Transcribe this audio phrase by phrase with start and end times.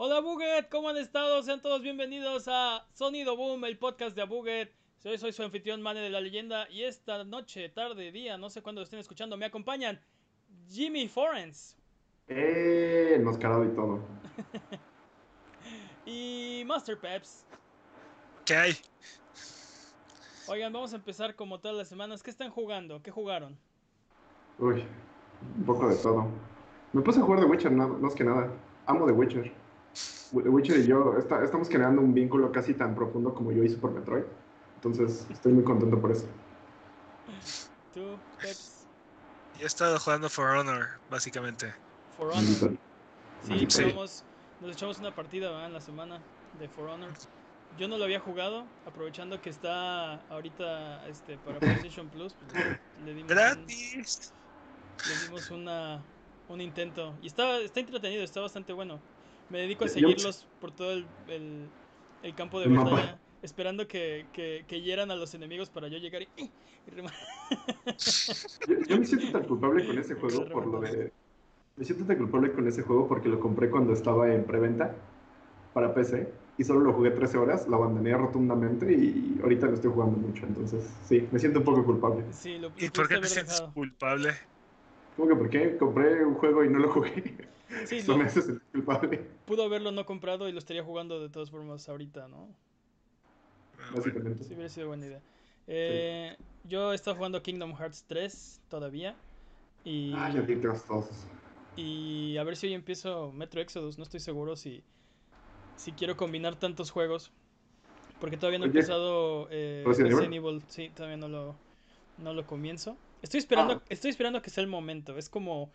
[0.00, 1.42] Hola Buget, ¿cómo han estado?
[1.42, 4.72] Sean todos bienvenidos a Sonido Boom, el podcast de Abuget.
[4.98, 8.62] Soy, soy su anfitrión Mane de la Leyenda y esta noche, tarde, día, no sé
[8.62, 10.00] cuándo lo estén escuchando, me acompañan
[10.70, 11.76] Jimmy Forens.
[12.28, 13.98] Eh, enmascarado y todo.
[16.06, 17.44] y Master Peps.
[18.44, 18.76] ¿Qué hay?
[20.46, 22.22] Oigan, vamos a empezar como todas las semanas.
[22.22, 23.02] ¿Qué están jugando?
[23.02, 23.58] ¿Qué jugaron?
[24.60, 24.84] Uy,
[25.56, 26.28] un poco de todo.
[26.92, 28.48] Me puse a jugar The Witcher, no, más que nada.
[28.86, 29.57] Amo The Witcher.
[30.32, 33.90] Witcher y yo está- estamos creando un vínculo casi tan profundo como yo y Super
[33.90, 34.24] Metroid.
[34.76, 36.26] Entonces, estoy muy contento por eso.
[37.94, 38.86] ¿Tú, Peps?
[39.58, 41.74] Yo he estado jugando For Honor, básicamente.
[42.16, 42.44] For Honor.
[43.42, 43.82] Sí, Sí.
[43.82, 44.22] probamos-
[44.60, 45.66] nos echamos una partida ¿verdad?
[45.66, 46.20] en la semana
[46.58, 47.10] de For Honor.
[47.78, 52.34] Yo no lo había jugado, aprovechando que está ahorita este, para PlayStation Plus.
[52.34, 52.54] pues,
[53.04, 54.32] le- dimos un- ¡Gratis!
[55.08, 56.02] le dimos una,
[56.48, 57.14] un intento.
[57.22, 59.00] Y está, está entretenido, está bastante bueno.
[59.48, 61.74] Me dedico a seguirlos por todo el, el,
[62.22, 63.00] el campo de El mapa.
[63.00, 66.28] batalla, esperando que, que, que hieran a los enemigos para yo llegar y...
[66.36, 66.54] y
[68.64, 71.12] Yo, yo me siento tan culpable con ese juego por lo de...
[71.76, 74.94] Me siento tan culpable con ese juego porque lo compré cuando estaba en preventa
[75.74, 79.92] para PC y solo lo jugué 13 horas, lo abandoné rotundamente y ahorita lo estoy
[79.92, 80.46] jugando mucho.
[80.46, 82.24] Entonces, sí, me siento un poco culpable.
[82.30, 83.74] Sí, lo, lo ¿Y por qué te sientes dejado.
[83.74, 84.34] culpable?
[85.16, 85.76] ¿Cómo que por qué?
[85.76, 87.12] Compré un juego y no lo jugué.
[87.86, 91.20] Sí, Eso no, me hace sentir culpable, pudo haberlo no comprado y lo estaría jugando
[91.20, 92.48] de todas formas ahorita, ¿no?
[93.78, 94.42] Ah, básicamente.
[94.44, 95.20] Sí, hubiera sido buena idea.
[95.66, 99.14] Eh, Yo he estado jugando Kingdom Hearts 3 todavía.
[99.84, 101.08] Y, Ah, ya vi todos.
[101.76, 103.98] y a ver si hoy empiezo Metro Exodus.
[103.98, 104.82] No estoy seguro si,
[105.76, 107.30] si quiero combinar tantos juegos.
[108.20, 110.62] Porque todavía no he Oye, empezado eh, ¿Resident Evil.
[110.68, 111.54] Sí, todavía no lo,
[112.18, 112.96] no lo comienzo.
[113.22, 113.82] Estoy esperando, Ah.
[113.88, 115.16] estoy esperando a que sea el momento.
[115.16, 115.70] Es como.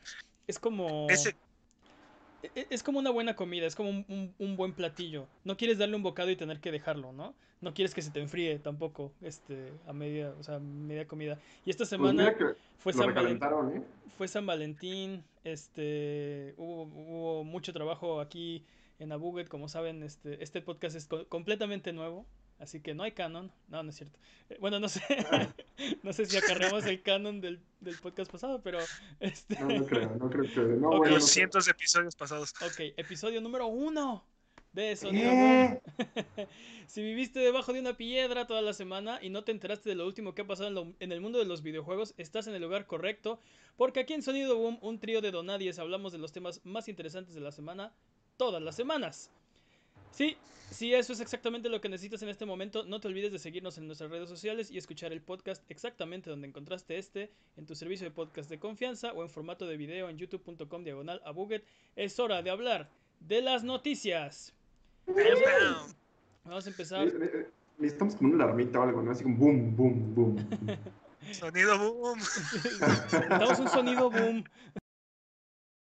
[0.47, 1.07] Es como.
[1.09, 1.35] Ese,
[2.69, 5.27] Es como una buena comida, es como un, un- un buen platillo.
[5.44, 7.34] No quieres darle un bocado y tener que dejarlo, ¿no?
[7.62, 11.40] No quieres que se te enfríe tampoco, este, a media, o sea, media comida.
[11.66, 12.35] Y esta Pues semana
[12.79, 13.84] fue San, Valen- recalentaron, ¿eh?
[14.18, 18.63] fue San Valentín, este, hubo, hubo mucho trabajo aquí
[19.00, 22.25] en Abuget, como saben, este, este podcast es co- completamente nuevo,
[22.63, 24.18] así que no hay canon, no, no es cierto.
[24.50, 25.01] Eh, bueno, no sé,
[26.03, 28.79] no sé si acarreamos el canon del, del podcast pasado, pero,
[29.19, 30.59] este, No, no creo, no creo que...
[30.79, 30.97] No, Ok.
[30.97, 32.53] bueno, no cientos de episodios pasados.
[32.62, 34.25] ok, episodio número uno
[34.72, 35.29] de Sonido.
[35.31, 35.79] Boom.
[36.88, 40.07] si viviste debajo de una piedra toda la semana y no te enteraste de lo
[40.07, 42.62] último que ha pasado en, lo- en el mundo de los videojuegos, estás en el
[42.63, 43.40] lugar correcto,
[43.78, 47.35] porque aquí en Sonido Boom, un trío de donadies, hablamos de los temas más interesantes
[47.35, 47.94] de la semana,
[48.38, 49.30] todas las semanas.
[50.13, 50.38] Sí,
[50.69, 53.79] si eso es exactamente lo que necesitas en este momento, no te olvides de seguirnos
[53.79, 58.06] en nuestras redes sociales y escuchar el podcast exactamente donde encontraste este, en tu servicio
[58.07, 61.66] de podcast de confianza o en formato de video en youtube.com diagonal a Buget.
[61.96, 62.90] Es hora de hablar
[63.22, 64.53] de las noticias.
[66.45, 67.07] Vamos a empezar.
[67.07, 67.50] Eh, eh,
[67.80, 69.12] Necesitamos como una alarmita o algo, ¿no?
[69.12, 70.35] Así como boom, boom, boom.
[71.31, 72.19] Sonido boom.
[72.19, 74.44] Necesitamos un sonido boom.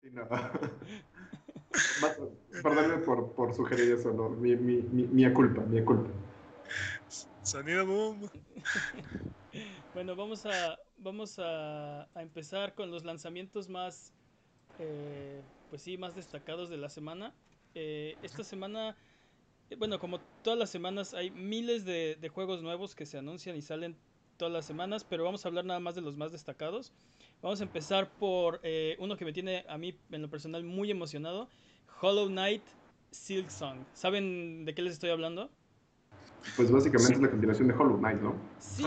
[0.02, 0.26] Sí, no.
[2.64, 4.30] Perdóname por, por sugerir eso, ¿no?
[4.30, 6.10] Mi, mi, mi, mía culpa, mía culpa.
[7.44, 8.30] Sonido boom.
[9.94, 14.14] Bueno, vamos a, vamos a, a empezar con los lanzamientos más,
[14.80, 17.34] eh, pues sí, más destacados de la semana.
[17.76, 18.96] Eh, esta semana,
[19.70, 23.58] eh, bueno, como todas las semanas, hay miles de, de juegos nuevos que se anuncian
[23.58, 23.98] y salen
[24.42, 26.92] todas las semanas, pero vamos a hablar nada más de los más destacados.
[27.44, 30.90] Vamos a empezar por eh, uno que me tiene a mí, en lo personal, muy
[30.90, 31.48] emocionado.
[32.02, 32.64] Hollow Knight
[33.12, 33.78] Silk Song.
[33.94, 35.52] ¿Saben de qué les estoy hablando?
[36.56, 37.14] Pues básicamente Sí.
[37.14, 38.36] es la continuación de Hollow Knight, ¿no?
[38.58, 38.84] Sí.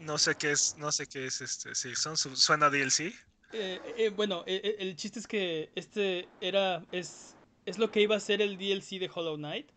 [0.00, 1.72] No sé qué es, no sé qué es este.
[1.76, 3.12] Su- suena DLC.
[3.52, 8.20] Eh, eh, bueno, el chiste es que este era es es lo que iba a
[8.20, 9.68] ser el DLC de Hollow Knight.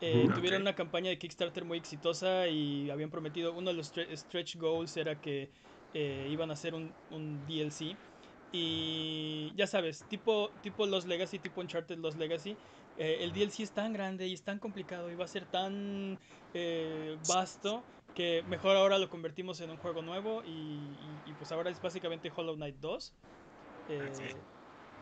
[0.00, 0.28] Eh.
[0.34, 4.56] Tuvieron una campaña de Kickstarter muy exitosa y habían prometido uno de los stre- stretch
[4.56, 5.50] goals era que
[5.92, 7.96] eh, iban a hacer un, un DLC
[8.52, 12.56] y ya sabes tipo tipo los Legacy tipo Uncharted los Legacy
[12.96, 16.18] eh, el DLC es tan grande y es tan complicado y va a ser tan
[16.54, 17.84] eh, vasto
[18.14, 21.80] que mejor ahora lo convertimos en un juego nuevo y, y- y pues ahora es
[21.80, 23.12] básicamente Hollow Knight 2.
[23.88, 24.34] Eh,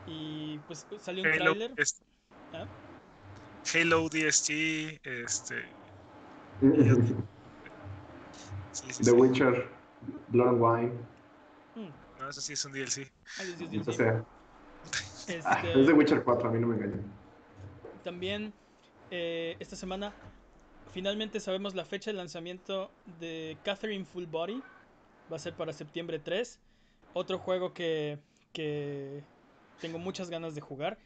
[0.06, 1.30] Y pues salió un
[2.52, 2.66] ¿Ah?
[3.72, 5.00] Halo DST.
[5.04, 5.54] Este.
[8.72, 9.16] Sí, sí, The sí.
[9.16, 9.68] Witcher,
[10.28, 10.92] Blood and Wine,
[11.74, 13.10] Mm, No, eso sí es un DLC.
[13.38, 14.24] ay, Dios, Dios, Dios, sea,
[15.28, 17.12] Este, ah, es The Witcher 4, a mí no me engañan.
[18.04, 18.52] También
[19.10, 20.14] eh, esta semana
[20.92, 24.62] finalmente sabemos la fecha de lanzamiento de Catherine Full Body.
[25.30, 26.60] Va a ser para septiembre 3.
[27.12, 28.18] Otro juego que,
[28.52, 29.24] que
[29.80, 30.98] tengo muchas ganas de jugar.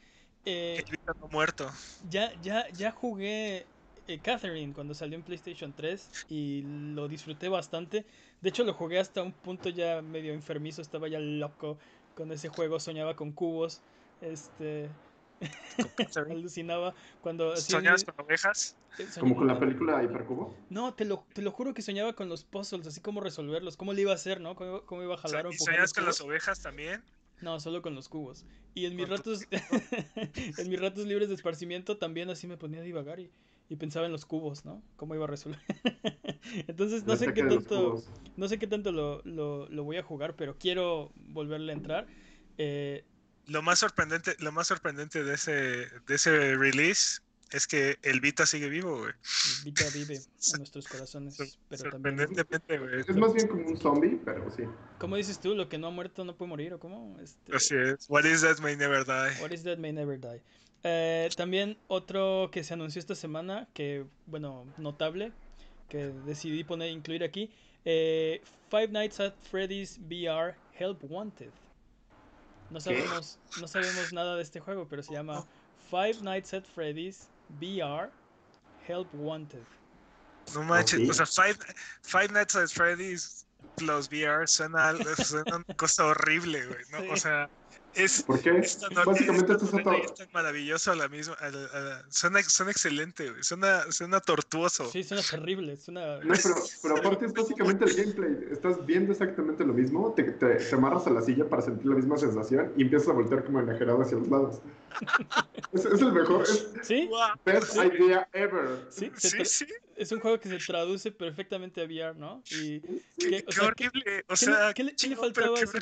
[0.45, 0.83] Eh,
[1.21, 1.71] no muerto.
[2.09, 3.67] ya, ya, ya jugué
[4.07, 6.63] eh, Catherine cuando salió en PlayStation 3 y
[6.95, 8.07] lo disfruté bastante.
[8.41, 11.79] De hecho, lo jugué hasta un punto ya medio enfermizo, estaba ya loco
[12.15, 13.83] con ese juego, soñaba con cubos.
[14.21, 14.91] Este.
[16.31, 18.77] alucinaba cuando un- ¿Soñabas con ovejas?
[18.99, 20.55] eh, Como con la película Hipercubo.
[20.69, 23.93] No, te lo, te lo juro que soñaba con los puzzles, así como resolverlos, cómo
[23.93, 24.55] le iba a hacer, ¿no?
[24.55, 27.03] ¿Cómo, cómo iba a jalar o ¿Y empujar soñabas los con las ovejas también?
[27.41, 28.47] No, solo con los cubos.
[28.75, 29.47] Y en mis ratos,
[30.57, 33.33] en mis ratos libres de esparcimiento también así me ponía a divagar y,
[33.69, 34.85] y pensaba en los cubos, ¿no?
[34.97, 35.61] Cómo iba a resolver.
[36.69, 38.05] Entonces no sé qué tanto,
[38.37, 42.07] no sé qué tanto lo, lo, lo voy a jugar, pero quiero volverle a entrar.
[42.59, 43.07] Eh,
[43.47, 47.21] Lo más sorprendente, lo más sorprendente de ese, de ese release
[47.53, 49.13] es que el Vita sigue vivo, güey.
[49.65, 50.15] Vita vive
[50.53, 53.01] en nuestros corazones, pero también, güey.
[53.01, 54.65] Es más bien como un zombie, pero sí.
[54.99, 55.55] ¿cómo dices tú?
[55.55, 57.19] Lo que no ha muerto no puede morir, ¿o cómo?
[57.21, 58.09] Este, Así es.
[58.09, 59.41] What is that may never die.
[59.41, 60.43] What is Dead May Never Die.
[60.83, 65.33] Eh, también otro que se anunció esta semana, que, bueno, notable,
[65.89, 67.51] que decidí poner, incluir aquí,
[67.85, 71.51] eh, Five Nights at Freddy's VR Help Wanted.
[72.71, 75.45] No sabemos, no sabemos nada de este juego, pero se llama
[75.91, 78.11] Five Nights at Freddy's VR
[78.87, 79.65] Help Wanted.
[80.55, 81.11] No manches, sí?
[81.11, 81.59] o sea, Five,
[82.03, 83.45] Five Nights at Freddy's
[83.77, 86.99] plus VR suena, al- suena una cosa horrible, güey, ¿no?
[87.03, 87.09] Sí.
[87.11, 87.49] O sea,
[87.95, 88.59] es, ¿Por qué?
[88.59, 91.67] es tan, hor- Básicamente es esto tan es tan maravilloso a la misma, a la-
[91.67, 94.91] a la- suena, suena excelente, güey, suena, suena tortuoso.
[94.91, 96.19] Sí, suena terrible, suena...
[96.19, 98.49] No, pero, pero aparte es básicamente el gameplay.
[98.53, 101.97] Estás viendo exactamente lo mismo, te, te, te amarras a la silla para sentir la
[101.97, 104.61] misma sensación y empiezas a voltear como enajerado hacia los lados.
[105.73, 107.09] Es, es el mejor, es ¿Sí?
[107.45, 107.79] Best Sí.
[107.81, 108.87] idea ever.
[108.91, 109.67] Sí, Sí, sí,
[109.97, 112.43] es un juego que se traduce perfectamente a VR, ¿no?
[112.51, 115.73] Y qué, o qué sea, horrible, o ¿qué le- sea, qué le- qué faltaba pero
[115.73, 115.81] qué.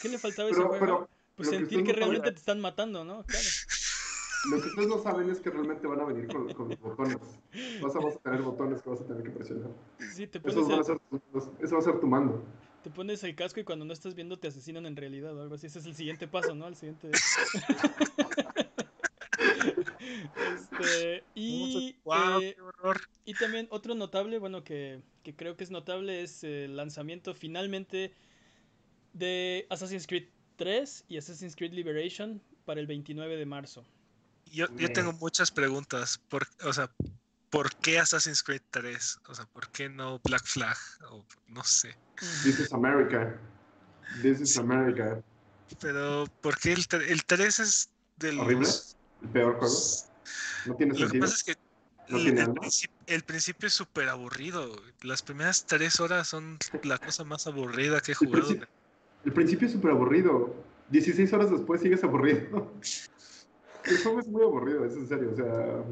[0.00, 0.86] ¿Qué le faltaba a ese Pero, juego?
[0.86, 1.08] pero
[1.38, 3.22] Pues lo que sentir que no realmente saben- te están matando, ¿no?
[3.24, 3.46] Claro.
[4.50, 7.16] Lo que ustedes no saben es que realmente van a venir con, con los botones.
[7.80, 9.70] Vas a, vas a tener botones que vas a tener que presionar.
[10.14, 11.50] Sí, te pones, a el, ser tus mandos.
[11.60, 12.44] Eso va a ser tu mando.
[12.82, 15.54] te pones el casco y cuando no estás viendo te asesinan en realidad o algo
[15.54, 15.66] así.
[15.68, 16.66] Ese es el siguiente paso, ¿no?
[16.66, 17.10] El siguiente.
[20.52, 23.00] este, y, Guau, eh, qué horror.
[23.24, 28.12] y también otro notable, bueno, que, que creo que es notable, es el lanzamiento finalmente
[29.12, 33.86] de Assassin's Creed 3 y Assassin's Creed Liberation para el 29 de marzo.
[34.44, 36.18] Yo, yo tengo muchas preguntas.
[36.28, 36.90] Por, o sea,
[37.48, 39.20] ¿por qué Assassin's Creed 3?
[39.28, 40.76] O sea, ¿por qué no Black Flag?
[41.10, 41.96] O no sé.
[42.42, 43.38] This is America.
[44.22, 45.22] This is America.
[45.80, 48.44] Pero, ¿por qué el, el 3 es de los...
[48.44, 48.68] ¿Horrible?
[49.22, 49.74] El peor juego.
[50.66, 51.54] No tiene Lo que pasa es que
[52.08, 54.74] ¿No el, principio, el principio es súper aburrido.
[55.02, 58.66] Las primeras tres horas son la cosa más aburrida que he El jugado.
[59.24, 60.54] El principio es súper aburrido.
[60.90, 62.70] 16 horas después sigues aburrido.
[63.84, 65.30] El juego es muy aburrido, es en serio.
[65.32, 65.84] O sea,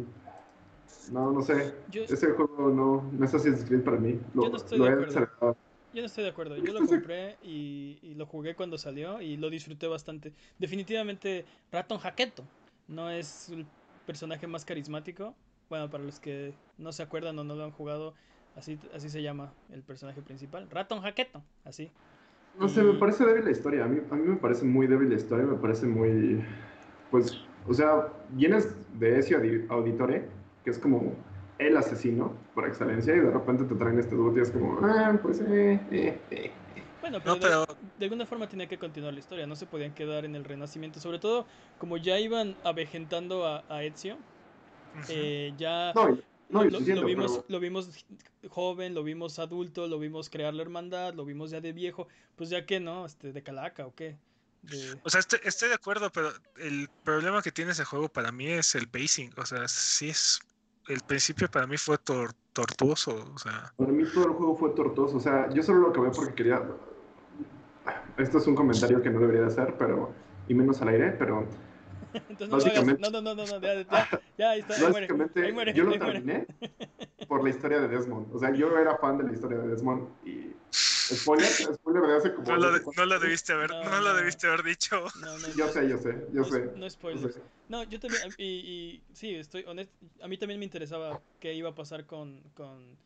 [1.13, 1.75] no, no sé.
[1.91, 4.21] Yo, Ese juego no, no es Assassin's Creed para mí.
[4.35, 5.57] Lo, Yo no estoy de acuerdo.
[5.95, 6.57] yo no estoy de acuerdo.
[6.57, 10.35] Yo lo compré y, y lo jugué cuando salió y lo disfruté bastante.
[10.59, 12.45] Definitivamente, Raton Haketo
[12.89, 13.67] no es el
[14.05, 15.35] personaje más carismático.
[15.69, 18.15] Bueno, para los que no se acuerdan o no lo han jugado,
[18.57, 20.69] así, así se llama el personaje principal.
[20.71, 21.91] Raton Haketo, así.
[22.59, 23.85] No sé, me parece débil la historia.
[23.85, 25.45] A mí, a mí me parece muy débil la historia.
[25.45, 26.45] Me parece muy.
[27.11, 27.37] Pues,
[27.67, 30.29] o sea, vienes de ese audi- Auditore,
[30.65, 31.15] que es como
[31.59, 35.19] el asesino por excelencia, y de repente te traen este dude y es como, ah,
[35.23, 36.53] pues, eh, eh, eh.
[37.01, 37.67] Bueno, pero, No, de- pero
[37.99, 39.47] de, alguna forma tenía que continuar la historia.
[39.47, 41.01] No se podían quedar en el renacimiento.
[41.01, 41.47] Sobre todo,
[41.79, 44.17] como ya iban avejentando a, a Ezio,
[45.09, 45.93] eh, ya.
[45.95, 48.07] No, no, lo, vimos, pero- lo vimos
[48.49, 52.51] joven, lo vimos adulto, lo vimos crear la hermandad, lo vimos ya de viejo, pues
[52.51, 54.17] ya que no, este, de calaca o qué.
[54.63, 58.33] De- O sea, estoy, estoy de acuerdo, pero el problema que tiene ese juego para
[58.33, 59.31] mí es el pacing.
[59.37, 60.41] O sea, sí es.
[60.89, 63.31] El principio para mí fue tor- tortuoso.
[63.35, 65.17] O sea, Para mí todo el juego fue tortuoso.
[65.17, 66.63] O sea, yo solo lo acabé porque quería.
[68.19, 70.13] Esto es un comentario que no debería de hacer, pero.
[70.49, 71.47] Y menos al aire, pero.
[72.29, 74.09] Entonces no básicamente- No, no, no, no, ya, ya,
[74.39, 76.05] ya, ahí está, ahí muere, Básicamente, ahí muere, yo lo muere.
[76.13, 76.47] terminé
[77.29, 78.35] por la historia de Desmond.
[78.35, 80.09] O sea, yo era fan de la historia de Desmond.
[80.25, 80.53] Y.
[80.73, 82.49] Spoiler, spoiler de hace como.
[82.49, 84.15] no lo, no debiste haber, No, no, lo no.
[84.17, 85.05] debiste haber dicho.
[85.21, 86.61] No, no, Yo no, sé, yo sé, yo no, sé.
[86.75, 87.35] no yo spoilers.
[87.35, 87.41] sé.
[87.69, 91.71] No, yo también, y, y sí, estoy honesto, a mí también me interesaba qué iba
[91.71, 92.97] a pasar con, con,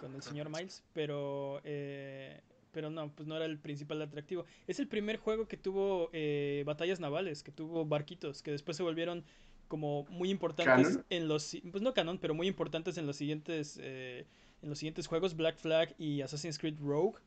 [0.00, 2.40] con el señor Miles, pero, eh,
[2.72, 4.44] pero no, pues no era el principal atractivo.
[4.66, 8.82] Es el primer juego que tuvo eh, batallas navales, que tuvo barquitos, que después se
[8.82, 9.24] volvieron
[9.68, 11.04] como muy importantes ¿Canon?
[11.10, 14.24] en los, pues no canon, pero muy importantes en los siguientes, eh,
[14.62, 17.18] en los siguientes juegos, Black Flag y Assassin's Creed Rogue.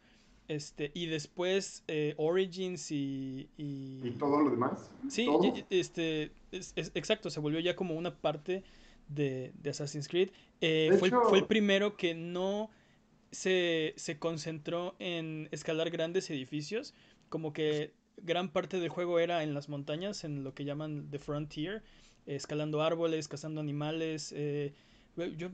[0.48, 4.02] Este, y después eh, Origins y, y...
[4.04, 4.92] ¿Y todo lo demás?
[5.08, 5.28] Sí,
[5.70, 8.64] este, es- es- exacto, se volvió ya como una parte
[9.08, 10.30] de, de Assassin's Creed.
[10.60, 12.70] Eh, De fue, hecho- fue el primero que no
[13.32, 16.94] se, se concentró en escalar grandes edificios,
[17.30, 21.20] como que gran parte del juego era en las montañas, en lo que llaman The
[21.20, 21.84] Frontier,
[22.26, 24.34] escalando árboles, cazando animales.
[24.36, 24.74] eh,
[25.38, 25.50] yo,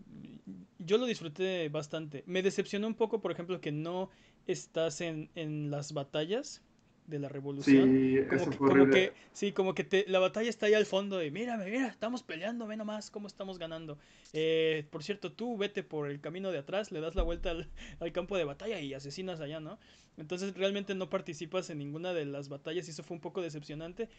[0.79, 2.23] yo lo disfruté bastante.
[2.27, 4.09] Me decepcionó un poco, por ejemplo, que no
[4.45, 6.61] estás en, en las batallas
[7.07, 7.89] de la revolución.
[7.89, 10.73] Sí, Como eso que, fue como que, sí, como que te- la batalla está ahí
[10.73, 13.97] al fondo y mírame, mira, estamos peleando, ve nomás cómo estamos ganando.
[14.33, 17.67] Eh, por cierto, tú vete por el camino de atrás, le das la vuelta al,
[17.99, 19.79] al campo de batalla y asesinas allá, ¿no?
[20.17, 24.09] Entonces realmente no participas en ninguna de las batallas y eso fue un poco decepcionante.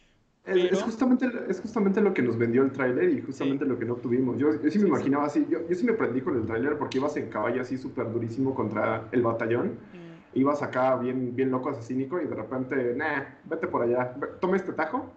[0.46, 3.96] Es, justamente, es justamente lo que nos vendió el tráiler y justamente lo que no
[3.96, 4.38] tuvimos.
[4.38, 4.86] Yo, yo sí me Sí, sí.
[4.86, 7.76] imaginaba así, yo, yo sí me prendí con el tráiler porque ibas en caballo así
[7.76, 9.78] súper durísimo contra el batallón.
[9.92, 14.56] Mm, Ibas acá bien, bien loco, asesínico y de repente, nah, vete por allá, toma
[14.56, 15.12] este tajo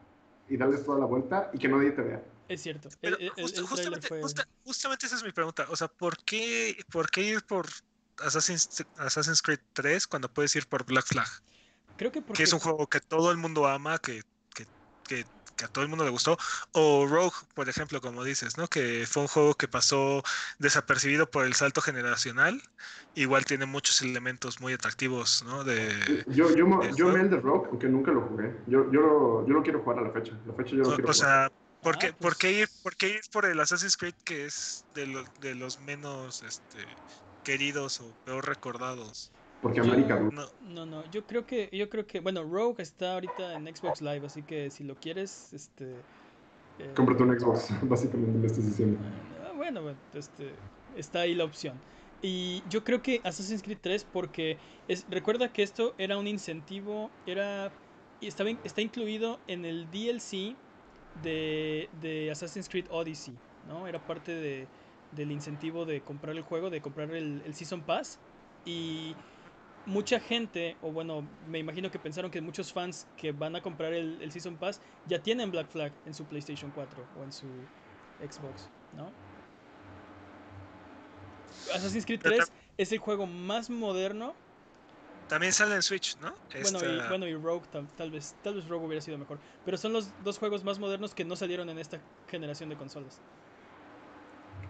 [0.48, 2.24] y dales toda la vuelta y que nadie te vea.
[2.48, 2.90] es cierto.
[3.02, 5.66] Pero el, el- justo- el justamente, fue- justa- justamente esa es mi pregunta.
[5.70, 7.68] O sea, ¿por qué, por qué ir por
[8.20, 11.28] Assassin's, Assassin's Creed 3 cuando puedes ir por Black Flag?
[11.98, 14.22] Creo que porque Que es un juego que todo el mundo ama, que,
[14.56, 14.66] que,
[15.04, 15.26] que-
[15.62, 16.38] que a todo el mundo le gustó.
[16.72, 18.68] O Rogue, por ejemplo, como dices, ¿no?
[18.68, 20.24] Que fue un juego que pasó
[20.58, 22.62] desapercibido por el salto generacional.
[23.14, 25.64] Igual tiene muchos elementos muy atractivos, ¿no?
[25.64, 28.56] De, Yo, yo, mo- ¿El yo amé el de Rock, aunque nunca lo jugué.
[28.66, 30.34] Yo, yo, lo, yo lo quiero jugar a la fecha.
[30.46, 31.16] La fecha yo lo o, quiero o jugar.
[31.16, 31.50] sea,
[31.80, 34.46] ¿por qué, Ah, por, qué pues- ir, por qué ir por el Assassin's Creed que
[34.46, 36.80] es de, lo- de los menos este,
[37.44, 39.32] queridos o peor recordados?
[39.62, 43.14] Porque yo- América No, No, no, yo creo que, yo creo que, bueno, Rogue está
[43.14, 46.04] ahorita en Xbox Live, así que si lo quieres, este...
[46.80, 49.00] eh, Cómprate un Xbox, básicamente me estás diciendo.
[49.44, 50.56] Ah, bueno, este,
[50.96, 51.80] está ahí la opción.
[52.22, 57.12] Y yo creo que Assassin's Creed 3 porque es, recuerda que esto era un incentivo,
[57.26, 57.72] era
[58.20, 60.56] in- está incluido en el DLC
[61.16, 63.88] de, de Assassin's Creed Odyssey, ¿no?
[63.88, 64.70] Era parte de,
[65.12, 68.20] del incentivo de comprar el juego, de comprar el, el Season Pass
[68.64, 69.16] y
[69.86, 73.94] mucha gente, o bueno, me imagino que pensaron que muchos fans que van a comprar
[73.94, 77.48] el, el Season Pass ya tienen Black Flag en su PlayStation 4 o en su
[78.20, 79.12] Xbox, ¿no?
[81.74, 84.36] Assassin's Creed Pero 3 es el juego más moderno.
[85.28, 86.34] también sale en Switch, ¿no?
[86.62, 89.40] Bueno, y, bueno, y Rogue tal, tal vez, tal vez Rogue hubiera sido mejor.
[89.64, 93.20] Pero son los dos juegos más modernos que no salieron en esta generación de consolas.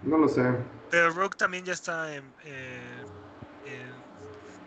[0.04, 0.42] No lo sé.
[0.90, 2.34] Pero Rogue también ya está en.
[2.44, 3.11] eh, en-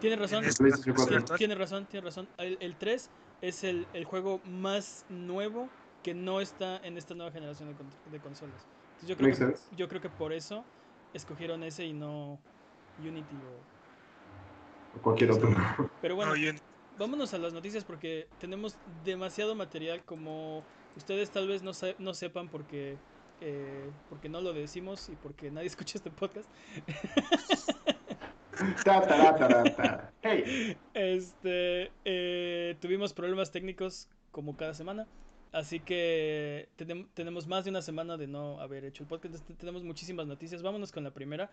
[0.05, 1.19] Tiene razón, en esta PlayStation generación 4.
[1.25, 1.39] actual.
[1.39, 2.29] tiene razón, tiene razón.
[2.37, 7.33] El, el 3 es el, el juego más nuevo que no está en esta nueva
[7.33, 8.69] generación de, con- de consolas.
[8.91, 9.75] Entonces yo, creo que, sense.
[9.75, 10.67] yo creo que por eso
[11.15, 12.39] escogieron ese y no
[12.99, 13.45] Unity.
[13.45, 13.65] o-
[14.93, 15.49] O cualquier otro.
[16.03, 16.53] Pero bueno, No,
[16.99, 22.13] vámonos a las noticias porque tenemos demasiado material como ustedes tal vez no, se- no
[22.13, 22.99] sepan porque,
[23.41, 26.51] eh, porque no lo decimos y porque nadie escucha este podcast.
[30.23, 30.77] Hey.
[30.95, 35.07] Este, eh, tuvimos problemas técnicos como cada semana,
[35.53, 39.35] así que tenem- tenemos más de una semana de no haber hecho el podcast.
[39.59, 40.63] Tenemos muchísimas noticias.
[40.63, 41.51] Vámonos con la primera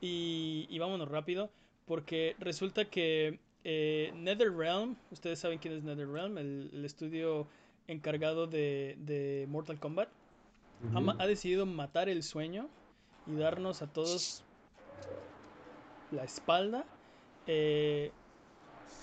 [0.00, 1.50] y, y vámonos rápido
[1.86, 7.46] porque resulta que eh, NetherRealm, ustedes saben quién es NetherRealm, el, el estudio
[7.88, 10.08] encargado de, de Mortal Kombat,
[11.18, 12.68] ha decidido matar el sueño
[13.26, 14.42] y darnos a todos
[16.12, 16.90] la espalda
[17.46, 18.18] eh,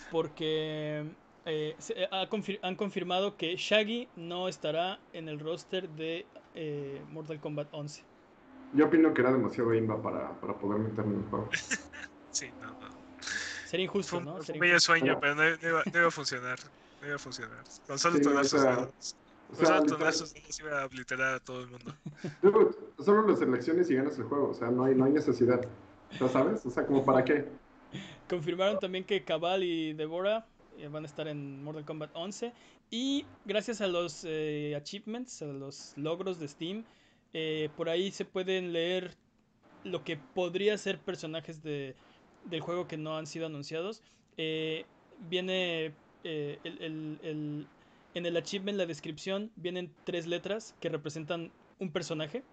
[0.10, 6.32] porque eh, se- ha confir- han confirmado que Shaggy no estará en el roster de
[6.54, 8.08] eh, Mortal Kombat 11.
[8.72, 11.50] Yo opino que era demasiado imba para, para poder meterme en el juego.
[12.30, 13.06] sí, no, no.
[13.64, 14.42] Sería injusto, Fue, ¿no?
[14.42, 15.20] fue un Sería bello sueño, No.
[15.20, 16.58] pero no, no iba, no iba a funcionar.
[17.00, 17.64] No iba a funcionar.
[17.86, 18.54] Con solo Sí, dedos.
[19.48, 21.94] O Con solo sus dedos iba a obliterar a todo el mundo.
[22.42, 24.50] dude, solo las elecciones y ganas el juego.
[24.50, 25.62] O sea, no hay, no hay necesidad.
[26.12, 26.66] ¿Ya sabes?
[26.66, 27.60] O sea, como para qué.
[28.28, 32.54] Confirmaron también que Cabal y Deborah eh, van a estar en Mortal Kombat 11.
[32.90, 36.88] Y gracias a los eh, achievements, a los logros de Steam,
[37.34, 39.18] eh, por ahí se pueden leer
[39.84, 41.98] lo que podría ser personajes de,
[42.44, 44.04] del juego que no han sido anunciados.
[44.38, 45.86] Eh, viene
[46.24, 47.72] el, el- el-
[48.14, 52.48] en el achievement, la descripción, vienen tres letras que representan un personaje.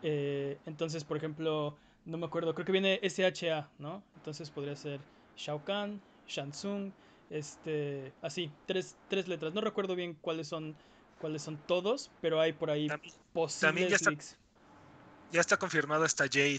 [0.00, 4.02] Entonces, por ejemplo, no me acuerdo, creo que viene SHA, ¿no?
[4.16, 5.00] Entonces podría ser
[5.36, 6.90] Shao Kahn, Shansung,
[7.30, 9.52] este, así, tres, tres letras.
[9.54, 10.74] No recuerdo bien cuáles son,
[11.20, 14.36] cuáles son todos, pero hay por ahí También, posibles ya está- leaks.
[15.32, 16.58] ya está confirmado hasta Jade.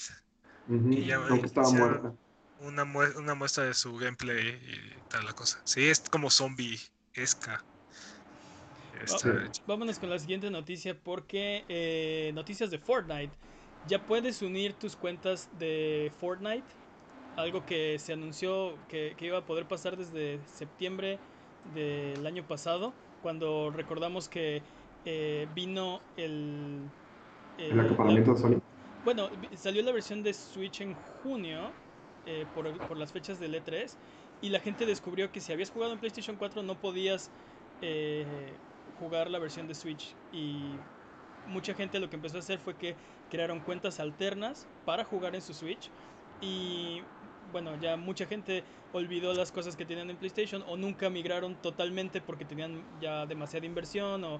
[0.91, 2.13] Y ya- estaba muerta.
[2.61, 5.59] una, una muestra de su gameplay y tal la cosa.
[5.63, 6.77] Sí, es como zombie
[7.15, 7.63] esca.
[9.65, 13.31] Vámonos con la siguiente noticia porque eh, noticias de Fortnite.
[13.87, 16.67] Ya puedes unir tus cuentas de Fortnite,
[17.37, 21.19] algo que se anunció que, iba a poder pasar desde septiembre
[21.73, 24.61] del año pasado, cuando recordamos que
[25.05, 26.81] eh, vino el...
[27.57, 28.61] ¿El de Sony?
[29.03, 30.93] Bueno, salió la versión de Switch en
[31.23, 31.71] junio
[32.25, 33.91] eh, por, por, las fechas del E3
[34.41, 37.31] y la gente descubrió que si habías jugado en PlayStation 4 no podías
[37.81, 38.25] eh,
[38.99, 40.71] jugar la versión de Switch y
[41.47, 42.95] mucha gente lo que empezó a hacer fue que
[43.29, 45.89] crearon cuentas alternas para jugar en su Switch
[46.41, 47.01] y
[47.51, 52.21] bueno, ya mucha gente olvidó las cosas que tenían en PlayStation o nunca migraron totalmente
[52.21, 54.39] porque tenían ya demasiada inversión o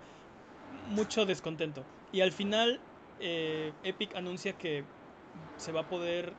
[0.90, 1.84] mucho descontento.
[2.12, 2.80] Y al final
[3.20, 4.84] eh, Epic anuncia que
[5.58, 6.34] se va a poder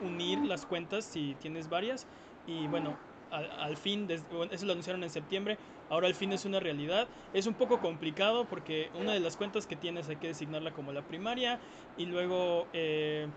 [0.00, 2.06] unir las cuentas si tienes varias
[2.46, 2.96] y bueno,
[3.30, 7.08] al, fin, eso lo anunciaron en septiembre, ahora al fin es una realidad.
[7.32, 10.92] Es un poco complicado porque una de las cuentas que tienes hay que designarla como
[10.92, 11.60] la primaria
[11.96, 13.28] y luego eh,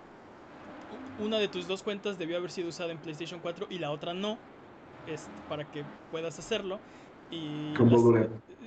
[1.18, 4.14] una de tus dos cuentas debió haber sido usada en PlayStation 4 y la otra
[4.14, 4.38] no,
[5.06, 6.80] es para que puedas hacerlo.
[7.30, 7.74] Y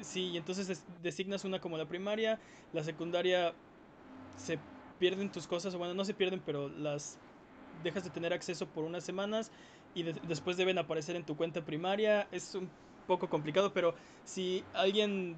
[0.02, 2.40] sí, entonces designas una como la primaria,
[2.72, 3.54] la secundaria
[4.36, 4.58] se
[4.98, 7.18] pierden tus cosas, bueno, no se pierden, pero las
[7.82, 9.50] dejas de tener acceso por unas semanas
[9.92, 12.26] y después deben aparecer en tu cuenta primaria.
[12.30, 12.70] Es un
[13.06, 13.94] poco complicado, pero
[14.25, 15.37] si alguien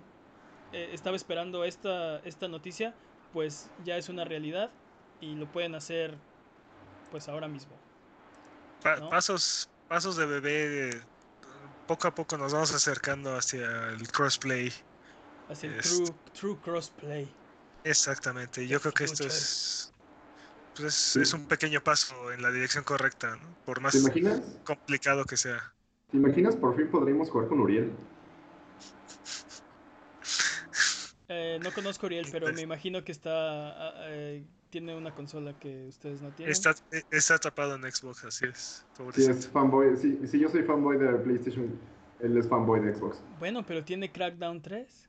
[0.72, 2.94] eh, estaba esperando esta, esta noticia,
[3.32, 4.70] pues ya es una realidad
[5.20, 6.16] y lo pueden hacer
[7.10, 7.72] pues ahora mismo.
[8.82, 11.00] Pasos, pasos de bebé,
[11.86, 14.72] poco a poco nos vamos acercando hacia el crossplay.
[15.48, 17.28] Hacia el true, true crossplay.
[17.84, 19.92] Exactamente, yo creo que esto es
[20.76, 23.96] pues es, un pequeño paso en la dirección correcta, por más
[24.64, 25.72] complicado que sea.
[26.10, 27.90] ¿Te imaginas por fin podríamos jugar con Uriel?
[31.28, 35.86] Eh, no conozco Uriel, pero me imagino que está ah, eh, tiene una consola que
[35.88, 36.52] ustedes no tienen.
[36.52, 38.86] Está, eh, está atrapado en Xbox, así es.
[39.14, 39.96] Sí, es fanboy.
[39.96, 41.68] Sí, si yo soy fanboy de PlayStation,
[42.20, 43.18] él es fanboy de Xbox.
[43.38, 45.08] Bueno, pero tiene Crackdown 3.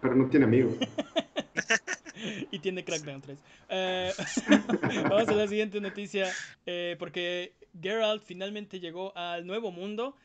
[0.00, 0.74] Pero no tiene amigos.
[2.50, 3.38] y tiene Crackdown 3.
[3.68, 4.12] Eh,
[5.10, 6.30] vamos a la siguiente noticia.
[6.66, 10.16] Eh, porque Geralt finalmente llegó al nuevo mundo.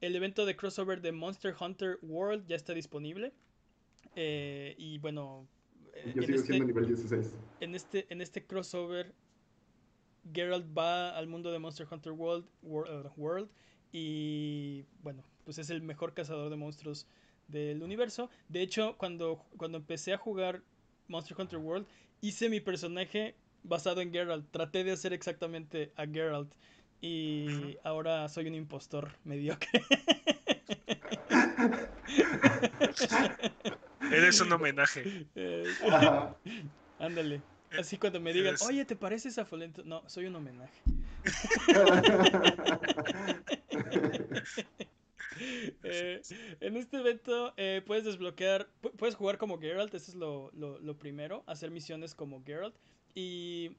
[0.00, 3.32] El evento de crossover de Monster Hunter World ya está disponible.
[4.16, 5.46] Eh, y bueno.
[6.14, 7.34] Yo sigo este, siendo nivel 16.
[7.60, 9.12] En este, en este crossover,
[10.32, 13.50] Geralt va al mundo de Monster Hunter World, World
[13.92, 17.06] y bueno, pues es el mejor cazador de monstruos
[17.48, 18.30] del universo.
[18.48, 20.62] De hecho, cuando, cuando empecé a jugar
[21.10, 21.86] Monster Hunter World,
[22.20, 24.50] hice mi personaje basado en Geralt.
[24.50, 26.54] Traté de hacer exactamente a Geralt.
[27.02, 29.68] Y ahora soy un impostor mediocre.
[34.12, 35.26] Eres un homenaje.
[35.34, 35.64] Eh,
[36.98, 37.42] ándale.
[37.78, 39.84] Así cuando me digan, oye, ¿te pareces a Folento?
[39.84, 40.82] No, soy un homenaje.
[45.82, 46.20] Eh,
[46.60, 51.42] en este evento eh, puedes desbloquear, puedes jugar como Geralt, eso es lo, lo, primero,
[51.46, 52.76] hacer misiones como Geralt
[53.14, 53.76] y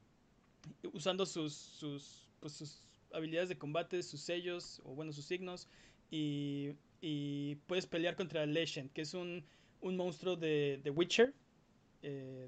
[0.93, 5.67] usando sus, sus, pues, sus habilidades de combate, sus sellos o bueno, sus signos
[6.09, 6.75] y,
[7.67, 9.43] puedes pelear contra Legend, que es un,
[9.79, 11.33] un monstruo de, de Witcher.
[12.03, 12.47] Eh,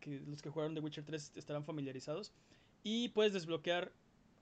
[0.00, 2.32] que los que jugaron The Witcher 3 estarán familiarizados.
[2.82, 3.92] Y puedes desbloquear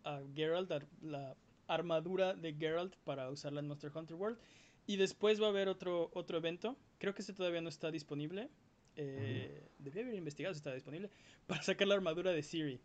[0.05, 0.71] a Geralt,
[1.03, 1.37] la
[1.68, 4.38] armadura de Geralt para usarla en Monster Hunter World.
[4.87, 6.76] Y después va a haber otro, otro evento.
[6.98, 8.48] Creo que este todavía no está disponible.
[8.96, 11.11] Eh, debía haber investigado si está disponible.
[11.46, 12.81] Para sacar la armadura de Siri.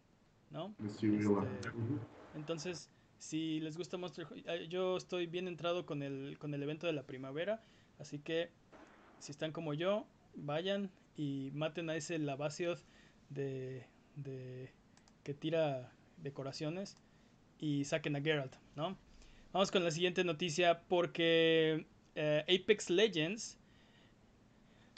[0.52, 0.76] ¿No?
[0.86, 1.08] Este,
[2.36, 4.68] entonces, si les gusta Monster Hunter.
[4.68, 7.62] Yo estoy bien entrado con el, con el evento de la primavera.
[7.98, 8.52] Así que,
[9.20, 12.82] si están como yo, vayan y maten a ese Lavacioth
[13.30, 14.72] de, de
[15.24, 16.98] que tira decoraciones
[17.60, 18.98] y saquen a Geralt, ¿no?
[19.52, 21.86] Vamos con la siguiente noticia porque
[22.16, 23.58] eh, Apex Legends...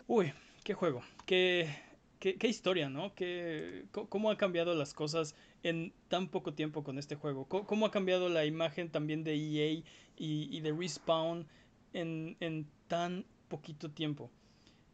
[0.07, 1.75] Uy, qué juego, qué,
[2.19, 3.13] qué, historia, ¿no?
[3.15, 7.45] Qué, ¿Cómo ha cambiado las cosas en tan poco tiempo con este juego?
[7.47, 9.83] ¿Cómo, ha cambiado la imagen también de EA
[10.15, 11.47] y, de Respawn
[11.93, 14.31] en, en, tan poquito tiempo?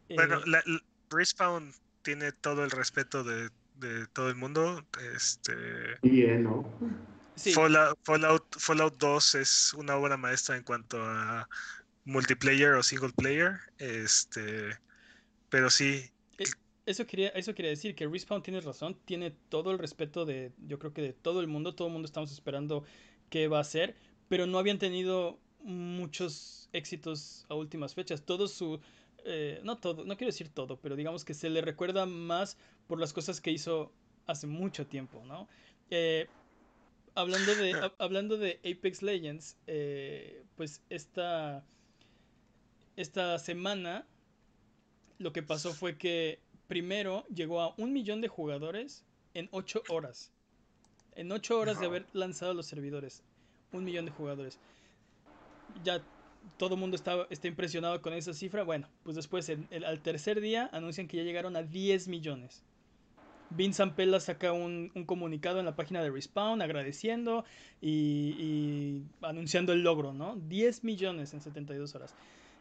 [0.08, 0.62] Bueno, eh, la,
[1.10, 1.72] Respawn
[2.02, 4.84] tiene todo el respeto de, de todo el mundo.
[5.14, 5.52] Este...
[6.02, 6.64] Bien, ¿no?
[7.36, 7.98] Fallout,
[8.58, 11.48] Fallout, 2 es una obra maestra en cuanto a
[12.04, 13.60] multiplayer o single player.
[13.78, 14.78] Este,
[15.48, 16.12] pero sí,
[16.86, 20.78] eso quería, eso quería decir que Respawn tiene razón, tiene todo el respeto de, yo
[20.78, 22.84] creo que de todo el mundo, todo el mundo estamos esperando
[23.30, 23.94] qué va a ser,
[24.28, 28.22] pero no habían tenido muchos éxitos a últimas fechas.
[28.22, 28.80] Todo su,
[29.24, 32.56] eh, no todo, no quiero decir todo, pero digamos que se le recuerda más
[32.88, 33.92] por las cosas que hizo
[34.26, 35.48] hace mucho tiempo, ¿no?
[35.90, 36.28] Eh,
[37.14, 41.64] hablando de, hablando de Apex Legends, eh, pues esta,
[42.96, 44.06] esta semana
[45.18, 50.32] lo que pasó fue que primero llegó a un millón de jugadores en ocho horas.
[51.14, 53.22] En ocho horas de haber lanzado los servidores.
[53.72, 54.58] Un millón de jugadores.
[55.84, 56.02] Ya
[56.56, 58.62] todo el mundo está, está impresionado con esa cifra.
[58.62, 62.64] Bueno, pues después al tercer día anuncian que ya llegaron a 10 millones.
[63.56, 67.44] Vince Ampella saca un, comunicado en la página de Respawn agradeciendo
[67.80, 70.36] y, y, anunciando el logro, ¿no?
[70.36, 72.14] 10 millones en 72 horas.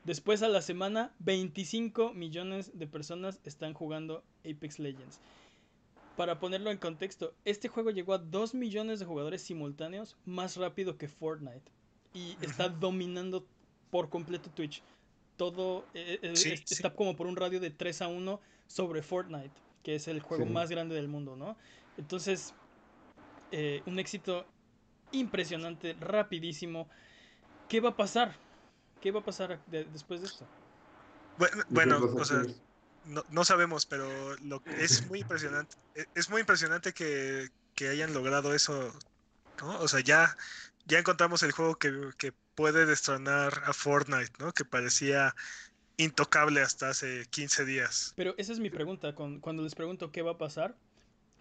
[0.04, 5.20] Después a la semana, 25 millones de personas están jugando Apex Legends.
[6.18, 10.98] Para ponerlo en contexto, este juego llegó a 2 millones de jugadores simultáneos más rápido
[10.98, 11.72] que Fortnite.
[12.14, 13.46] Y está dominando
[13.92, 14.84] por completo Twitch.
[15.38, 16.34] Todo eh, eh,
[16.70, 19.52] está como por un radio de 3 a 1 sobre Fortnite,
[19.84, 21.58] que es el juego más grande del mundo, ¿no?
[21.98, 22.54] Entonces,
[23.52, 24.46] eh, un éxito
[25.12, 26.88] impresionante, rapidísimo.
[27.68, 28.36] ¿Qué va a pasar?
[29.02, 30.48] ¿Qué va a pasar después de esto?
[31.70, 32.44] Bueno, o sea,
[33.06, 35.76] no, sabemos, pero lo es muy impresionante.
[35.96, 37.50] E, es muy impresionante que,
[37.90, 38.94] hayan logrado eso,
[39.60, 39.80] ¿no?
[39.80, 40.38] O sea, ya,
[40.86, 44.52] ya encontramos el juego que, puede destronar a Fortnite, ¿no?
[44.52, 45.34] Que parecía
[46.04, 48.14] intocable hasta hace 15 días.
[48.16, 49.14] Pero esa es mi pregunta.
[49.14, 50.76] Cuando les pregunto qué va a pasar,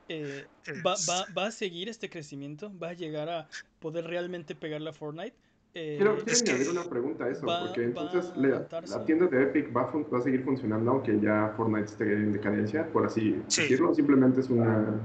[0.09, 0.46] eh,
[0.85, 2.73] ¿va, va, ¿va, a seguir este crecimiento?
[2.79, 5.37] ¿Va a llegar a poder realmente pegarle a Fortnite?
[5.73, 10.16] Eh, quiero, añadir una pregunta a eso, porque entonces la, tienda de Epic va a,
[10.18, 13.94] a, seguir funcionando aunque ya Fortnite esté en decadencia, por así decirlo.
[13.94, 15.01] Simplemente es, una,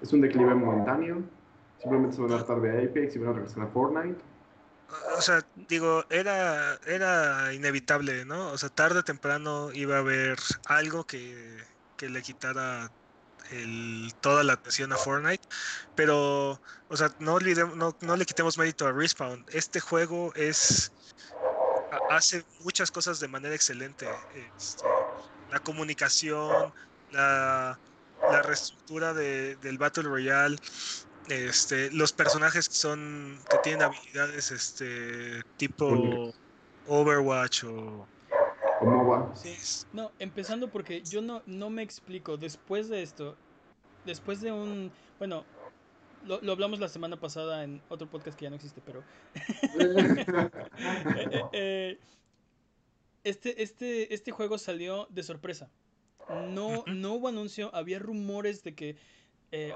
[0.00, 1.22] es un declive momentáneo.
[1.78, 4.18] Simplemente se van a tratar de Epic y van a regresar a Fortnite.
[5.16, 8.52] O sea, digo, era, era inevitable, ¿no?
[8.52, 11.64] O sea, tarde o temprano iba a haber algo que,
[11.96, 12.90] que le quitara
[13.50, 15.46] el, toda la atención a Fortnite,
[15.94, 17.38] pero, o sea, no,
[17.74, 19.44] no, no le quitemos mérito a Respawn.
[19.48, 20.92] Este juego es
[22.10, 24.06] hace muchas cosas de manera excelente.
[24.56, 24.84] Este,
[25.50, 26.72] la comunicación,
[27.10, 27.78] la,
[28.30, 30.56] la reestructura de, del Battle Royale,
[31.28, 36.32] este, los personajes que son que tienen habilidades este tipo
[36.86, 38.06] Overwatch o
[38.78, 39.32] ¿Cómo va?
[39.92, 42.36] No, empezando porque yo no, no me explico.
[42.36, 43.36] Después de esto,
[44.04, 44.92] después de un.
[45.18, 45.44] Bueno,
[46.24, 49.02] lo, hablamos la semana pasada en otro podcast que ya no existe, pero.
[51.16, 51.98] Eh, eh, eh,
[53.24, 55.70] este, este, este juego salió de sorpresa.
[56.50, 58.96] No, no hubo anuncio, había rumores de que.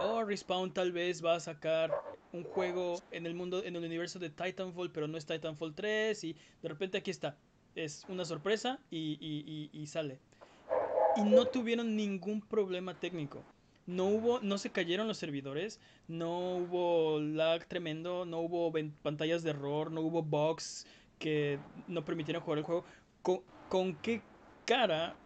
[0.01, 1.90] Oh, Respawn tal vez va a sacar
[2.33, 6.25] un juego en el mundo, en el universo de Titanfall, pero no es Titanfall 3.
[6.25, 7.37] Y de repente aquí está
[7.75, 10.19] es una sorpresa y, sale.
[11.16, 13.43] Y no tuvieron ningún problema técnico.
[13.87, 19.51] No hubo, no se cayeron los servidores, no hubo lag tremendo, no hubo pantallas de
[19.51, 20.87] error, no hubo bugs
[21.19, 22.85] que no permitieron jugar el juego.
[23.69, 24.23] ¿Con, qué
[24.64, 25.16] cara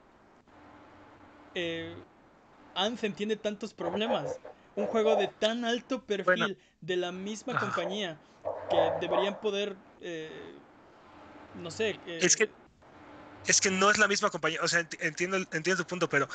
[1.55, 1.95] eh,
[2.75, 4.39] Anthem tiene tantos problemas?
[4.77, 8.19] Un juego de tan alto perfil de la misma compañía
[8.71, 10.55] que deberían poder eh,
[11.63, 11.99] no sé.
[12.07, 12.49] Es que
[13.47, 14.61] es que no es la misma compañía.
[14.63, 16.27] O sea, entiendo, entiendo tu punto, pero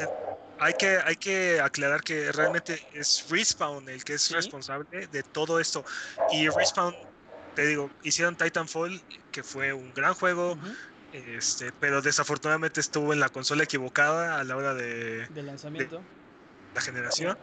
[0.00, 0.06] eh,
[0.58, 5.58] hay que, hay que aclarar que realmente es Respawn el que es responsable de todo
[5.58, 5.84] esto.
[6.30, 6.94] Y Respawn,
[7.56, 9.02] te digo, hicieron Titanfall,
[9.32, 10.56] que fue un gran juego.
[11.12, 16.00] Este, pero desafortunadamente estuvo en la consola equivocada a la hora de, de lanzamiento.
[16.74, 17.38] la generación.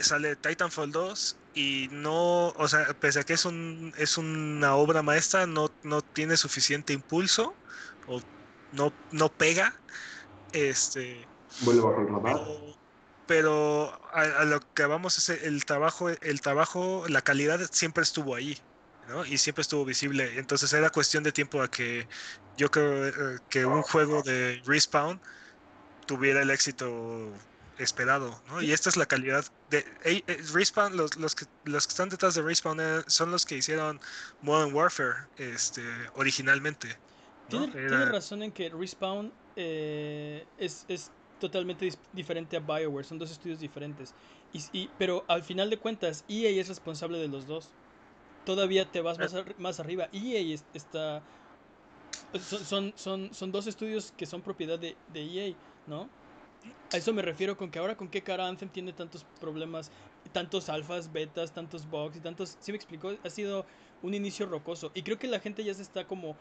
[0.00, 5.02] Sale, Titanfall 2 y no, o sea, pese a que es un es una obra
[5.02, 7.54] maestra, no, no tiene suficiente impulso
[8.06, 8.20] o
[8.72, 9.74] no, no pega.
[10.52, 11.26] Este
[11.60, 12.40] vuelve bajo el radar.
[13.26, 18.58] Pero, a, lo que vamos es el trabajo, el trabajo, la calidad siempre estuvo ahí,
[19.12, 19.24] ¿no?
[19.26, 20.38] Y siempre estuvo visible.
[20.38, 22.06] Entonces era cuestión de tiempo a que
[22.56, 25.20] yo creo eh, que un juego de Respawn
[26.06, 27.30] tuviera el éxito
[27.78, 28.62] esperado, ¿no?
[28.62, 30.22] Y esta es la calidad de eh,
[30.52, 34.00] Respawn, los, los, que, los que están detrás de Respawn eh, son los que hicieron
[34.42, 35.82] Modern Warfare este,
[36.14, 36.96] originalmente.
[37.48, 43.58] Tiene, razón en que Respawn eh, es, es, totalmente diferente a BioWare, son dos estudios
[43.58, 44.14] diferentes.
[44.52, 47.68] Y, pero al final de cuentas, EA es responsable de los dos.
[48.44, 50.08] Todavía te vas más, más arriba.
[50.12, 51.22] EA está...
[52.40, 55.54] Son, son, son, son dos estudios que son propiedad de, de EA,
[55.86, 56.08] ¿no?
[56.92, 59.90] A eso me refiero con que ahora con qué cara Anthem tiene tantos problemas,
[60.32, 62.56] tantos alfas, betas, tantos bugs y tantos...
[62.60, 63.12] ¿Sí me explicó?
[63.24, 63.66] Ha sido
[64.02, 64.92] un inicio rocoso.
[64.94, 66.36] Y creo que la gente ya se está como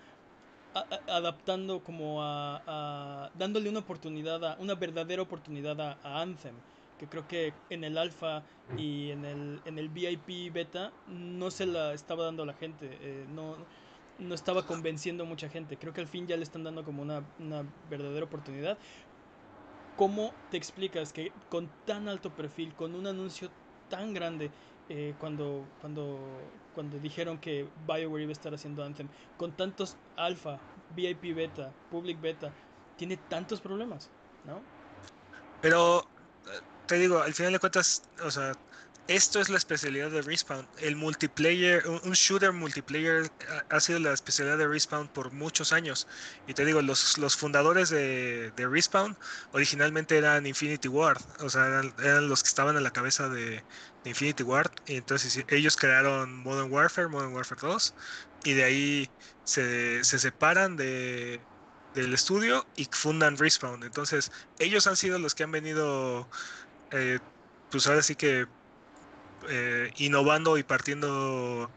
[1.08, 6.56] adaptando, como a, dándole una oportunidad, a, una verdadera oportunidad a, Anthem.
[7.02, 8.44] Que creo que en el alfa
[8.78, 12.88] y en el, en el VIP beta no se la estaba dando a la gente.
[13.02, 13.58] Eh, no,
[14.20, 15.78] no estaba convenciendo a mucha gente.
[15.78, 18.78] Creo que al fin ya le están dando como una, una verdadera oportunidad.
[19.98, 23.50] ¿Cómo te explicas que con tan alto perfil, con un anuncio
[23.90, 24.52] tan grande,
[24.90, 26.20] eh, cuando, cuando,
[26.76, 30.60] cuando dijeron que BioWare iba a estar haciendo Anthem, con tantos alfa,
[30.96, 32.54] VIP beta, public beta,
[32.96, 34.12] tiene tantos problemas,
[34.44, 34.62] ¿no?
[35.62, 36.60] Pero eh,
[36.92, 38.52] te digo, al final de cuentas, o sea,
[39.08, 40.68] esto es la especialidad de Respawn.
[40.78, 43.32] El multiplayer, un shooter multiplayer
[43.70, 46.06] ha sido la especialidad de Respawn por muchos años.
[46.48, 49.18] Y te digo, los, los fundadores de, de Respawn
[49.54, 51.66] originalmente eran Infinity Ward, o sea,
[52.00, 53.64] eran, los que estaban a la cabeza de,
[54.04, 54.72] Infinity Ward.
[54.86, 57.94] Y entonces ellos crearon Modern Warfare, Modern Warfare 2,
[58.44, 59.10] y de ahí
[59.46, 61.40] se, se separan de,
[61.94, 63.84] del estudio y fundan Respawn.
[63.84, 66.28] Entonces, ellos han sido los que han venido,
[66.92, 67.20] eh,
[67.70, 68.48] pues ahora sí que
[69.50, 71.72] eh, innovando y partiendo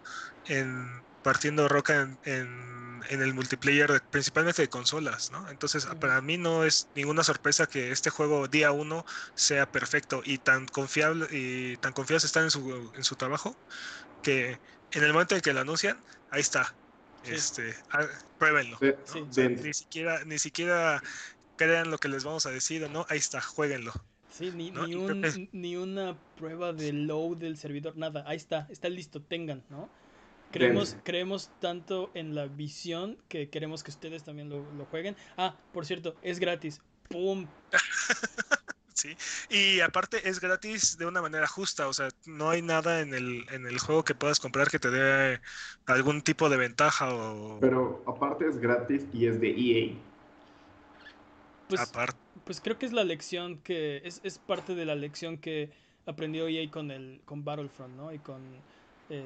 [0.46, 5.48] en partiendo roca en, en, el multiplayer principalmente de consolas, ¿no?
[5.48, 10.38] Entonces para mí no es ninguna sorpresa que este juego día uno sea perfecto y
[10.38, 13.56] tan confiable y tan confiados están en su, en su trabajo
[14.22, 14.58] que
[14.92, 15.98] en el momento en que lo anuncian,
[16.30, 16.74] ahí está.
[17.24, 18.06] Este, ah,
[18.38, 18.78] pruébenlo.
[19.36, 21.02] ni siquiera, ni siquiera
[21.56, 23.06] crean lo que les vamos a decir, ¿no?
[23.08, 23.92] Ahí está, jueguenlo.
[24.34, 28.24] Sí, ni, ni, un, ni, una prueba de load del servidor, nada.
[28.26, 29.88] Ahí está, está listo, tengan, ¿no?
[30.50, 35.14] Creemos, creemos tanto en la visión que queremos que ustedes también lo, lo jueguen.
[35.36, 36.80] Ah, por cierto, es gratis.
[37.08, 37.46] ¡Pum!
[38.92, 39.16] sí,
[39.50, 43.44] y aparte es gratis de una manera justa, o sea, no hay nada en el,
[43.52, 45.40] en el juego que puedas comprar que te dé
[45.86, 47.60] algún tipo de ventaja o...
[47.60, 49.94] Pero aparte es gratis y es de EA.
[51.68, 55.38] Pues, aparte pues creo que es la lección que es, es, parte de la lección
[55.38, 55.70] que
[56.06, 58.12] aprendió EA con el con Battlefront, ¿no?
[58.12, 58.42] Y con
[59.10, 59.24] eh,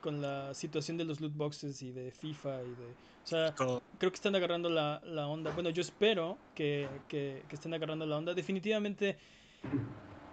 [0.00, 3.80] con la situación de los loot boxes y de FIFA y de o sea, creo
[3.98, 5.52] que están agarrando la, la onda.
[5.52, 8.34] Bueno, yo espero que, que, que, estén agarrando la onda.
[8.34, 9.16] Definitivamente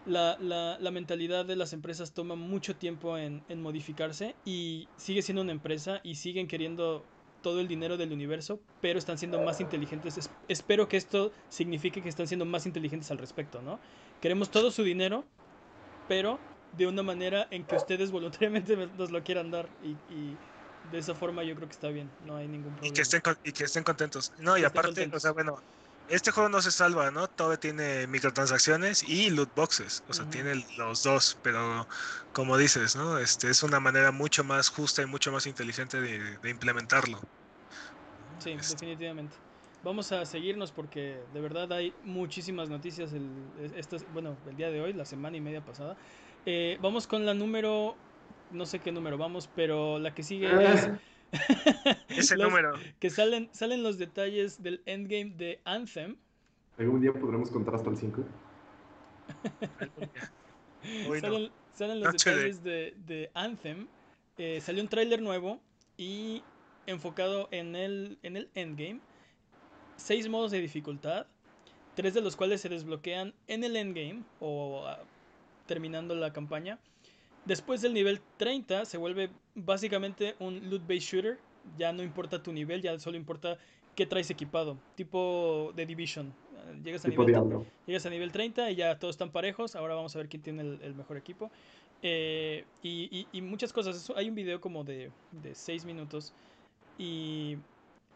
[0.07, 5.21] la, la, la, mentalidad de las empresas toma mucho tiempo en, en modificarse y sigue
[5.21, 7.05] siendo una empresa y siguen queriendo
[7.41, 10.29] todo el dinero del universo, pero están siendo más inteligentes.
[10.47, 13.79] espero que esto signifique que están siendo más inteligentes al respecto, ¿no?
[14.21, 15.25] Queremos todo su dinero,
[16.07, 16.39] pero
[16.77, 20.35] de una manera en que ustedes voluntariamente nos lo quieran dar y,
[20.91, 22.87] de esa forma yo creo que está bien, no hay ningún problema.
[22.87, 24.31] Y que estén, y que estén contentos.
[24.39, 25.61] No, y aparte, o sea, bueno,
[26.09, 27.27] este juego no se salva, ¿no?
[27.27, 31.87] Todo tiene microtransacciones y loot boxes, o sea, tiene los dos, pero
[32.33, 33.17] como dices, ¿no?
[33.19, 37.19] Este es una manera mucho más justa y mucho más inteligente de, implementarlo.
[38.39, 38.73] Sí, este.
[38.73, 39.35] definitivamente.
[39.83, 43.29] Vamos a seguirnos porque de verdad hay muchísimas noticias el,
[44.13, 45.95] bueno, el día de hoy, la semana y media pasada.
[46.45, 47.95] Eh, vamos con la número,
[48.51, 50.89] no sé qué número vamos, pero la que sigue es
[52.09, 52.73] Ese número.
[52.99, 56.17] Que salen, salen los detalles del endgame de Anthem.
[56.77, 58.23] ¿Algún día podremos contar hasta el 5?
[61.73, 63.87] salen, los detalles de, Anthem.
[64.37, 65.59] Eh, salió un tráiler nuevo
[65.97, 66.41] y
[66.87, 69.01] enfocado en el, en el endgame.
[69.97, 71.27] Seis modos de dificultad,
[71.95, 74.99] tres de los cuales se desbloquean en el endgame o ah,
[75.67, 76.79] terminando la campaña.
[77.49, 81.39] Después del nivel 30 se vuelve básicamente un loot-based shooter.
[81.79, 83.57] Ya no importa tu nivel, ya solo importa
[83.95, 84.77] qué traes equipado.
[84.95, 86.31] Tipo de Division.
[86.83, 89.75] Llegas a, nivel, llegas a nivel 30 y ya todos están parejos.
[89.75, 91.49] Ahora vamos a ver quién tiene el, mejor equipo.
[92.03, 94.13] Eh, y, muchas cosas.
[94.15, 95.09] Hay un video como de,
[95.41, 96.33] de 6 minutos.
[96.99, 97.57] Y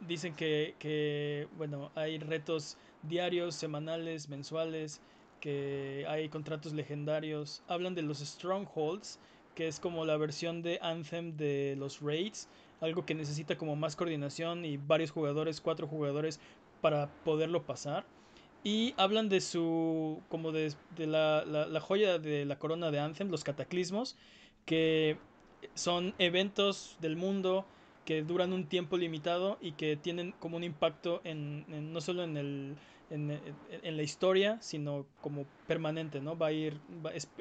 [0.01, 5.01] dicen que, que, bueno, hay retos diarios, semanales, mensuales
[5.43, 7.63] que hay contratos legendarios.
[7.67, 9.19] Hablan de los Strongholds,
[9.55, 12.47] que es como la versión de Anthem de los Raids,
[12.79, 16.39] algo que necesita como más coordinación y varios jugadores, cuatro jugadores
[16.79, 18.05] para poderlo pasar.
[18.63, 23.43] Y hablan de su, como de, la, la, joya de la corona de Anthem, los
[23.43, 24.15] cataclismos,
[24.65, 25.17] que
[25.73, 27.65] son eventos del mundo
[28.05, 32.37] que duran un tiempo limitado y que tienen como un impacto en no solo en
[32.37, 32.75] el
[33.09, 36.37] en, la historia, sino como permanente, ¿no?
[36.37, 36.79] Va a ir,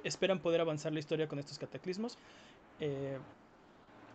[0.05, 2.19] esperan poder avanzar la historia con estos cataclismos.
[2.81, 3.19] Eh,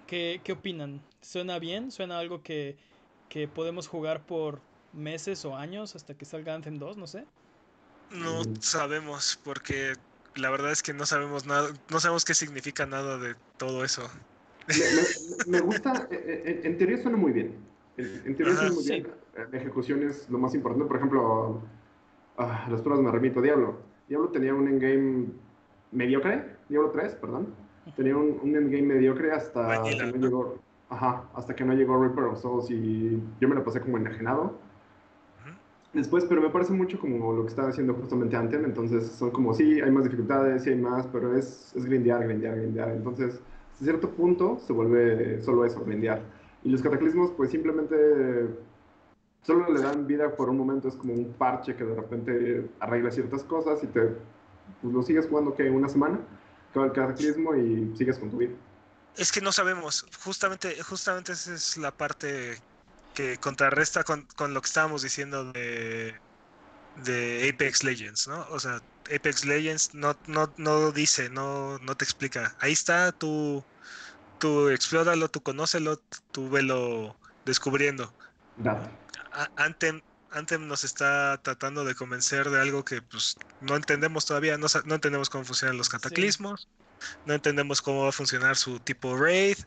[0.07, 1.01] ¿qué, opinan?
[1.21, 1.91] ¿Suena bien?
[1.91, 2.77] ¿Suena algo que,
[3.53, 4.59] podemos jugar por
[4.93, 6.97] meses o años hasta que salga Anthem 2?
[6.97, 7.25] No sé.
[8.11, 9.93] No sabemos, porque
[10.35, 14.09] la verdad es que no sabemos nada, no sabemos qué significa nada de todo eso.
[15.47, 17.55] Me, gusta, eh, eh, en, teoría suena muy bien.
[17.97, 19.07] En, teoría suena muy bien.
[19.37, 20.87] La ejecución es lo más importante.
[20.87, 21.61] Por ejemplo,
[22.37, 23.41] ah, las pruebas me remito.
[23.41, 23.75] Diablo.
[24.07, 25.27] Diablo tenía un endgame
[25.91, 26.57] mediocre.
[26.69, 27.53] Diablo 3, perdón.
[27.95, 30.55] Tenía un, endgame mediocre hasta que no llegó.
[30.89, 34.57] Ajá, hasta que no llegó Reaper of Souls y yo me lo pasé como enajenado.
[35.93, 39.53] Después, pero me parece mucho como lo que estaba haciendo justamente Anthem, entonces son como,
[39.53, 42.89] sí, hay más dificultades, sí hay más, pero es, es grindear, grindear, grindear.
[42.89, 43.41] Entonces,
[43.81, 46.21] a cierto punto se vuelve solo eso, grindear.
[46.63, 47.95] Y los cataclismos, pues simplemente
[49.47, 53.09] solo le dan vida por un momento, es como un parche que de repente arregla
[53.11, 54.01] ciertas cosas y te
[54.81, 56.19] pues, lo sigues jugando que una semana,
[56.69, 58.51] acaba el cataclismo y sigues con tu vida.
[59.15, 62.57] Es que no sabemos, justamente, justamente esa es la parte
[63.15, 66.13] que contrarresta con, lo que estábamos diciendo de,
[67.05, 68.45] de Apex Legends, ¿no?
[68.51, 68.81] O sea,
[69.15, 72.53] Apex Legends no, no, no dice, no, no te explica.
[72.59, 73.63] Ahí está, tú,
[74.39, 76.01] tú explóralo, tú conócelo,
[76.33, 78.11] tú velo descubriendo.
[79.55, 84.67] Anthem, Anthem nos está tratando de convencer de algo que pues no entendemos todavía, no,
[84.85, 86.67] no entendemos cómo funcionan los cataclismos,
[87.25, 89.57] no entendemos cómo va a funcionar su tipo raid,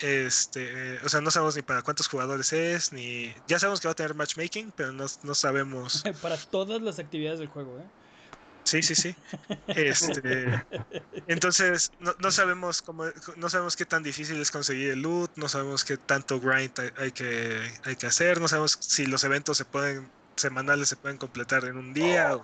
[0.00, 3.92] este, o sea, no sabemos ni para cuántos jugadores es, ni ya sabemos que va
[3.92, 6.02] a tener matchmaking, pero no, no sabemos.
[6.22, 8.03] para todas las actividades del juego, ¿eh?
[8.64, 9.14] Sí, sí, sí.
[9.68, 10.64] Este,
[11.26, 13.04] entonces, no, no, sabemos cómo,
[13.36, 17.12] no sabemos qué tan difícil es conseguir el loot, no sabemos qué tanto grind hay,
[17.12, 21.64] que, hay que hacer, no sabemos si los eventos se pueden, semanales se pueden completar
[21.66, 22.38] en un día.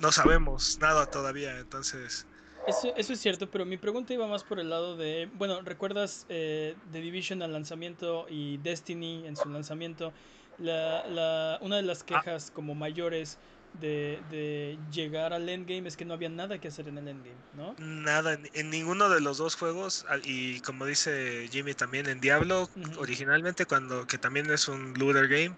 [0.00, 2.26] no, sabemos nada todavía, entonces.
[2.66, 6.26] Eso, eso, es cierto, pero mi pregunta iba más por el lado de, bueno, ¿recuerdas
[6.28, 10.12] eh, The Division al lanzamiento y Destiny en su lanzamiento?
[10.58, 12.06] La, la, una de las ah.
[12.06, 13.38] quejas como mayores
[13.80, 17.74] de, llegar al endgame es que no había nada que hacer en el endgame, ¿no?
[17.78, 23.66] Nada, en, ninguno de los dos juegos, y como dice Jimmy también en Diablo, originalmente
[23.66, 25.56] cuando, que también es un looter game,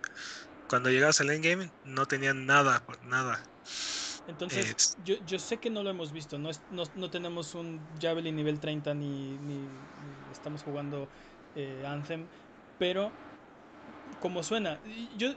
[0.68, 3.42] cuando llegabas al endgame no tenían nada, nada.
[4.28, 8.61] Entonces, yo, yo, sé que no lo hemos visto, no, no, tenemos un Javelin nivel
[8.61, 9.66] 30 ni, ni,
[10.31, 11.09] estamos jugando
[11.57, 12.26] eh, Anthem,
[12.78, 13.11] pero
[14.20, 14.78] como suena,
[15.16, 15.35] yo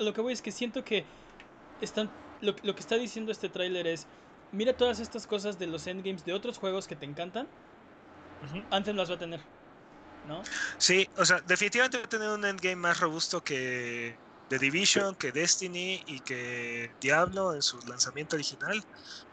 [0.00, 1.04] lo que voy es que siento que
[1.80, 4.08] están, lo, lo que está diciendo este tráiler es,
[4.50, 7.52] mira todas estas cosas de los endgames de otros juegos que te encantan,
[8.70, 9.50] antes las va a tener,
[10.22, 10.52] ¿no?
[10.78, 15.32] Sí, o sea, definitivamente va a tener un endgame más robusto que The Division, que
[15.32, 18.82] Destiny y que Diablo en su lanzamiento original,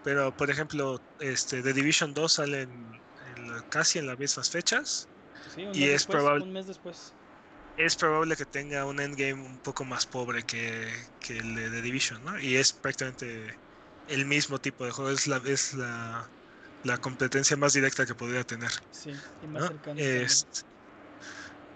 [0.01, 3.03] pero por ejemplo, este The Division 2 sale en,
[3.69, 5.09] casi en las mismas fechas
[5.55, 7.17] y es probable un mes después
[7.77, 10.91] es probable que tenga un endgame un poco más pobre que,
[11.29, 12.39] el de The Division, ¿no?
[12.39, 13.59] Y es prácticamente
[14.07, 16.29] el mismo tipo de juego, es la, es la,
[17.01, 18.71] competencia más directa que podría tener.
[18.91, 20.01] Sí, y más cercana.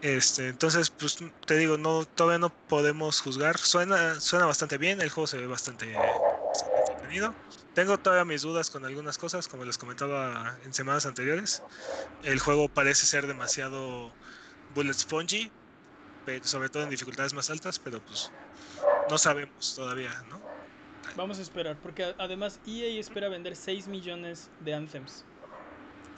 [0.01, 3.57] Este, entonces, pues te digo, no, todavía no podemos juzgar.
[3.57, 7.35] Suena, suena bastante bien, el juego se ve bastante, bastante entretenido.
[7.73, 11.63] Tengo todavía mis dudas con algunas cosas, como les comentaba en semanas anteriores.
[12.21, 14.13] El juego parece ser demasiado
[14.75, 15.51] bullet spongy,
[16.43, 18.31] sobre todo en dificultades más altas, pero pues
[19.09, 20.41] no sabemos todavía, ¿no?
[21.15, 25.23] Vamos a esperar, porque además EA espera vender 6 millones de Anthems.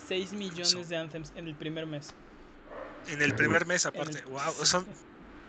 [0.07, 2.09] 6 millones de Anthems en el primer mes.
[3.07, 4.85] En el primer mes aparte, wow, son,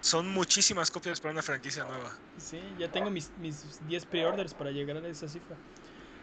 [0.00, 2.16] son muchísimas copias para una franquicia nueva.
[2.38, 5.56] Sí, ya tengo mis, mis 10 pre-orders para llegar a esa cifra.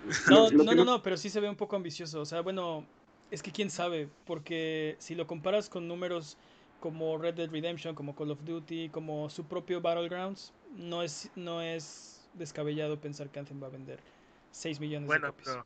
[0.30, 2.22] No, no, no, no, pero sí se ve un poco ambicioso.
[2.22, 2.86] O sea, bueno,
[3.30, 6.38] es que quién sabe, porque si lo comparas con números
[6.80, 11.62] como Red Dead Redemption, como Call of Duty, como su propio Battlegrounds, no es, no
[11.62, 14.00] es descabellado pensar que Anthem va a vender
[14.52, 15.48] 6 millones de copias.
[15.48, 15.66] Pero,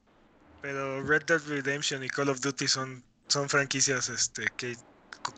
[0.62, 4.76] pero Red Dead Redemption y Call of Duty son, son franquicias este, que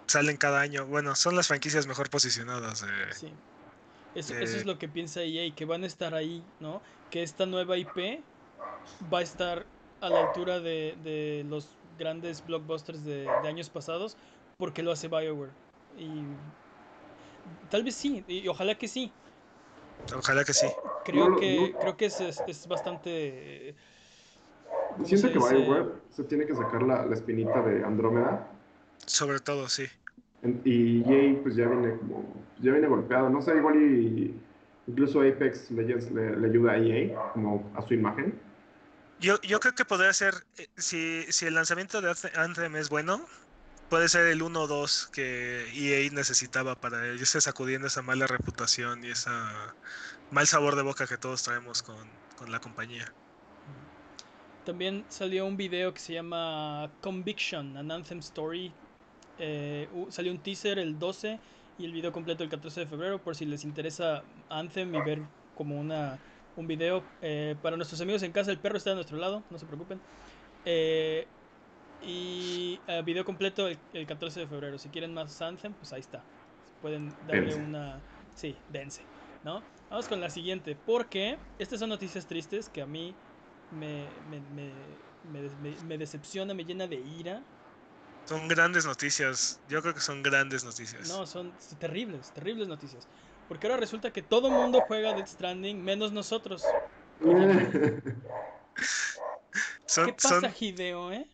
[0.06, 0.86] salen cada año.
[0.86, 2.86] Bueno, son las franquicias mejor posicionadas.
[3.12, 3.32] sí.
[4.16, 6.84] Eso, eso, es lo que piensa EA, que van a estar ahí, ¿no?
[7.10, 8.24] Que esta nueva IP
[9.12, 9.66] va a estar
[10.02, 11.68] a la altura de, de los
[11.98, 14.16] grandes blockbusters de, de años pasados
[14.58, 15.63] porque lo hace BioWare.
[15.98, 16.24] Y
[17.70, 19.12] tal vez sí, y ojalá que sí.
[20.16, 20.68] Ojalá que sí.
[21.06, 23.76] Creo que, creo que es, es, bastante...
[25.04, 28.48] Siento que BioWare se tiene que sacar la, la, espinita de Andrómeda.
[29.06, 29.86] Sobre todo, sí.
[30.66, 34.36] Y Jay pues ya viene como, ya viene golpeado, no sé, igual y
[34.88, 38.38] incluso Apex Legends le, le ayuda a EA como a su imagen.
[39.20, 43.26] Yo, yo creo que podría ser, eh, si, si el lanzamiento de Anthem es bueno,
[43.90, 49.04] puede ser el 1 o 2 que EA necesitaba para irse sacudiendo esa mala reputación
[49.04, 49.30] y ese
[50.32, 52.08] mal sabor de boca que todos traemos con,
[52.38, 53.14] con la compañía.
[54.66, 58.72] También salió un video que se llama Conviction, an Anthem Story.
[59.38, 61.40] Eh, salió un teaser el 12
[61.78, 65.22] y el video completo el 14 de febrero por si les interesa Anthem y ver
[65.56, 66.18] como una,
[66.56, 67.04] un video.
[67.22, 70.00] Eh, para nuestros amigos en casa, el perro está a nuestro lado, no se preocupen.
[70.64, 71.28] Eh,
[72.06, 74.78] y video completo el, 14 de febrero.
[74.78, 76.24] Si quieren más Anthem, pues ahí está.
[76.82, 78.00] Pueden darle una...
[78.36, 79.04] Sí, dense.
[79.44, 79.62] ¿no?
[79.90, 83.14] Vamos con la siguiente, porque estas son noticias tristes que a mí
[83.72, 84.40] me, me,
[85.32, 85.52] me,
[85.86, 87.44] me, decepciona, me llena de ira.
[88.26, 91.10] Son grandes noticias, yo creo que son grandes noticias.
[91.10, 93.08] No, son terribles, terribles noticias.
[93.48, 96.64] Porque ahora resulta que todo mundo juega Death Stranding menos nosotros.
[99.96, 101.28] ¿Qué pasa, Hideo, eh?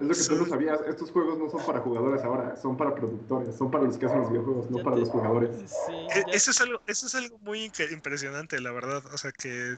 [0.00, 2.92] Es lo que tú no sabías, estos juegos no son para jugadores ahora, son para
[2.96, 5.50] productores, son para los que hacen los videojuegos, no para los jugadores.
[5.88, 9.04] E, eso, es algo, eso es algo muy impresionante, la verdad.
[9.12, 9.76] O sea que,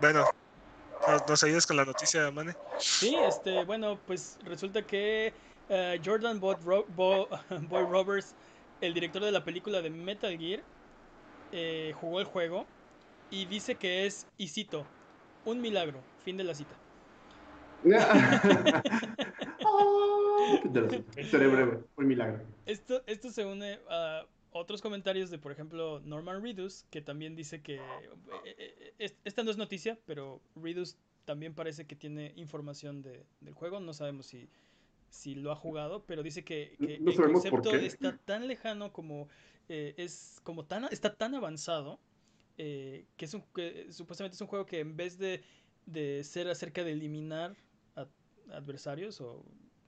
[0.00, 0.24] bueno,
[1.28, 2.54] ¿nos, ayudas con la noticia, Mane?
[2.78, 5.34] Sí, este, bueno, pues resulta que
[5.68, 8.34] eh, Jordan Boy, Roberts,
[8.80, 10.62] el director de la película de Metal Gear,
[11.52, 12.64] eh, jugó el juego
[13.30, 14.86] y dice que es, y cito,
[15.44, 16.87] un milagro, fin de la cita.
[21.30, 22.44] Cerebro, un milagro.
[22.66, 27.60] Esto, esto se une a otros comentarios de, por ejemplo, Norman Reedus, que también dice
[27.60, 27.76] que.
[28.44, 33.54] Eh, eh, esta no es noticia, pero Reedus también parece que tiene información de, del
[33.54, 33.80] juego.
[33.80, 34.48] No sabemos si,
[35.10, 39.28] si lo ha jugado, pero dice que, el concepto está tan lejano como.
[39.70, 42.00] Eh, es como tan está tan avanzado
[42.56, 45.42] que es un que supuestamente es un juego que en vez de,
[45.86, 47.54] de ser acerca de eliminar
[48.52, 49.44] adversarios o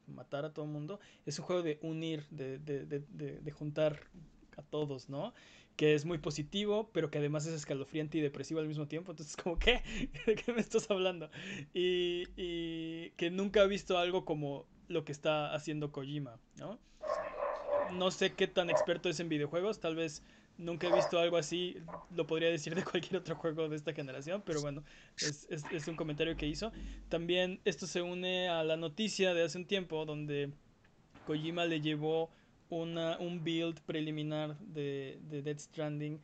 [0.07, 3.01] matar a todo el mundo, es un juego de unir, de, de, de,
[3.41, 4.01] de, juntar
[4.57, 5.33] a todos, ¿no?
[5.77, 9.13] Que es muy positivo, pero que además es escalofriante y depresivo al mismo tiempo.
[9.13, 9.83] Entonces, como, ¿qué?
[10.27, 11.31] ¿De qué me estás hablando?
[11.73, 16.79] Y, y que nunca ha visto algo como lo que está haciendo Kojima, ¿no?
[17.93, 20.23] No sé qué tan experto es en videojuegos, tal vez
[20.59, 21.77] Nunca he visto algo así,
[22.15, 24.85] lo podría decir de cualquier otro juego de esta generación, pero bueno,
[25.17, 26.71] es, es, un comentario que hizo.
[27.09, 30.51] También esto se une a la noticia de hace un tiempo donde
[31.27, 32.31] Kojima le llevó
[32.69, 36.21] una, un build preliminar de, de Dead Stranding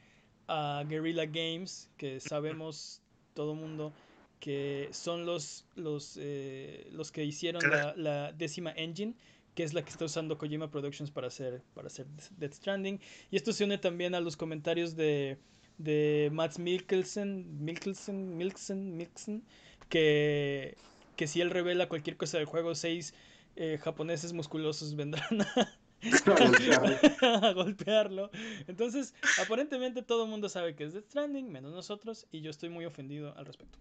[0.48, 3.02] a Guerrilla Games, que sabemos
[3.34, 3.92] todo mundo
[4.40, 9.14] que son los, los, eh, los que hicieron la, la décima engine
[9.56, 13.00] que es la que está usando Kojima Productions para hacer, para hacer Death Stranding.
[13.30, 15.38] Y esto se une también a los comentarios de,
[15.78, 19.42] de Mats Mikkelsen, Mikkelsen, Mikkelsen, Mikkelsen
[19.88, 20.76] que,
[21.16, 23.14] que si él revela cualquier cosa del juego, seis
[23.56, 25.24] eh, japoneses musculosos vendrán
[27.22, 28.30] a, golpearlo.
[28.66, 32.68] Entonces, aparentemente todo el mundo sabe que es Death Stranding, menos nosotros, y yo estoy
[32.68, 33.78] muy ofendido al respecto.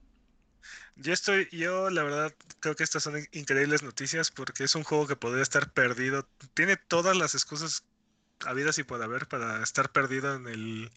[0.95, 5.07] Yo estoy, yo la verdad creo que estas son increíbles noticias porque es un juego
[5.07, 6.27] que podría estar perdido.
[6.53, 7.83] Tiene todas las excusas
[8.45, 10.91] habidas y por haber para estar perdido en el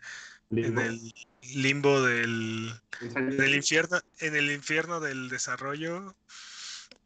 [0.50, 6.16] limbo, en el limbo del, del infierno, en el infierno del desarrollo.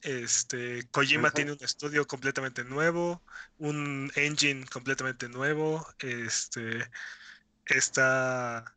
[0.02, 3.22] Este, Kojima tiene un estudio completamente nuevo,
[3.58, 5.86] un engine completamente nuevo.
[6.00, 6.90] Este,
[7.66, 8.74] está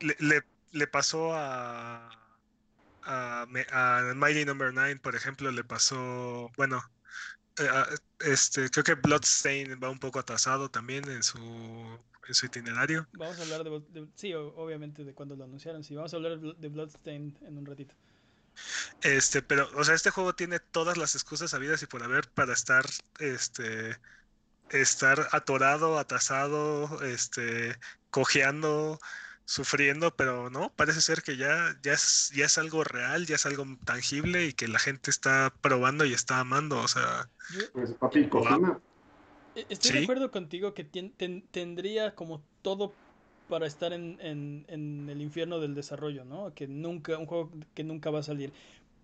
[0.00, 2.25] le, le pasó a
[3.06, 4.82] a, a Mighty Number no.
[4.82, 6.82] 9, por ejemplo, le pasó, bueno,
[7.58, 7.68] eh,
[8.20, 13.06] este, creo que Bloodstain va un poco atrasado también en su, en su itinerario.
[13.12, 16.68] Vamos a hablar de, sí, obviamente de cuando lo anunciaron, sí, vamos a hablar de
[16.68, 17.94] Bloodstain en un ratito.
[19.02, 22.52] Este, pero, o sea, este juego tiene todas las excusas habidas y por haber para
[22.52, 22.84] estar,
[23.18, 23.98] este,
[24.70, 27.78] estar atorado, atrasado, este,
[28.10, 28.98] cojeando,
[29.46, 33.46] sufriendo, pero no, parece ser que ya, ya, es, ya es algo real, ya es
[33.46, 37.30] algo tangible y que la gente está probando y está amando, o sea...
[37.72, 38.28] Pues papi,
[39.54, 42.92] e, Estoy de acuerdo contigo que tendría como todo
[43.48, 46.52] para estar en, en, el infierno del desarrollo, ¿no?
[46.52, 48.52] Que nunca, un juego que nunca va a salir.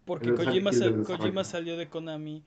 [0.05, 0.73] Porque Kojima,
[1.07, 2.43] Kojima salió de Konami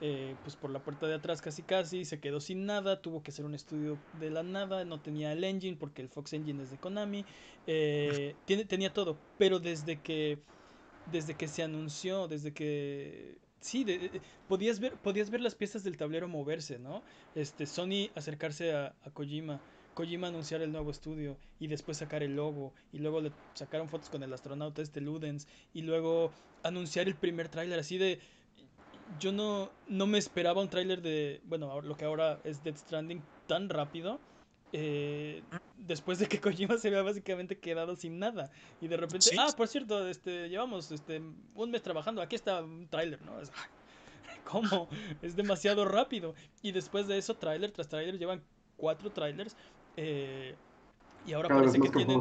[0.00, 3.30] eh, pues por la puerta de atrás casi casi, se quedó sin nada, tuvo que
[3.30, 6.70] hacer un estudio de la nada, no tenía el engine porque el Fox Engine es
[6.70, 7.24] de Konami,
[7.66, 10.38] eh, tiene, tenía todo, pero desde que,
[11.12, 13.38] desde que se anunció, desde que...
[13.60, 13.84] Sí,
[14.48, 17.02] podías, ver, podías ver las piezas del tablero moverse, ¿no?
[17.34, 19.60] Este, Sony acercarse a, a Kojima,
[19.92, 24.08] Kojima anunciar el nuevo estudio y después sacar el logo y luego le sacaron fotos
[24.08, 26.32] con el astronauta este Ludens y luego
[26.62, 28.18] anunciar el primer tráiler así de
[29.18, 33.22] yo no, no me esperaba un tráiler de, bueno, lo que ahora es Death Stranding
[33.46, 34.20] tan rápido.
[34.72, 35.42] Eh,
[35.78, 39.66] después de que Kojima se había básicamente quedado sin nada y de repente, ah, por
[39.66, 41.20] cierto, este, llevamos este,
[41.56, 43.40] un mes trabajando, aquí está un tráiler, ¿no?
[43.40, 43.50] Es,
[44.44, 44.88] ¿Cómo?
[45.22, 46.34] Es demasiado rápido.
[46.62, 48.42] Y después de eso, tráiler tras tráiler, llevan
[48.76, 49.56] cuatro trailers.
[49.96, 50.54] Eh,
[51.26, 52.20] y ahora parece, que tienen,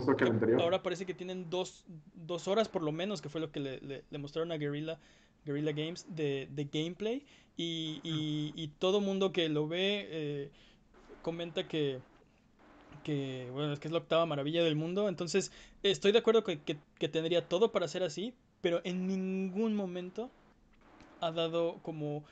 [0.59, 4.03] ahora parece que tienen dos, dos, horas por lo menos, que fue lo que le,
[4.09, 4.99] le, mostraron a Guerrilla,
[5.45, 7.25] Guerrilla Games de, de gameplay.
[7.57, 10.51] Y, y, y, todo mundo que lo ve eh,
[11.21, 11.99] comenta que,
[13.03, 15.09] que, bueno, es que es la octava maravilla del mundo.
[15.09, 15.51] Entonces,
[15.83, 20.31] estoy de acuerdo que, que, que tendría todo para ser así, pero en ningún momento
[21.19, 22.23] ha dado como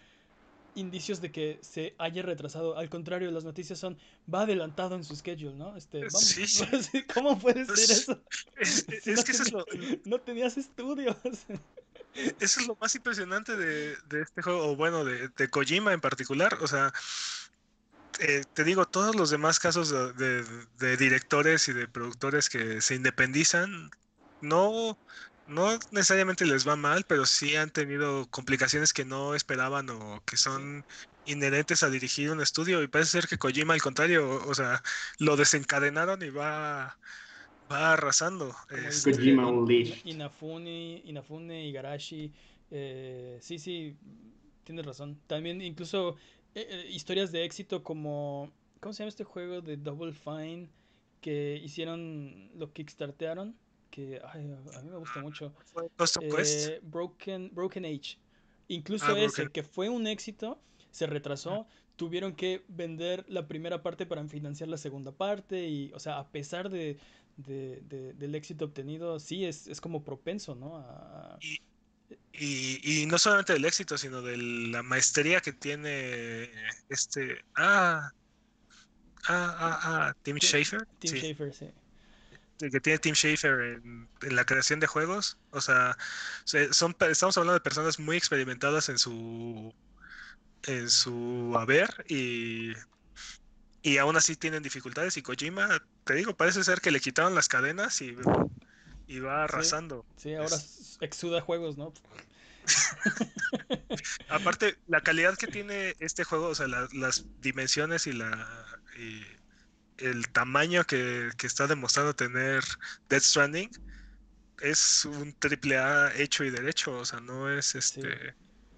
[0.78, 2.78] indicios de que se haya retrasado.
[2.78, 3.98] Al contrario, las noticias son,
[4.34, 5.76] va adelantado en su schedule, ¿no?
[5.76, 6.38] Este, vamos,
[7.14, 8.22] ¿Cómo puede ser eso?
[8.58, 9.66] Es, que eso es lo...
[10.06, 11.18] No tenías estudios.
[12.40, 16.02] Eso es lo más impresionante de, de este juego, o bueno, de, de, Kojima en
[16.02, 16.58] particular.
[16.62, 16.92] O sea,
[18.20, 23.92] eh, te digo, todos los demás casos de, directores y de productores que se independizan,
[24.42, 24.98] no,
[25.48, 30.38] no necesariamente les va mal, pero sí han tenido complicaciones que no esperaban o que
[30.38, 30.86] son
[31.26, 32.82] inherentes a dirigir un estudio.
[32.82, 34.82] Y parece ser que Kojima, al contrario, o, sea,
[35.20, 36.98] lo desencadenaron y va,
[37.72, 38.54] va arrasando.
[38.88, 39.52] Este, Kojima
[40.06, 42.32] Inafune, Inafune, Igarashi.
[42.72, 43.96] Eh, sí, sí,
[44.64, 45.20] tienes razón.
[45.28, 46.16] También incluso
[46.56, 48.52] eh, eh, historias de éxito como...
[48.80, 50.70] ¿Cómo se llama este juego de Double Fine?
[51.22, 53.56] Que hicieron, lo kickstartearon
[53.90, 55.54] que a mí me gusta mucho.
[56.22, 58.20] Eh, Broken, Broken Age.
[58.68, 60.60] Incluso ah, ese, que fue un éxito,
[60.92, 61.68] se retrasó.
[61.98, 65.68] Tuvieron que vender la primera parte para financiar la segunda parte.
[65.68, 66.98] Y, o sea, a pesar de,
[67.36, 70.82] del éxito obtenido, sí es, es como propenso, ¿no?
[72.32, 76.50] Y, y, no solamente del éxito, sino de la maestría que tiene
[76.88, 77.44] este.
[77.56, 78.12] Ah.
[79.28, 80.16] Ah, ah, ah.
[80.24, 80.88] Tim Schafer.
[81.00, 81.68] Tim Schafer, sí
[82.60, 85.38] que tiene Tim Schafer en, la creación de juegos.
[85.52, 85.98] O sea,
[86.72, 89.74] son, estamos hablando de personas muy experimentadas en su
[90.68, 92.74] en su haber y,
[93.82, 95.18] y aún así tienen dificultades.
[95.18, 98.16] Y Kojima, te digo, parece ser que le quitaron las cadenas y,
[99.08, 100.06] y va arrasando.
[100.18, 100.58] Sí, ahora
[101.02, 101.94] exuda juegos, ¿no?
[104.30, 108.46] Aparte, la calidad que tiene este juego, o sea, las dimensiones y la
[109.98, 112.64] el tamaño que, está demostrando tener
[113.10, 113.70] Death Stranding
[114.62, 118.36] es un triple A hecho y derecho, o sea, no es este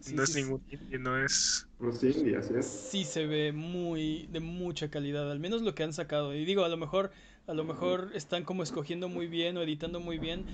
[0.08, 0.62] no es ningún
[1.00, 2.66] no es sí, así es.
[2.66, 6.34] Sí se ve muy de mucha calidad, al menos lo que han sacado.
[6.34, 7.12] Y digo, a lo mejor
[7.48, 10.46] a lo mejor están como escogiendo muy bien o editando muy bien.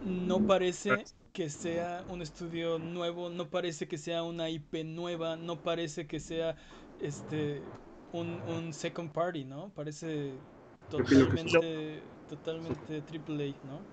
[0.00, 5.62] No parece que sea un estudio nuevo, no parece que sea una IP nueva, no
[5.62, 6.56] parece que sea
[6.98, 7.72] este
[8.10, 9.72] un, un second party, ¿no?
[9.74, 10.44] Parece
[10.88, 13.86] totalmente, totalmente triple A, ¿no?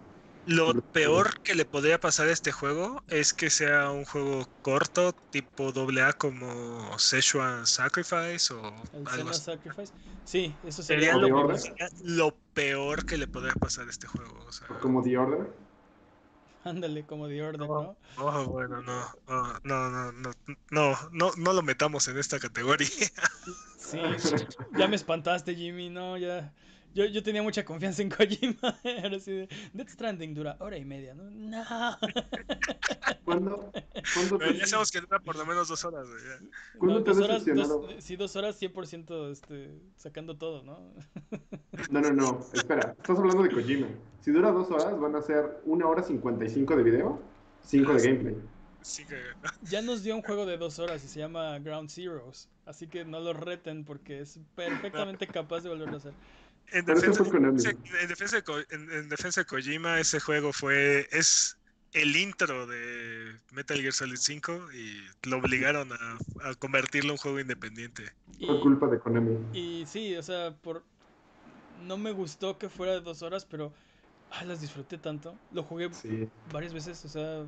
[0.45, 5.13] Lo peor que le podría pasar a este juego es que sea un juego corto,
[5.29, 8.73] tipo AA como Szechuan Sacrifice o
[9.05, 9.41] algo así.
[9.41, 9.93] Sacrifice?
[10.25, 11.27] Sí, eso sería, lo,
[12.03, 14.43] lo, peor que le podría pasar a este juego.
[14.47, 15.47] O sea, ¿Como The Order?
[16.63, 17.95] Ándale, como The Order, ¿no?
[18.17, 20.31] Oh, bueno, no, no, no, no,
[20.71, 22.87] no, no, no lo metamos en esta categoría.
[23.77, 23.99] Sí,
[24.77, 26.53] ya me espantaste, Jimmy, no, ya.
[26.93, 28.57] Yo, yo tenía mucha confianza en Kojima.
[29.03, 31.29] Ahora sí, Death Stranding dura hora y media, ¿no?
[31.29, 31.63] No.
[33.25, 33.71] ¿Cuándo?
[33.73, 36.49] ya sabemos que dura por lo menos dos horas, güey.
[36.79, 40.93] ¿Cuándo te dos horas, dos, Sí, dos horas, 100% este, sacando todo, ¿no?
[41.91, 42.39] No, no, no.
[42.53, 43.87] Espera, estás hablando de Kojima.
[44.21, 47.21] Si dura dos horas, van a ser una hora 55 de video,
[47.61, 48.35] cinco de gameplay.
[49.63, 52.49] Ya nos dio un juego de dos horas y se llama Ground Zeroes.
[52.65, 56.13] Así que no lo reten porque es perfectamente capaz de volverlo a hacer.
[56.72, 57.24] En defensa,
[58.70, 61.07] en, defensa, de Kojima, ese juego fue.
[61.11, 61.57] Es
[61.93, 67.39] el intro de Metal Gear Solid 5 y lo obligaron a, convertirlo en un juego
[67.39, 68.11] independiente.
[68.45, 69.38] Por culpa de Konami.
[69.53, 70.84] Y sí, o sea, por.
[71.86, 73.74] No me gustó que fuera de dos horas, pero.
[74.32, 75.36] Ah, las disfruté tanto.
[75.51, 75.89] Lo jugué
[76.51, 77.47] varias veces, o sea,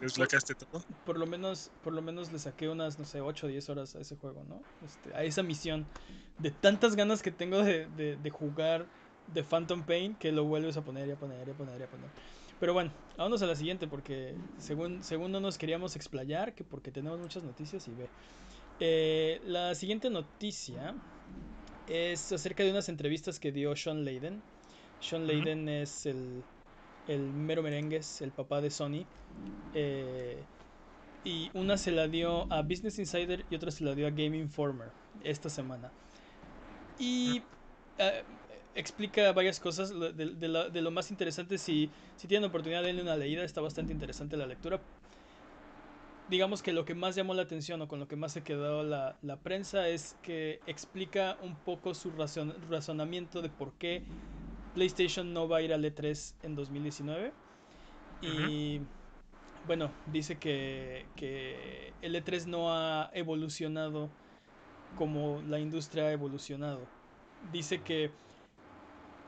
[0.00, 0.82] ¿Desbloqueaste todo?
[1.04, 3.96] Por lo menos, por lo menos le saqué unas, no sé, 8 o 10 horas
[3.96, 4.60] a ese juego, ¿no?
[4.84, 5.86] Este, a esa misión.
[6.38, 7.86] De tantas ganas que tengo de,
[8.16, 8.86] de, jugar
[9.34, 11.82] de Phantom Pain que lo vuelves a poner y a poner y a poner y
[11.82, 12.10] a poner.
[12.60, 16.92] Pero bueno, vámonos a la siguiente porque según, según no nos queríamos explayar, que porque
[16.92, 18.08] tenemos muchas noticias y ve.
[18.80, 20.94] Eh, la siguiente noticia
[21.88, 24.42] es acerca de unas entrevistas que dio Sean Layden.
[25.00, 26.44] Sean Layden es el,
[27.08, 29.04] el mero merengues, el papá de Sony.
[29.74, 30.42] Eh,
[31.24, 34.36] y una se la dio a Business Insider y otra se la dio a Game
[34.36, 34.90] Informer
[35.24, 35.90] esta semana.
[36.98, 37.42] Y
[37.98, 38.22] eh,
[38.74, 39.90] explica varias cosas.
[39.90, 44.36] De, lo más interesante, si, si tienen oportunidad de darle una leída, está bastante interesante
[44.36, 44.80] la lectura.
[46.28, 48.82] Digamos que lo que más llamó la atención o con lo que más se quedó
[48.82, 52.12] la, la prensa es que explica un poco su
[52.68, 54.02] razonamiento de por qué
[54.74, 57.32] PlayStation no va a ir al E3 en 2019.
[58.20, 58.80] Y
[59.66, 64.08] bueno, dice que, que el E3 no ha evolucionado
[64.96, 66.80] como la industria ha evolucionado.
[67.52, 68.10] Dice que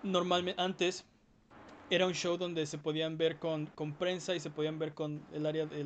[0.03, 1.05] normalmente antes
[1.91, 5.21] era un show donde se podían ver con, con prensa y se podían ver con
[5.33, 5.85] el área de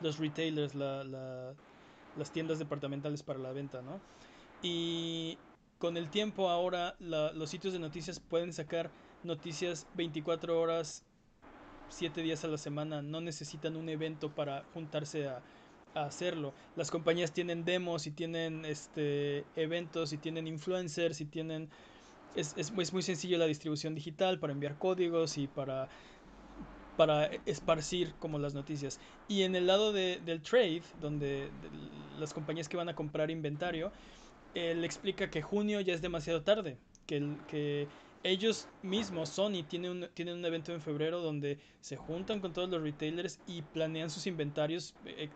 [0.00, 4.00] los retailers, las tiendas departamentales para la venta, ¿no?
[4.62, 5.36] Y
[5.84, 8.90] con el tiempo ahora los sitios de noticias pueden sacar
[9.22, 11.04] noticias 24 horas,
[11.90, 15.42] 7 días a la semana, no necesitan un evento para juntarse a,
[15.94, 16.54] hacerlo.
[16.74, 21.68] Las compañías tienen demos y tienen este eventos y tienen influencers y tienen
[22.34, 25.90] es, es, muy sencillo la distribución digital para enviar códigos y para,
[26.96, 29.00] para esparcir como las noticias.
[29.28, 31.50] Y en el lado de, del trade, donde
[32.18, 33.92] las compañías que van a comprar inventario,
[34.54, 36.76] él explica que junio ya es demasiado tarde,
[37.06, 37.88] que, que
[38.22, 42.70] ellos mismos, Sony, tiene un, tienen un evento en febrero donde se juntan con todos
[42.70, 45.28] los retailers y planean sus inventarios, eh,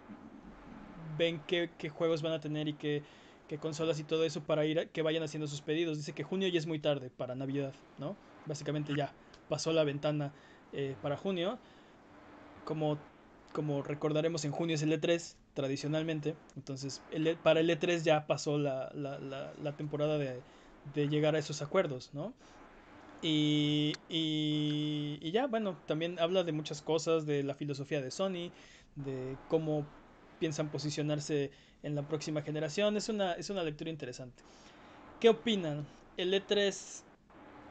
[1.19, 3.03] ven qué, qué, juegos van a tener y qué,
[3.49, 5.99] que consolas y todo eso para ir que vayan haciendo sus pedidos.
[5.99, 8.17] Dice que junio ya es muy tarde para Navidad, ¿no?
[8.47, 9.13] Básicamente ya
[9.49, 10.33] pasó la ventana
[10.73, 11.59] eh, para junio.
[12.65, 12.99] Como,
[13.53, 16.37] como recordaremos, en junio es el E3 tradicionalmente.
[16.55, 19.19] Entonces, el, e, para el E3 ya pasó la, la,
[19.61, 20.41] la, temporada de,
[20.95, 22.33] de, llegar a esos acuerdos, ¿no?
[23.23, 28.53] Y, y, y ya, bueno, también habla de muchas cosas, de la filosofía de Sony,
[28.95, 29.85] de cómo
[30.39, 31.51] piensan posicionarse
[31.83, 32.97] en la próxima generación.
[32.97, 34.45] Es una, es una lectura interesante.
[35.19, 35.89] ¿Qué opinan?
[36.17, 37.03] ¿El E3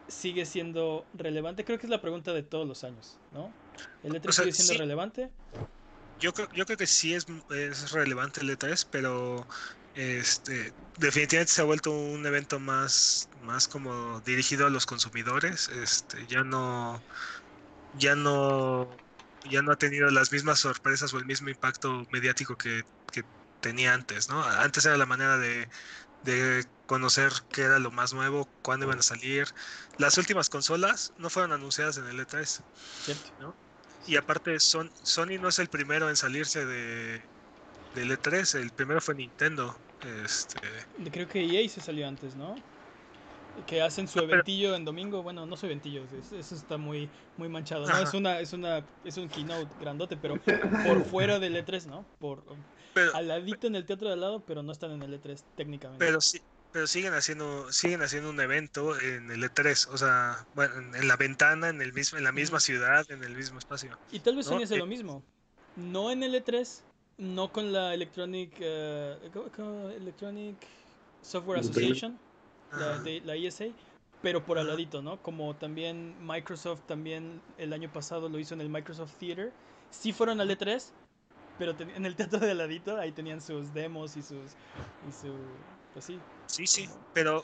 [0.09, 1.63] sigue siendo relevante?
[1.63, 3.49] Creo que es la pregunta de todos los años, ¿no?
[4.03, 5.29] ¿El E3 sigue siendo relevante?
[6.20, 9.47] Yo creo, yo creo que sí es, es relevante el E3, pero
[9.93, 15.70] este, definitivamente se ha vuelto un evento más, más como dirigido a los consumidores.
[15.70, 17.01] Este, ya no,
[17.93, 18.89] ya no,
[19.49, 23.24] ya no ha tenido las mismas sorpresas o el mismo impacto mediático que, que
[23.59, 24.43] tenía antes, ¿no?
[24.43, 25.70] Antes era la manera de,
[26.86, 29.47] conocer qué era lo más nuevo, cuándo iban a salir.
[29.97, 32.63] Las últimas consolas no fueron anunciadas en el E3.
[33.39, 33.55] ¿no?
[34.05, 37.21] Y aparte, Son, Sony no es el primero en salirse de,
[37.95, 39.75] del E3, el primero fue Nintendo.
[40.23, 40.59] Este...
[41.11, 42.55] Creo que EA se salió antes, ¿no?
[43.65, 47.87] Que hacen su eventillo en domingo, bueno, no su eventillo, eso está muy, muy manchado,
[47.87, 47.97] ¿no?
[47.97, 50.39] Es una, es una, es un keynote grandote, pero
[50.85, 52.05] por fuera del E3, ¿no?
[52.19, 52.43] Por,
[53.15, 56.05] al ladito en el teatro de al lado, pero no están en el E3 técnicamente.
[56.05, 56.39] Pero sí,
[56.72, 61.15] pero siguen haciendo, siguen haciendo un evento en el E3, o sea, bueno, en la
[61.15, 63.97] ventana, en el mismo, en la misma ciudad, en el mismo espacio.
[64.11, 65.24] Y tal vez Sony hace lo eh, mismo.
[65.76, 66.82] No en el E3,
[67.18, 70.55] no con la Electronic, uh, Electronic
[71.22, 72.20] Software Association,
[72.72, 73.65] la, de, la ESA,
[74.22, 75.22] pero por al ladito, ¿no?
[75.22, 79.51] Como también Microsoft también el año pasado lo hizo en el Microsoft Theater.
[79.89, 80.91] Sí fueron al E3,
[81.57, 84.51] pero en el teatro de ladito, ahí tenían sus demos y sus.
[85.07, 85.34] Y su,
[85.93, 86.20] pues sí.
[86.47, 87.43] Sí, sí, pero.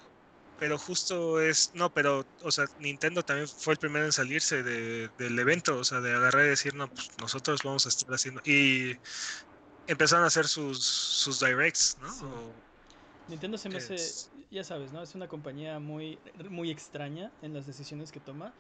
[0.60, 1.72] Pero justo es.
[1.74, 2.26] No, pero.
[2.42, 5.78] O sea, Nintendo también fue el primero en salirse de, del evento.
[5.78, 8.42] O sea, de agarrar y decir, no, pues nosotros vamos a estar haciendo.
[8.46, 8.98] Y
[9.88, 12.54] empezaron a hacer sus, sus directs, ¿no?
[13.28, 13.96] Nintendo se me hace.
[14.52, 15.02] Ya sabes, ¿no?
[15.02, 18.54] Es una compañía muy, muy extraña en las decisiones que toma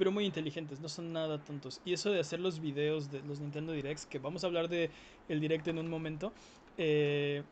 [0.00, 1.82] pero muy inteligentes, no son nada tontos.
[1.84, 4.90] Y eso de hacer los videos de los Nintendo Directs, que vamos a hablar de
[5.28, 6.32] el Direct en un momento,
[6.78, 7.42] eh,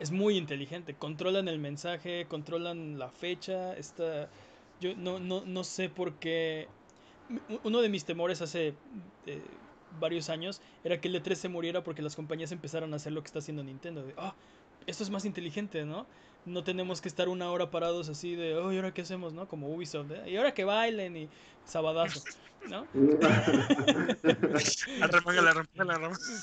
[0.00, 0.94] es muy inteligente.
[0.94, 3.74] Controlan el mensaje, controlan la fecha.
[3.76, 4.28] Está,
[4.80, 6.68] yo no, no, no sé por qué.
[7.62, 8.74] Uno de mis temores hace
[9.26, 9.42] eh,
[9.98, 13.22] varios años era que el E3 se muriera porque las compañías empezaron a hacer lo
[13.22, 14.04] que está haciendo Nintendo.
[14.04, 14.34] De, ah,
[14.86, 16.06] esto es más inteligente, ¿no?
[16.46, 19.48] No tenemos que estar una hora parados así de, oh, ¿y ahora qué hacemos, no?
[19.48, 20.30] Como Ubisoft, ¿eh?
[20.30, 21.28] y ahora que bailen y
[21.64, 22.22] sabadazo,
[22.68, 22.86] ¿no?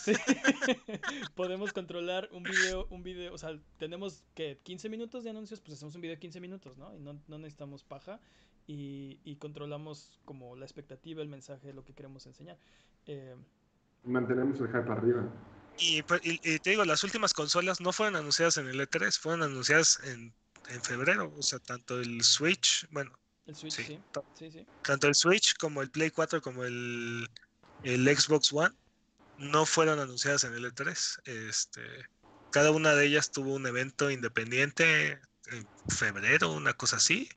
[0.03, 0.13] sí.
[1.35, 5.77] Podemos controlar un video, un video, o sea, tenemos que 15 minutos de anuncios, pues
[5.77, 6.95] hacemos un video de 15 minutos, ¿no?
[6.95, 8.19] Y no, no necesitamos paja
[8.67, 12.57] y, y, controlamos como la expectativa, el mensaje, lo que queremos enseñar.
[13.05, 13.35] Eh,
[14.03, 15.29] Mantenemos el hype arriba.
[16.07, 19.99] Pues, y, te digo, las últimas consolas no fueron anunciadas en el E3, fueron anunciadas
[20.03, 20.33] en,
[20.69, 21.33] en febrero.
[21.37, 23.11] O sea, tanto el Switch, bueno.
[23.47, 23.99] El Switch, sí.
[24.83, 27.27] Tanto el Switch como el Play 4 como el,
[27.83, 28.75] el Xbox One
[29.37, 31.21] no fueron anunciadas en el E3.
[31.49, 31.81] Este,
[32.51, 35.19] cada una de ellas tuvo un evento independiente
[35.51, 37.27] en febrero, una cosa así,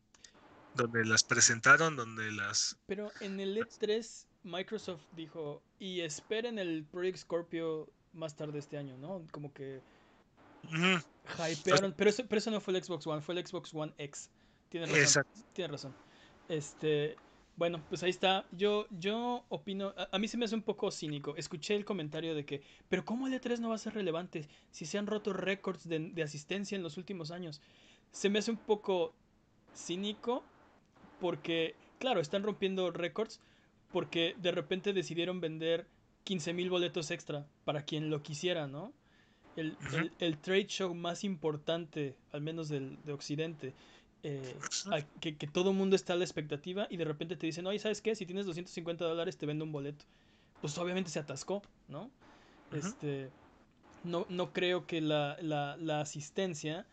[0.74, 2.76] donde las presentaron, donde las...
[2.86, 8.96] Pero en el E3 Microsoft dijo, y esperen el Project Scorpio más tarde este año,
[8.98, 9.22] ¿no?
[9.30, 9.80] Como que...
[11.36, 14.30] Hypearon, pero eso, pero eso no fue el Xbox One, fue el Xbox One X.
[14.68, 15.24] Tienes razón.
[15.52, 15.94] Tienes razón.
[16.48, 17.16] Este,
[17.56, 18.46] bueno, pues ahí está.
[18.52, 21.36] Yo, yo opino, a, mí se me hace un poco cínico.
[21.36, 24.86] Escuché el comentario de que, pero ¿cómo el E3 no va a ser relevante si
[24.86, 27.60] se han roto récords de, de asistencia en los últimos años?
[28.10, 29.14] Se me hace un poco
[29.74, 30.42] cínico
[31.20, 33.40] porque, claro, están rompiendo récords
[33.92, 35.86] porque de repente decidieron vender
[36.24, 38.92] 15.000 boletos extra para quien lo quisiera, ¿no?
[39.56, 39.76] El,
[40.18, 43.72] el, trade show más importante, al menos del, de Occidente,
[44.24, 44.56] eh,
[45.20, 47.78] que, que, todo el mundo está a la expectativa y de repente te dicen, oye,
[47.78, 48.16] ¿sabes qué?
[48.16, 50.04] Si tienes 250 dólares te vendo un boleto.
[50.60, 52.10] Pues obviamente se atascó, ¿no?
[52.72, 53.30] Este,
[54.02, 56.86] no, no creo que la, la, la, asistencia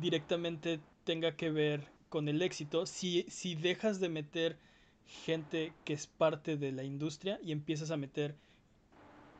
[0.00, 4.58] directamente tenga que ver con el éxito si, si dejas de meter
[5.06, 8.36] gente que es parte de la industria y empiezas a meter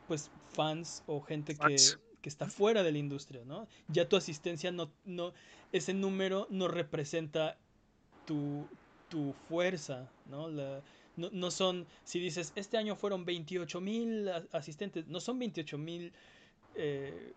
[0.07, 1.75] pues fans o gente que,
[2.21, 3.67] que está fuera de la industria, ¿no?
[3.87, 5.33] Ya tu asistencia no, no,
[5.71, 7.57] ese número no representa
[8.25, 8.67] tu,
[9.09, 10.49] tu fuerza, ¿no?
[10.49, 10.81] La,
[11.15, 16.13] no, no, son, si dices, este año fueron 28 mil asistentes, no son 28 mil...
[16.75, 17.33] Eh,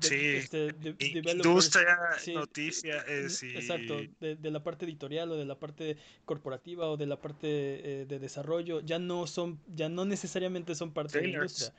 [0.00, 1.98] sí, este, industria,
[2.34, 7.20] noticia, exacto, de, de, la parte editorial o de la parte corporativa o de la
[7.20, 11.72] parte eh, de desarrollo, ya no son, ya no necesariamente son parte de la industria.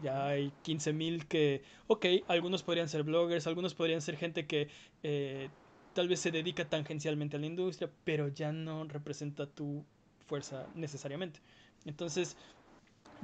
[0.00, 4.68] Ya hay 15.000 que, ok, algunos podrían ser bloggers, algunos podrían ser gente que
[5.02, 5.48] eh,
[5.92, 9.84] tal vez se dedica tangencialmente a la industria, pero ya no representa tu
[10.26, 11.40] fuerza necesariamente.
[11.84, 12.36] Entonces,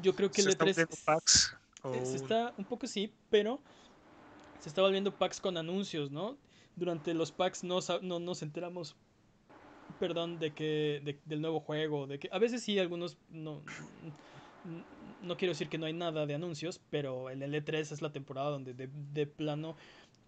[0.03, 3.61] yo creo que el E3 packs, eh, se está un poco sí, pero
[4.65, 6.39] se está volviendo packs con anuncios, ¿no?
[6.75, 8.97] Durante los packs no, no nos enteramos,
[10.01, 13.61] perdón, de que del nuevo juego, de que a veces sí algunos no
[15.21, 18.49] no quiero decir que no hay nada de anuncios, pero el L3 es la temporada
[18.49, 19.77] donde de, plano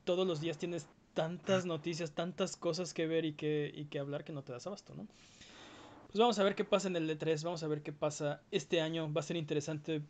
[0.04, 4.22] todos los días tienes tantas noticias, tantas cosas que ver y que, y que hablar
[4.22, 5.06] que no te das abasto, ¿no?
[6.08, 8.82] Pues vamos a ver qué pasa en el L3, vamos a ver qué pasa este
[8.82, 9.10] año.
[9.10, 10.02] Va a ser interesante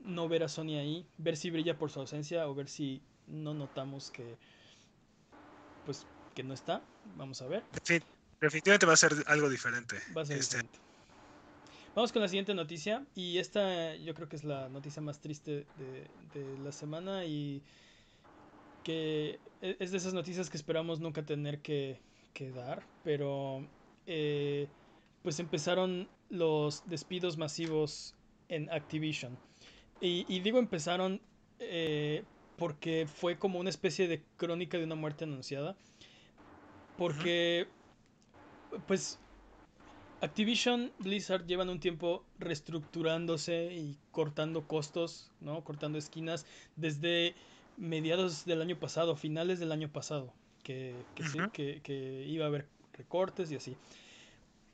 [0.00, 3.54] no ver a Sony ahí, ver si brilla por su ausencia o ver si no
[3.54, 4.36] notamos que
[5.84, 6.82] pues que no está.
[7.16, 7.62] Vamos a ver.
[8.40, 9.96] definitivamente va a ser algo diferente.
[10.16, 10.78] Va a ser este, diferente.
[11.94, 13.04] Vamos con la siguiente noticia.
[13.14, 17.62] Y esta yo creo que es la noticia más triste de, la semana y
[18.82, 22.00] que e, es de esas noticias que esperamos nunca tener que,
[22.54, 22.84] dar.
[23.04, 23.66] Pero
[24.06, 24.66] eh,
[25.22, 28.14] pues empezaron los despidos masivos
[28.48, 29.38] en Activision.
[30.00, 31.20] Y, digo empezaron
[31.60, 32.24] eh,
[32.56, 35.76] porque fue como una especie de crónica de una muerte anunciada.
[36.96, 37.66] Porque,
[38.86, 39.18] pues,
[40.20, 45.62] Activision Blizzard llevan un tiempo reestructurándose y cortando costos, ¿no?
[45.64, 46.46] Cortando esquinas
[46.76, 47.34] desde
[47.76, 50.32] mediados del año pasado, finales del año pasado,
[50.62, 50.94] que,
[51.52, 53.76] que, iba a haber recortes y así.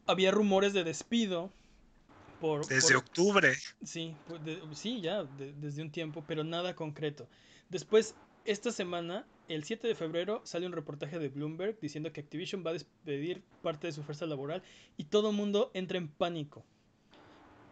[0.06, 1.50] Había rumores de despido.
[2.40, 3.54] Por, desde octubre.
[3.84, 4.14] Sí,
[4.74, 7.28] sí, ya, desde un tiempo, pero nada concreto.
[7.70, 8.14] Después,
[8.44, 12.70] esta semana el 7 de febrero sale un reportaje de Bloomberg diciendo que Activision va
[12.70, 14.62] a despedir parte de su fuerza laboral
[14.96, 16.64] y todo el mundo entra en pánico.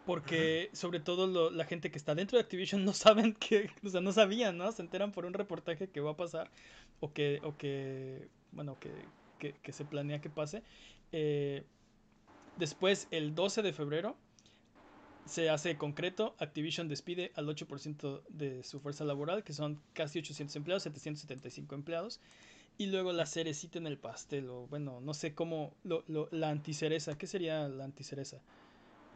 [0.07, 4.01] Porque sobre todo la gente que está dentro de Activision no saben que, o sea,
[4.01, 4.71] no sabían, ¿no?
[4.73, 6.51] Se enteran por un reportaje que va a pasar
[7.01, 8.91] o que, o que bueno, que,
[9.39, 10.63] que, se planea que pase.
[11.13, 11.65] Eh,
[12.57, 14.17] después, el 12 de febrero,
[15.29, 20.57] se hace concreto, Activision despide al 8% de su fuerza laboral, que son casi 800
[20.57, 22.21] empleados, 775 empleados.
[22.79, 26.49] Y luego la cerecita en el pastel, o bueno, no sé cómo, lo, lo, la
[26.49, 28.39] anticereza, ¿qué sería la anticereza?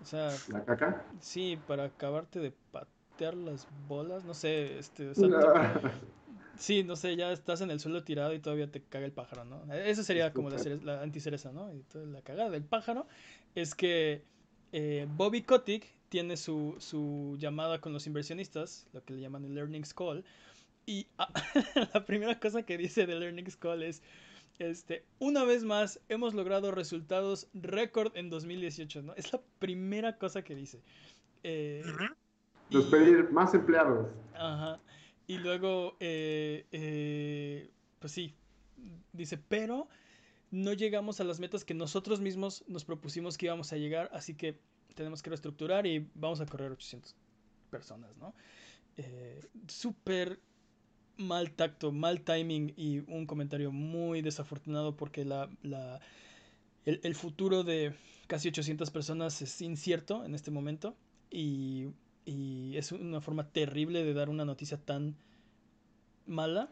[0.03, 0.31] O sea...
[0.49, 1.07] ¿La caca?
[1.21, 5.13] Sí, para acabarte de patear las bolas, no sé, este...
[6.59, 9.45] sí, no sé, ya estás en el suelo tirado y todavía te caga el pájaro,
[9.45, 9.73] ¿no?
[9.73, 11.73] Esa sería como la, la anticereza, ¿no?
[11.73, 13.07] Y la cagada del pájaro
[13.55, 14.25] es que
[14.73, 19.55] eh, Bobby Kotick tiene su, su, llamada con los inversionistas, lo que le llaman el
[19.55, 20.23] Learnings Call.
[20.85, 21.33] Y ah,
[21.95, 24.03] la primera cosa que dice de Learnings Call es,
[24.59, 29.15] este, una vez más, hemos logrado resultados récord en 2018, ¿no?
[29.15, 30.83] Es la primera cosa que dice.
[31.45, 31.83] Eh,
[32.69, 34.11] Despedir más empleados.
[34.35, 34.79] Ajá.
[35.27, 38.35] Y luego, eh, eh, pues sí,
[39.15, 39.89] dice, pero
[40.51, 44.35] no llegamos a las metas que nosotros mismos nos propusimos que íbamos a llegar, así
[44.35, 44.59] que
[44.93, 47.15] tenemos que reestructurar y vamos a correr 800.
[47.71, 48.35] personas, ¿no?
[48.99, 50.39] Eh, súper
[51.17, 56.01] mal tacto, mal timing y un comentario muy desafortunado porque la, la
[56.85, 57.95] el, el, futuro de
[58.27, 60.95] casi 800 personas es incierto en este momento
[61.31, 61.89] y,
[62.27, 65.17] y, es una forma terrible de dar una noticia tan
[66.27, 66.69] mala.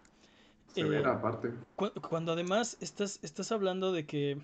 [0.75, 1.53] Severa, eh, aparte.
[1.77, 4.41] Cu cuando además estás, estás hablando de que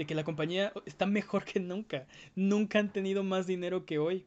[0.00, 2.06] de que la compañía está mejor que nunca.
[2.34, 4.24] Nunca han tenido más dinero que hoy.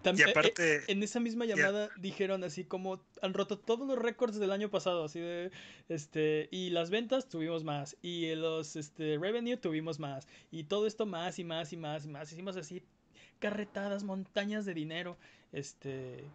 [0.00, 1.94] También, y aparte, eh, en esa misma llamada yeah.
[2.00, 5.50] dijeron así como han roto todos los récords del año pasado, así de
[5.88, 11.04] este y las ventas tuvimos más y los este revenue tuvimos más y todo esto
[11.04, 12.32] más y más y más y más.
[12.32, 12.84] Hicimos así
[13.40, 15.16] carretadas, montañas de dinero,
[15.50, 16.30] este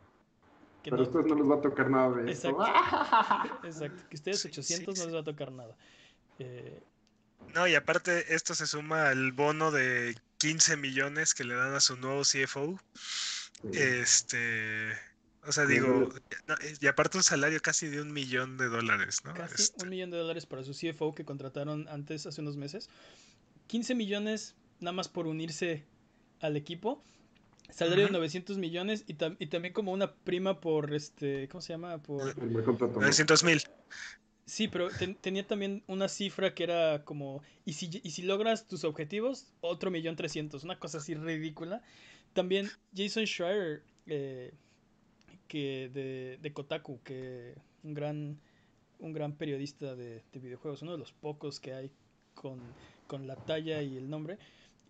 [0.83, 3.63] que Pero no, a ustedes no les va a tocar nada de exacto, eso.
[3.63, 5.77] exacto, que ustedes 800 sí, sí, no les va a tocar nada.
[6.39, 6.83] Eh,
[7.53, 11.79] no, y aparte esto se suma al bono de 15 millones que le dan a
[11.79, 12.79] su nuevo CFO.
[13.61, 13.77] Sí.
[13.77, 14.93] Este,
[15.45, 16.09] o sea, digo,
[16.79, 19.33] y aparte un salario casi de un millón de dólares, ¿no?
[19.33, 19.83] Casi este...
[19.83, 22.89] un millón de dólares para su CFO que contrataron antes, hace unos meses.
[23.67, 25.85] 15 millones nada más por unirse
[26.39, 27.03] al equipo.
[27.69, 28.13] Salario uh -huh.
[28.13, 32.01] de 900 millones y, tam y, también como una prima por, este, ¿cómo se llama?
[32.01, 32.35] Por...
[32.37, 33.61] 900 mil.
[34.49, 38.67] Sí, pero ten, tenía también una cifra que era como, y si, y si logras
[38.67, 41.83] tus objetivos, otro millón trescientos, una cosa así ridícula.
[42.33, 44.51] También Jason Schreier, eh,
[45.47, 48.39] que de, de, Kotaku, que un gran,
[48.97, 51.91] un gran periodista de, de, videojuegos, uno de los pocos que hay
[52.33, 52.59] con,
[53.05, 54.39] con la talla y el nombre,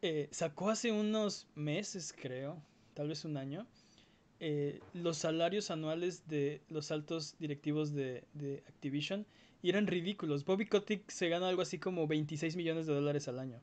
[0.02, 3.68] eh, sacó hace unos meses, creo, tal vez un año,
[4.40, 9.26] eh, los salarios anuales de los altos directivos de, de Activision
[9.62, 10.46] y eran ridículos.
[10.46, 13.62] Bobby Kotick se gana algo así como 26 millones de dólares al año.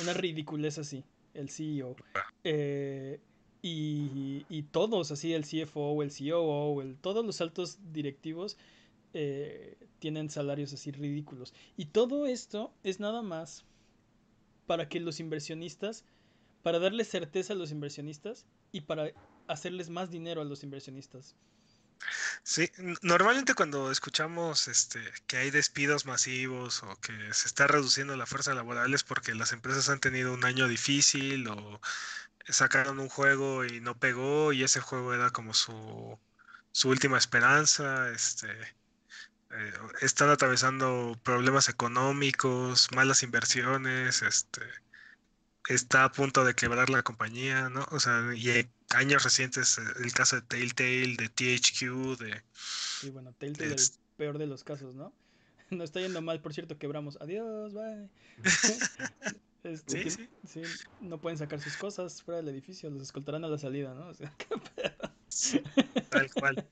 [0.00, 1.96] Una ridiculez así, el CEO.
[2.44, 3.20] Eh,
[3.62, 8.56] y, y, todos, así, el CFO, el COO, el, todos los altos directivos
[9.14, 11.54] eh, tienen salarios así ridículos.
[11.76, 13.64] Y todo esto es nada más
[14.66, 16.04] para que los inversionistas,
[16.62, 19.12] para darle certeza a los inversionistas y para
[19.46, 21.34] hacerles más dinero a los inversionistas.
[22.42, 22.70] Sí,
[23.02, 28.54] normalmente cuando escuchamos este, que hay despidos masivos o que se está reduciendo la fuerza
[28.54, 31.80] laboral es porque las empresas han tenido un año difícil o
[32.48, 36.18] sacaron un juego y no pegó y ese juego era como su,
[36.72, 38.48] su última esperanza, este,
[39.50, 44.62] eh, están atravesando problemas económicos, malas inversiones, este,
[45.68, 47.86] está a punto de quebrar la compañía, ¿no?
[47.90, 52.42] O sea, y hay años recientes, el caso de Telltale, de THQ, de...
[52.54, 55.12] Sí, bueno, Telltale es el peor de los casos, ¿no?
[55.70, 57.18] No está yendo mal, por cierto, quebramos.
[57.20, 58.08] Adiós, bye.
[59.64, 60.28] este, sí, sí.
[60.46, 60.62] sí,
[61.02, 64.08] no pueden sacar sus cosas fuera del edificio, los escoltarán a la salida, ¿no?
[64.08, 65.12] O sea, qué pedo.
[65.28, 65.62] Sí,
[66.08, 66.66] tal cual.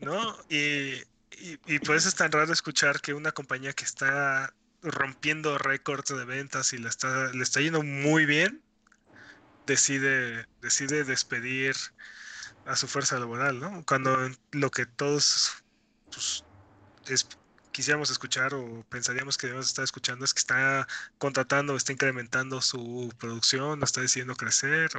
[0.00, 0.36] ¿No?
[0.48, 0.94] Y,
[1.38, 4.52] y, y por eso es tan raro escuchar que una compañía que está
[4.82, 8.62] rompiendo récords de ventas y le está, le está yendo muy bien,
[9.66, 11.74] decide, decide despedir
[12.66, 13.84] a su fuerza laboral, ¿no?
[13.86, 14.16] Cuando
[14.52, 15.62] lo que todos
[16.10, 16.44] pues,
[17.08, 17.28] es,
[17.72, 20.86] quisiéramos escuchar o pensaríamos que debemos estar escuchando es que está
[21.18, 24.90] contratando, está incrementando su producción, está decidiendo crecer.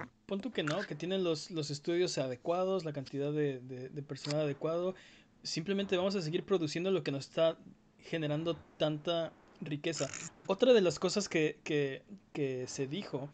[0.42, 4.96] Tú que no, que tienen los, los estudios adecuados, la cantidad de, de personal adecuado.
[5.44, 7.58] Simplemente vamos a seguir produciendo lo que nos está
[8.00, 10.10] generando tanta riqueza.
[10.48, 13.30] Otra de las cosas que, que, se dijo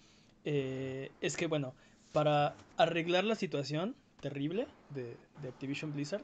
[0.45, 1.73] eh, es que, bueno,
[2.11, 5.17] para arreglar la situación terrible de,
[5.47, 6.23] Activision Blizzard,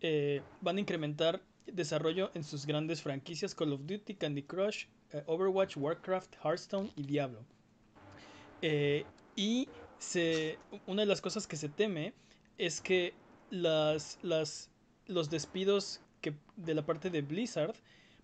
[0.00, 5.22] eh, van a incrementar desarrollo en sus grandes franquicias Call of Duty, Candy Crush, eh,
[5.26, 7.44] Overwatch, Warcraft, Hearthstone y Diablo.
[9.34, 12.12] Y se, una de las cosas que se teme
[12.58, 13.14] es que
[13.50, 14.70] las, las,
[15.06, 17.74] los despidos que, de la parte de Blizzard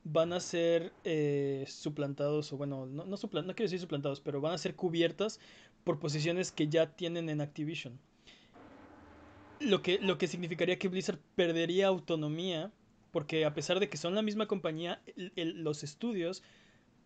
[0.05, 4.55] van a ser eh, suplantados, o bueno, no, no, no quiero decir suplantados, pero van
[4.55, 5.41] a ser cubiertas
[5.85, 7.99] por posiciones que ya tienen en Activision.
[9.61, 12.71] Lo que, lo que significaría que Blizzard perdería autonomía,
[13.11, 15.03] porque a pesar de que son la misma compañía,
[15.35, 16.43] los estudios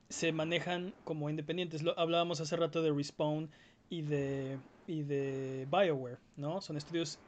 [0.09, 1.83] se manejan como independientes.
[1.83, 3.51] Lo, hablábamos hace rato de Respawn
[3.89, 6.61] y de, y de BioWare, ¿no?
[6.61, 7.19] Son estudios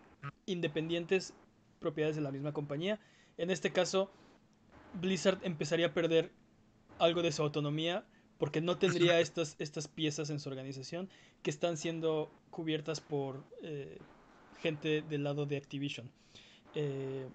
[0.47, 1.33] independientes,
[1.81, 3.01] propiedades de la misma compañía.
[3.39, 4.11] En este caso,
[4.95, 6.33] Blizzard empezaría a perder
[6.99, 8.05] algo de su autonomía
[8.39, 11.09] porque no tendría estas, estas piezas en su organización
[11.43, 13.99] que están siendo cubiertas por eh,
[14.61, 16.11] gente del lado de Activision.
[16.75, 17.29] Eh,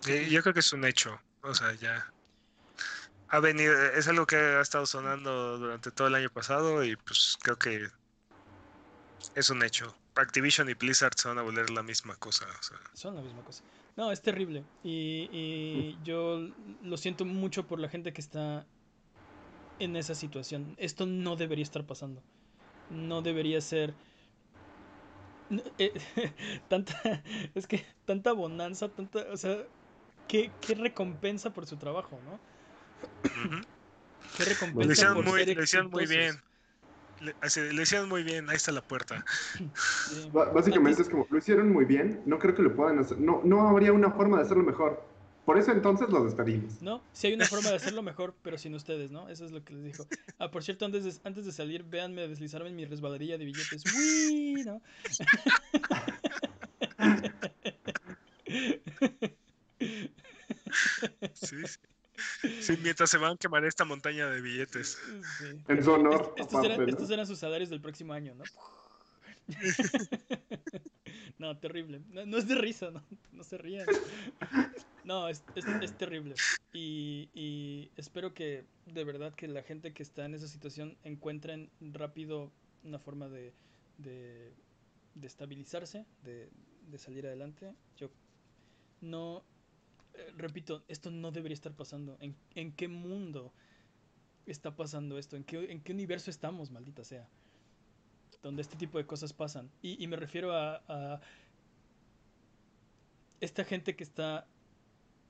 [0.00, 2.12] sí, yo creo que es un hecho, o sea, ya
[3.32, 7.38] ha venido, es algo que ha estado sonando durante todo el año pasado y pues
[7.40, 7.88] creo que
[9.34, 9.96] es un hecho.
[10.14, 12.46] Activision y Blizzard se van a volver la misma cosa.
[12.92, 13.62] Son la misma cosa.
[13.96, 14.64] No, es terrible.
[14.82, 16.48] Y, y yo
[16.82, 18.66] lo siento mucho por la gente que está
[19.78, 20.74] en esa situación.
[20.78, 22.22] Esto no debería estar pasando.
[22.90, 23.94] No debería ser...
[25.78, 25.92] Eh,
[26.68, 26.94] tanta...
[27.54, 29.26] Es que tanta bonanza, tanta...
[29.30, 29.58] O sea,
[30.28, 32.40] qué, qué recompensa por su trabajo, ¿no?
[34.36, 36.40] Qué recompensa lo hicieron por muy, ser lo hicieron muy bien.
[37.22, 39.24] Le, lo hicieron muy bien, ahí está la puerta.
[40.12, 40.28] Sí.
[40.32, 43.68] Básicamente es como, lo hicieron muy bien, no creo que lo puedan hacer, no, no
[43.68, 45.02] habría una forma de hacerlo mejor.
[45.44, 46.80] Por eso entonces los despedimos.
[46.82, 49.28] No, si hay una forma de hacerlo mejor, pero sin ustedes, ¿no?
[49.28, 50.06] Eso es lo que les dijo.
[50.38, 53.82] Ah, por cierto, antes de, antes de salir, véanme deslizarme en mi resbaladilla de billetes.
[53.94, 54.64] ¡Uy!
[54.64, 54.82] ¿no?
[61.34, 61.78] Sí, sí.
[62.60, 64.98] Sí, mientras se van a quemar esta montaña de billetes.
[65.68, 66.34] En su honor.
[66.36, 68.44] estos, eran, estos, eran, sus salarios del próximo año, ¿no?
[71.38, 72.00] no, terrible.
[72.10, 73.02] No, es de risa, no,
[73.32, 73.86] no se rían.
[75.04, 76.34] No, es, es, es terrible.
[76.72, 81.70] Y, y, espero que de verdad que la gente que está en esa situación encuentren
[81.80, 82.52] rápido
[82.84, 83.52] una forma de,
[83.98, 84.52] de,
[85.14, 86.48] de estabilizarse, de,
[86.88, 87.74] de salir adelante.
[87.96, 88.10] Yo
[89.00, 89.42] no,
[90.36, 92.16] repito, esto no debería estar pasando.
[92.20, 93.52] ¿En, ¿En, qué mundo
[94.46, 95.36] está pasando esto?
[95.36, 97.28] ¿En qué, ¿En qué universo estamos, maldita sea?
[98.42, 99.70] Donde este tipo de cosas pasan.
[99.82, 101.20] Y, me refiero a, a,
[103.40, 104.46] esta gente que está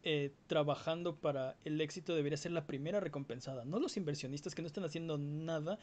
[0.05, 4.67] eh, trabajando para el éxito debería ser la primera recompensada, no los inversionistas que no
[4.67, 5.79] están haciendo nada.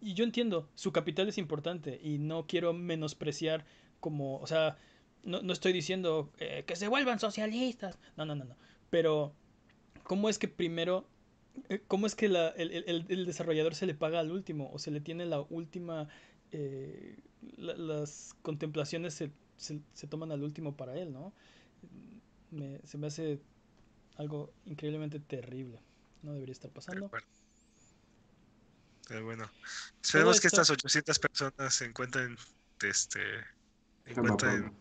[0.00, 3.64] Y yo entiendo, su capital es importante y no quiero menospreciar
[3.98, 4.76] como, o sea,
[5.24, 7.98] no, no estoy diciendo eh, que se vuelvan socialistas.
[8.16, 8.56] No, no, no, no.
[8.90, 9.34] Pero,
[10.02, 11.06] ¿cómo es que primero,
[11.68, 14.78] eh, cómo es que la, el, el, el, desarrollador se le paga al último o
[14.78, 16.08] se le tiene la última,
[16.50, 17.18] eh,
[17.56, 21.32] la, las contemplaciones se, se, se, toman al último para él, ¿no?
[22.50, 23.40] Me, se me hace
[24.16, 25.80] algo increíblemente terrible.
[26.22, 27.10] No debería estar pasando.
[29.08, 29.50] Pero bueno,
[30.00, 32.36] esperemos que estas 800 personas se encuentren,
[32.80, 33.20] este,
[34.06, 34.72] encuentren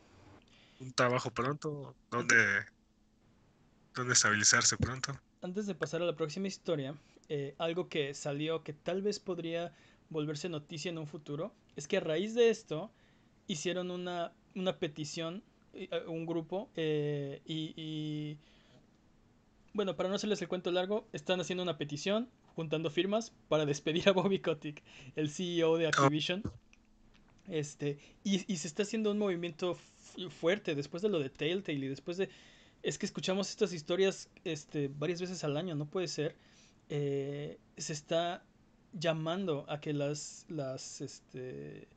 [0.81, 2.35] un trabajo pronto, donde,
[3.95, 5.17] donde estabilizarse pronto.
[5.41, 6.95] Antes de pasar a la próxima historia,
[7.29, 9.73] eh, algo que salió que tal vez podría
[10.09, 12.91] volverse noticia en un futuro, es que a raíz de esto
[13.47, 18.37] hicieron una, una petición, eh, un grupo, eh, y, y,
[19.73, 24.09] bueno, para no hacerles el cuento largo, están haciendo una petición, juntando firmas para despedir
[24.09, 24.83] a Bobby Kotick,
[25.15, 26.43] el CEO de Activision.
[27.47, 29.77] Este, y, y se está haciendo un movimiento
[30.29, 32.29] fuerte después de lo de Telltale y después de...
[32.83, 36.35] Es que escuchamos estas historias este, varias veces al año, no puede ser.
[36.89, 38.43] Eh, se está
[38.93, 41.87] llamando a que las, las, este,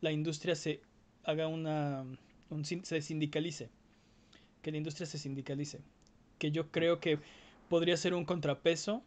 [0.00, 0.80] la industria se
[1.24, 2.04] haga una,
[2.50, 3.70] un, se sindicalice,
[4.62, 5.80] que la industria se sindicalice,
[6.38, 7.18] que yo creo que
[7.68, 9.02] podría ser un contrapeso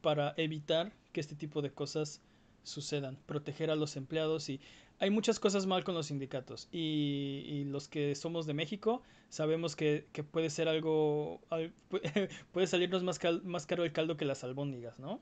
[0.00, 2.20] para evitar que este tipo de cosas
[2.62, 4.60] sucedan, proteger a los empleados y
[5.04, 9.76] hay muchas cosas mal con los sindicatos y, y los que somos de México sabemos
[9.76, 11.42] que, que puede ser algo,
[12.52, 15.20] puede salirnos más, cal, más caro el caldo que las albóndigas, ¿no?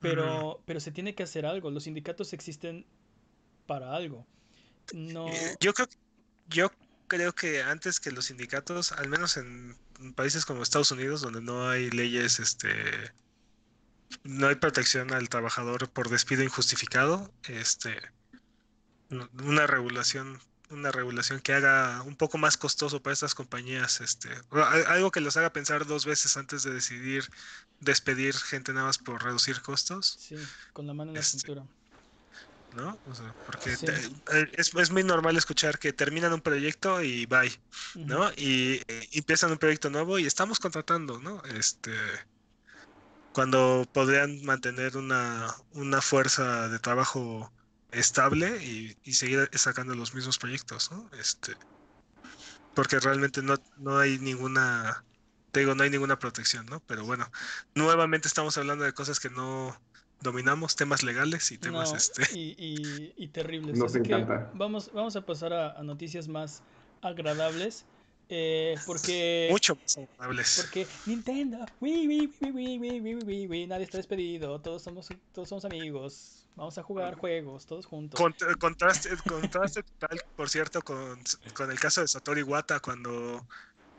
[0.00, 2.86] Pero, pero se tiene que hacer algo, los sindicatos existen
[3.66, 4.26] para algo.
[4.94, 5.28] No...
[5.28, 5.88] Eh, yo creo,
[6.48, 6.70] yo
[7.06, 9.76] creo que antes que los sindicatos, al menos en
[10.14, 12.70] países como Estados Unidos, donde no hay leyes, este,
[14.24, 17.94] no hay protección al trabajador por despido injustificado, este,
[19.10, 20.40] una regulación
[20.70, 24.30] una regulación que haga un poco más costoso para estas compañías, este,
[24.88, 27.30] algo que los haga pensar dos veces antes de decidir
[27.80, 30.16] despedir gente nada más por reducir costos.
[30.18, 30.36] Sí,
[30.72, 31.66] con la mano en este, la cintura.
[32.74, 32.98] ¿No?
[33.08, 33.86] O sea, porque sí.
[33.86, 38.06] te, eh, es, es, muy normal escuchar que terminan un proyecto y bye, uh -huh.
[38.06, 38.30] ¿no?
[38.32, 38.82] Y,
[39.12, 41.42] y, empiezan un proyecto nuevo y estamos contratando, ¿no?
[41.44, 41.96] Este,
[43.32, 47.50] cuando podrían mantener una, una fuerza de trabajo
[47.96, 51.08] estable y, seguir sacando los mismos proyectos, ¿no?
[51.18, 51.54] Este,
[52.74, 55.04] porque realmente no, no hay ninguna,
[55.50, 56.80] te digo, no hay ninguna protección, ¿no?
[56.80, 57.30] Pero bueno,
[57.74, 59.78] nuevamente estamos hablando de cosas que no
[60.20, 62.26] dominamos, temas legales y temas este...
[62.32, 63.78] Y, terribles.
[63.78, 64.50] Nos encanta.
[64.54, 66.62] Vamos, vamos a pasar a, noticias más
[67.02, 67.84] agradables.
[68.28, 69.46] Eh, porque.
[69.52, 70.58] Mucho más agradables.
[70.62, 71.64] Porque Nintendo.
[71.80, 74.60] Wii, wii, wii, wii, wii, wii, wii, wii, nadie está despedido.
[74.60, 76.45] Todos somos, todos somos amigos.
[76.56, 78.18] Vamos a jugar juegos, todos juntos.
[78.18, 81.22] Cont contraste, contraste total, por cierto, con,
[81.54, 83.46] con, el caso de Satoru Iwata cuando,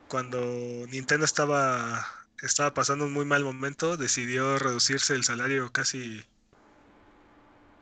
[0.08, 0.39] cuando
[0.89, 2.03] Nintendo estaba,
[2.41, 6.24] estaba pasando un muy mal momento, decidió reducirse el salario casi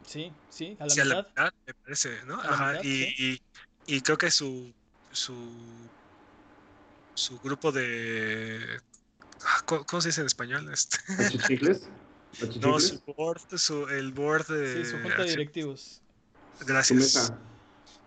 [0.05, 1.15] Sí, sí, a la Sí, a mitad.
[1.17, 2.39] la mitad, me parece, ¿no?
[2.41, 3.41] Ajá, mitad, y, sí.
[3.87, 4.73] y, y creo que su,
[5.11, 5.33] su,
[7.15, 8.79] su grupo de...
[9.45, 10.71] ah, ¿Cómo, cómo se dice en español?
[10.71, 11.89] Este, ¿Achichicles?
[12.61, 14.83] No, su board, su, el board de...
[14.85, 16.01] Sí, su junta de directivos.
[16.59, 16.99] Su Gracias.
[16.99, 17.39] mesa.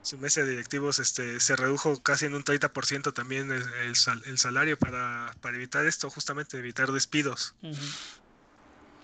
[0.02, 4.22] Su mesa de directivos este, se redujo casi en un 30% también el, el sal-
[4.26, 7.54] el salario para, para evitar esto, justamente evitar despidos.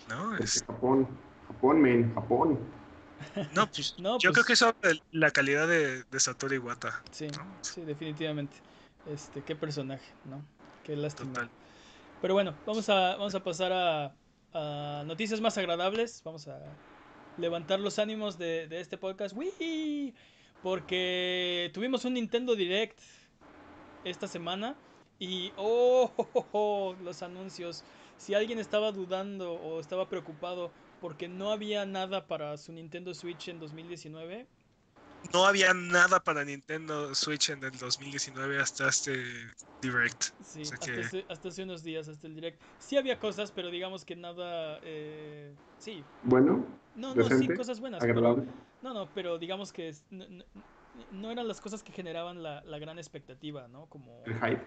[0.08, 0.36] ¿no?
[0.36, 1.06] Es- Japón.
[1.48, 2.14] Japón, men.
[2.14, 2.58] Japón.
[3.52, 7.02] no, pues, No, yo pues- creo que eso es la calidad de, de Satoru Iwata.
[7.10, 7.46] Sí, ¿no?
[7.62, 8.56] sí, definitivamente.
[9.10, 10.42] Este, qué personaje, ¿no?
[10.84, 11.32] Qué lástima.
[11.34, 11.50] Total.
[12.22, 14.14] Pero bueno, vamos a, vamos a pasar a,
[14.54, 16.22] noticias más agradables.
[16.24, 16.60] Vamos a
[17.38, 19.34] levantar los ánimos de, este podcast.
[19.36, 20.14] ¡Wii!
[20.62, 22.98] Porque tuvimos un Nintendo Direct
[24.04, 24.76] esta semana.
[25.18, 27.84] Y oh, los anuncios.
[28.16, 33.48] Si alguien estaba dudando o estaba preocupado porque no había nada para su Nintendo Switch
[33.48, 34.46] en 2019,
[35.32, 39.12] No había nada para Nintendo Switch en el 2019 hasta este
[39.80, 40.22] Direct.
[40.44, 42.60] Sí, O sea hasta, que- hace, hasta hace unos días, hasta el direct.
[42.78, 44.78] Sí había cosas, pero digamos que nada...
[44.82, 46.64] eh, sí, Bueno,
[46.94, 48.00] no, no, sí, cosas buenas.
[48.00, 48.44] pero-
[48.82, 50.44] no, no, pero digamos que es- no, no-
[51.10, 53.86] no eran las cosas que generaban la, la gran expectativa, ¿no?
[53.86, 54.62] Como El hype.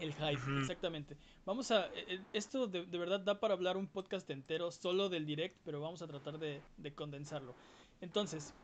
[0.00, 1.16] el hype, exactamente.
[1.44, 1.86] Vamos a...
[1.88, 5.56] eh, eh, Esto de, de verdad da para hablar un podcast entero solo del direct,
[5.64, 7.54] pero vamos a tratar de, de condensarlo.
[8.00, 8.54] Entonces,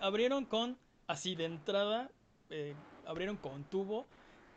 [0.00, 2.10] abrieron con, así de entrada,
[2.50, 2.74] eh,
[3.06, 4.06] abrieron con tubo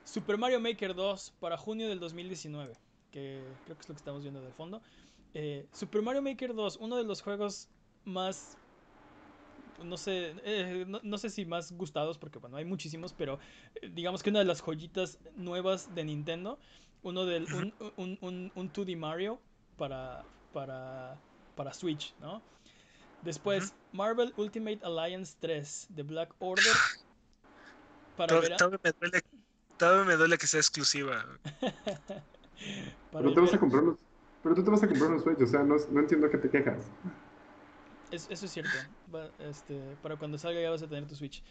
[0.07, 2.73] Super Mario Maker 2 para junio del 2019,
[3.11, 4.81] que creo que es lo que estamos viendo de fondo.
[5.33, 7.67] Eh, Super Mario Maker 2, uno de los juegos
[8.05, 8.57] más,
[9.83, 13.37] no sé, eh, no, no sé si más gustados, porque bueno, hay muchísimos, pero
[13.75, 16.57] eh, digamos que una de las joyitas nuevas de Nintendo,
[17.03, 19.41] uno del, un, un, un, un 2D Mario
[19.75, 21.19] para, para,
[21.55, 22.41] para Switch, ¿no?
[23.27, 26.63] Después, Marvel Ultimate Alliance 3 de Black Order.
[28.15, 29.21] Para Tod- vera- Todavía me duele,
[29.77, 31.25] todavía me duele que sea exclusiva.
[33.11, 33.83] Pero te vas a comprar.
[34.41, 36.37] Pero tú te vas a comprar unos Switch, o sea, no, no entiendo a qué
[36.37, 36.85] te quejas.
[38.11, 38.77] Es- eso es cierto.
[39.13, 41.43] Va- este, para cuando salga ya vas a tener tu Switch.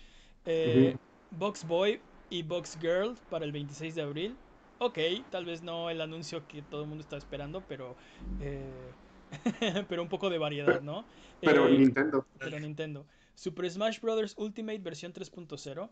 [0.47, 0.97] Eh,
[1.31, 2.01] Box Boy
[2.31, 4.39] y Box Girl para el 26 de abril.
[4.79, 4.99] Ok,
[5.31, 7.97] tal vez no el anuncio que todo el mundo está esperando, pero
[8.39, 8.95] eh,
[9.89, 11.05] pero un poco de variedad, ¿no?
[11.41, 12.27] Pero Eh, Nintendo.
[12.39, 13.07] pero Nintendo.
[13.35, 14.35] Super Smash Bros.
[14.39, 15.91] Ultimate versión 3.0,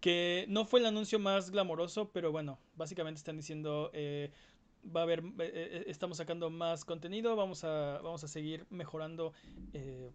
[0.00, 4.30] que no fue el anuncio más glamoroso, pero bueno, básicamente están diciendo, eh,
[4.84, 9.32] va a haber, eh, estamos sacando más contenido, vamos a, vamos a seguir mejorando
[9.72, 10.10] eh,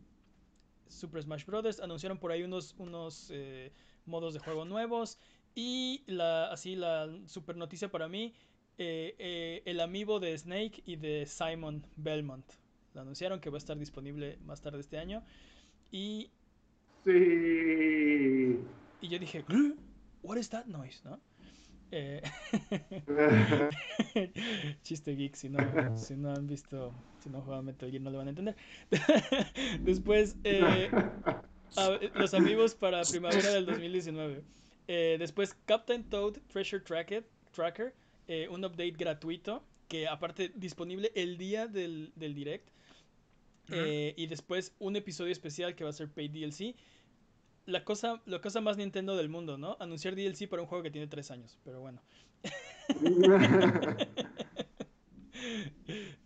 [0.88, 1.80] Super Smash Bros.
[1.82, 3.34] Anunciaron por ahí unos, unos
[4.06, 5.20] modos de juego nuevos
[5.56, 8.34] y la, así la super noticia para mí,
[8.80, 12.46] eh, eh, el amiibo de Snake y de Simon Belmont.
[12.96, 15.24] Lo anunciaron que va a estar disponible más tarde este año.
[15.92, 16.32] Y,
[17.06, 17.12] Sí.
[19.02, 19.74] y yo dije, "¿Eh?
[20.24, 21.00] What is that noise?
[21.04, 21.20] ¿No?
[21.92, 22.22] Eh,
[24.84, 28.18] chiste geek, si no, si no han visto, si no juegan Metal Gear no le
[28.18, 28.56] van a entender.
[29.82, 30.90] Después, eh,
[31.78, 34.44] a- los amigos para primavera del 2019.
[34.88, 37.94] Eh, después, Captain Toad Treasure Tracker, Tracker
[38.30, 42.70] eh, un update gratuito que aparte disponible el día del, del direct.
[43.72, 46.76] Eh, y después un episodio especial que va a ser Paid DLC.
[47.66, 49.78] La cosa, la cosa más Nintendo del mundo, ¿no?
[49.80, 52.02] Anunciar DLC para un juego que tiene 3 años, pero bueno.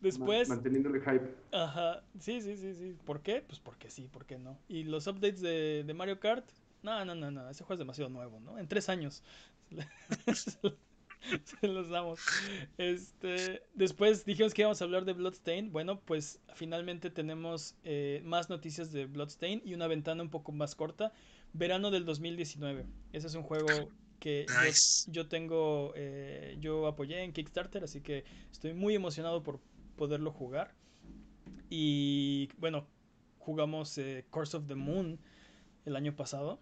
[0.01, 1.33] Después, Manteniendo el hype.
[1.51, 2.97] ajá, sí, sí, sí, sí.
[3.05, 3.41] ¿Por qué?
[3.41, 4.59] Pues porque sí, ¿por qué no?
[4.67, 6.49] Y los updates de, de Mario Kart,
[6.81, 8.57] no, no, no, no, ese juego es demasiado nuevo, ¿no?
[8.59, 9.23] En 3 años.
[11.61, 12.19] Se los damos.
[12.77, 15.71] Este, después dijimos que íbamos a hablar de Bloodstain.
[15.71, 20.75] Bueno, pues finalmente tenemos eh, más noticias de Bloodstain y una ventana un poco más
[20.75, 21.13] corta.
[21.53, 22.85] Verano del 2019.
[23.13, 23.67] Ese es un juego
[24.19, 24.45] que
[25.11, 29.59] yo- tengo, eh, yo apoyé en Kickstarter, así que estoy muy emocionado por
[29.95, 30.73] poderlo jugar.
[31.69, 32.87] Y bueno,
[33.39, 35.19] jugamos eh, Course of the Moon
[35.85, 36.59] el año pasado.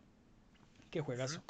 [0.90, 1.42] Qué juegazo,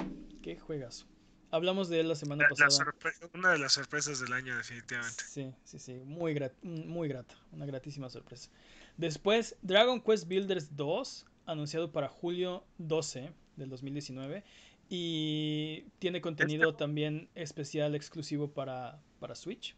[0.42, 1.06] qué juegazo.
[1.52, 2.92] Hablamos de él la semana La- pasada.
[3.34, 5.22] una de las sorpresas del año, definitivamente.
[5.28, 8.50] Sí, sí, sí, muy, grat- muy grata, una gratísima sorpresa.
[8.96, 14.42] Después, Dragon Quest Builders 2, anunciado para julio 12 del 2019.
[14.88, 19.74] Y tiene contenido también especial exclusivo para, para Switch.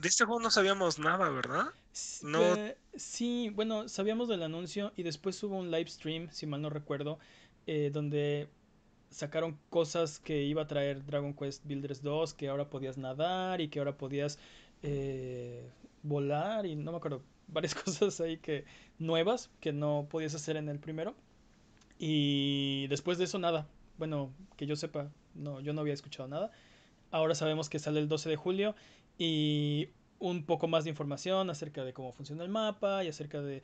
[0.00, 1.66] De este juego no sabíamos nada, ¿verdad?
[2.22, 2.42] No.
[2.42, 6.68] eh, sí, bueno, sabíamos del anuncio y después hubo un live stream, si mal no
[6.68, 7.18] recuerdo,
[7.66, 8.48] eh, donde
[9.14, 13.68] sacaron cosas que iba a traer Dragon Quest Builders 2, que ahora podías nadar y
[13.68, 14.38] que ahora podías
[14.82, 15.70] eh,
[16.02, 18.64] volar y no me acuerdo varias cosas ahí que
[18.98, 21.14] nuevas que no podías hacer en el primero.
[21.98, 23.68] Y después de eso nada.
[23.98, 26.50] Bueno, que yo sepa, no, yo no había escuchado nada.
[27.12, 28.74] Ahora sabemos que sale el 12 de julio
[29.16, 33.62] y un poco más de información acerca de cómo funciona el mapa y acerca de,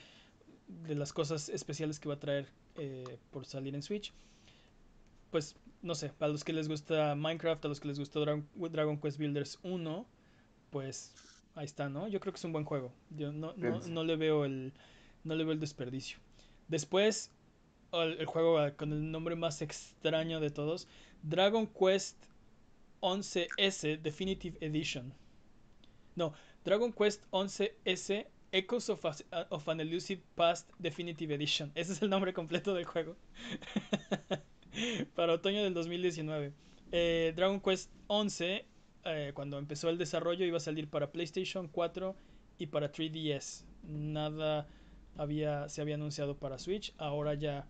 [0.69, 2.47] de las cosas especiales que va a traer
[2.77, 4.13] eh, por salir en Switch.
[5.31, 8.99] Pues no sé, a los que les gusta Minecraft, a los que les gusta Dragon,
[8.99, 10.07] Quest Builders 1,
[10.71, 11.15] pues
[11.55, 12.09] ahí está, ¿no?
[12.09, 12.93] Yo creo que es un buen juego.
[13.17, 14.73] Yo no, no, le veo el
[15.25, 16.19] no le veo el desperdicio.
[16.69, 17.31] Después
[17.93, 20.87] el, juego con el nombre más extraño de todos,
[21.23, 22.17] Dragon Quest
[23.01, 25.13] 11S Definitive Edition.
[26.15, 26.35] No,
[26.65, 29.05] Dragon Quest 11S Echoes of,
[29.51, 31.71] of, an Elusive Past Definitive Edition.
[31.75, 33.17] Ese es el nombre completo del juego.
[35.15, 36.53] para otoño del 2019.
[36.93, 38.65] Eh, Dragon Quest 11,
[39.05, 42.17] eh, cuando empezó el desarrollo, iba a salir para PlayStation 4
[42.59, 43.65] y para 3DS.
[43.89, 44.67] Nada
[45.17, 46.93] había, se había anunciado para Switch.
[46.99, 47.67] Ahora ya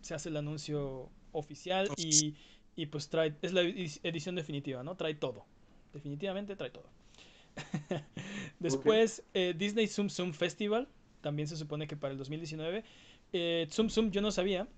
[0.00, 2.34] se hace el anuncio oficial y,
[2.76, 4.96] y pues trae, es la edición definitiva, ¿no?
[4.96, 5.44] Trae todo.
[5.92, 6.88] Definitivamente trae todo.
[8.58, 10.88] Después, eh, Disney Zoom Zoom Festival,
[11.20, 12.84] también se supone que para el 2019.
[13.32, 14.68] Eh, Zoom Zoom yo no sabía,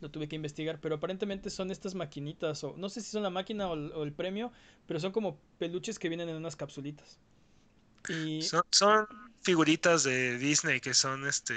[0.00, 3.30] lo tuve que investigar, pero aparentemente son estas maquinitas, o no sé si son la
[3.30, 4.52] máquina o el, premio,
[4.86, 7.18] pero son como peluches que vienen en unas capsulitas.
[8.08, 8.42] Y...
[8.42, 9.06] Son,
[9.40, 11.54] figuritas de Disney que son este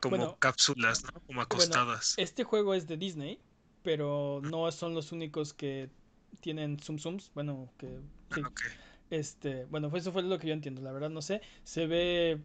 [0.00, 1.20] como cápsulas, ¿no?
[1.26, 2.14] Como acostadas.
[2.16, 3.38] este juego es de Disney,
[3.82, 5.90] pero no son los únicos que
[6.40, 7.30] tienen Zoom Zooms.
[7.34, 8.00] Bueno, que.
[8.34, 8.42] Sí.
[9.10, 11.42] Este, bueno, pues eso fue lo que yo entiendo, la verdad no sé.
[11.64, 12.40] Se ve.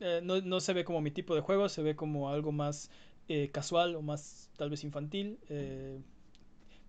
[0.00, 2.90] Eh, no, no, se ve como mi tipo de juego, se ve como algo más
[3.34, 5.38] eh, casual o más tal vez infantil.
[5.48, 5.98] Eh,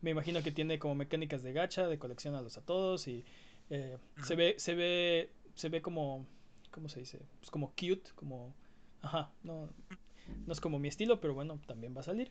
[0.01, 3.23] me imagino que tiene como mecánicas de gacha, de coleccionarlos a todos y
[3.69, 6.27] se ve, se ve, se ve como,
[6.69, 7.21] ¿cómo se dice?
[7.39, 8.53] Pues como cute, como,
[9.01, 9.69] ajá, no,
[10.45, 12.29] no es como mi estilo, pero bueno, también va a salir.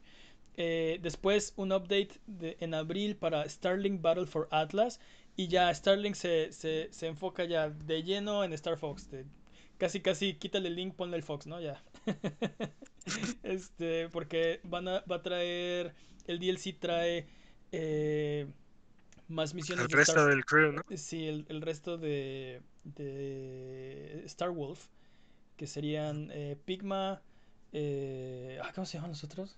[0.55, 5.01] después un update de, en abril para Starlink Battle for Atlas
[5.37, 9.09] y ya Starlink se, se, se, enfoca ya de lleno en Star Fox.
[9.79, 11.63] casi, casi quítale el link, ponle el Fox, ¿no?
[11.63, 11.83] Ya.
[13.43, 15.95] este, porque van a, va a traer.
[16.27, 17.27] El DLC trae
[17.73, 18.47] eh,
[19.29, 19.87] más misiones.
[19.87, 20.83] El resto del crew, ¿no?
[20.97, 24.87] Sí, el, resto de, de Star Wolf.
[25.57, 27.23] Que serían eh, Pigma.
[27.73, 29.57] Eh, ah, ¿Cómo se llaman los otros?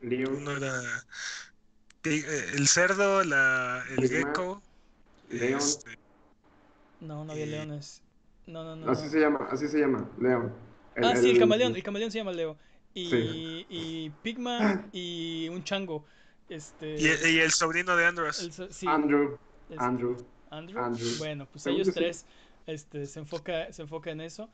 [0.00, 0.44] Leon.
[2.04, 4.62] el cerdo, la, el gecko.
[5.30, 5.60] León.
[5.60, 5.98] Este,
[7.00, 8.02] no, no había leones.
[8.46, 8.90] No, no, no.
[8.90, 10.52] Así se llama, así se llama, León.
[11.02, 12.56] Ah, sí, el camaleón, el camaleón se llama Leo.
[12.94, 16.04] Y, y Pigma y un chango.
[16.48, 16.96] Este...
[17.00, 18.26] Y, el sobrino de Andrew.
[18.86, 19.38] Andrew.
[19.76, 20.16] Andrew.
[20.50, 21.08] Andrew.
[21.18, 22.26] Bueno, pues ellos tres
[22.66, 24.48] este, se, enfoca, se enfoca en eso.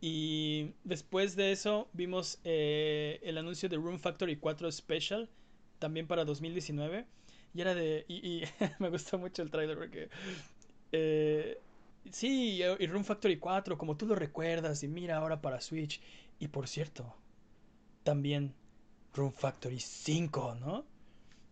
[0.00, 5.28] Y después de eso vimos eh, el anuncio de Room Factory 4 Special,
[5.78, 7.06] también para 2019.
[7.54, 8.04] Y era de...
[8.08, 8.42] Y,
[8.78, 10.08] me gustó mucho el trailer porque...
[10.92, 11.60] Eh,
[12.12, 16.00] Sí, y Room Factory 4, como tú lo recuerdas, y mira ahora para Switch.
[16.38, 17.14] Y por cierto,
[18.02, 18.54] también
[19.14, 20.84] Room Factory 5, ¿no?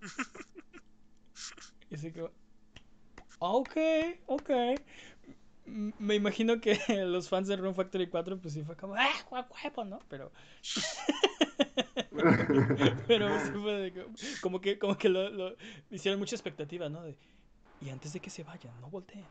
[1.91, 2.23] y así que,
[3.39, 3.77] ok,
[4.27, 4.51] ok.
[5.67, 9.85] Me imagino que los fans de Room Factory 4, pues sí fue como, ¡ah, huevo,
[9.85, 9.99] ¿no?
[10.09, 10.33] Pero.
[13.07, 13.93] Pero sí fue
[14.41, 15.57] como que, como que lo, lo,
[15.91, 17.03] hicieron mucha expectativa, ¿no?
[17.03, 17.17] De,
[17.81, 19.27] y antes de que se vayan, no volteen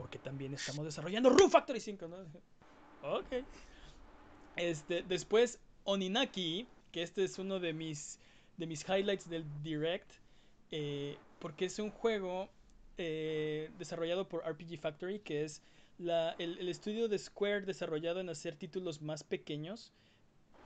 [0.00, 2.16] porque también estamos desarrollando Room Factory 5, ¿no?
[3.02, 3.44] Ok.
[4.56, 8.18] Este, después, Oninaki, que este es uno de mis,
[8.56, 10.10] de mis highlights del Direct,
[10.70, 12.48] eh, porque es un juego
[12.96, 15.60] eh, desarrollado por RPG Factory, que es
[15.98, 19.92] la, el, estudio de Square desarrollado en hacer títulos más pequeños.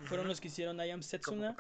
[0.04, 1.56] Fueron los que hicieron I Am Setsuna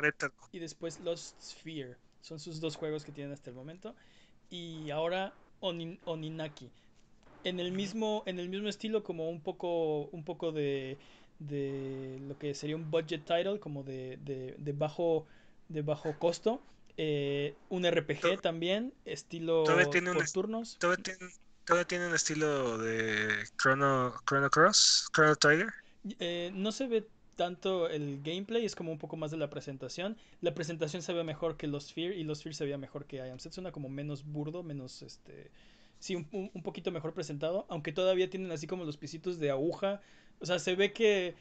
[0.52, 1.96] y después Lost Sphere.
[2.20, 3.96] Son sus dos juegos que tienen hasta el momento.
[4.48, 6.70] Y ahora Oninaki
[7.44, 10.98] en el mismo, en el mismo estilo, como un poco, un poco de,
[11.38, 15.26] de lo que sería un budget title, como de, de, bajo,
[15.68, 16.60] de bajo costo.
[16.96, 20.78] Eh, un RPG también, estilo por turnos.
[20.78, 25.72] Todavía tiene, un estilo de Chrono, Chrono Cross, Chrono Trigger.
[26.18, 27.06] Eh, no se ve
[27.36, 30.16] tanto el gameplay, es como un poco más de la presentación.
[30.40, 33.16] La presentación se ve mejor que los Fear y los Fear se veía mejor que
[33.16, 35.50] I Am Setsuna, como menos burdo, menos este
[36.04, 40.02] sí, un, poquito mejor presentado, aunque todavía tienen así como los pisitos de aguja.
[40.38, 41.34] O sea, se ve que...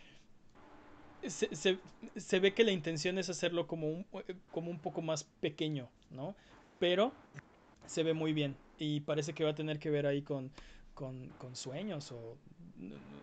[1.28, 1.80] Se, se,
[2.16, 4.06] se, ve que la intención es hacerlo como un,
[4.52, 6.34] como un poco más pequeño, ¿no?
[6.80, 7.12] Pero
[7.86, 10.50] se ve muy bien y parece que va a tener que ver ahí con,
[10.94, 12.38] con, con sueños o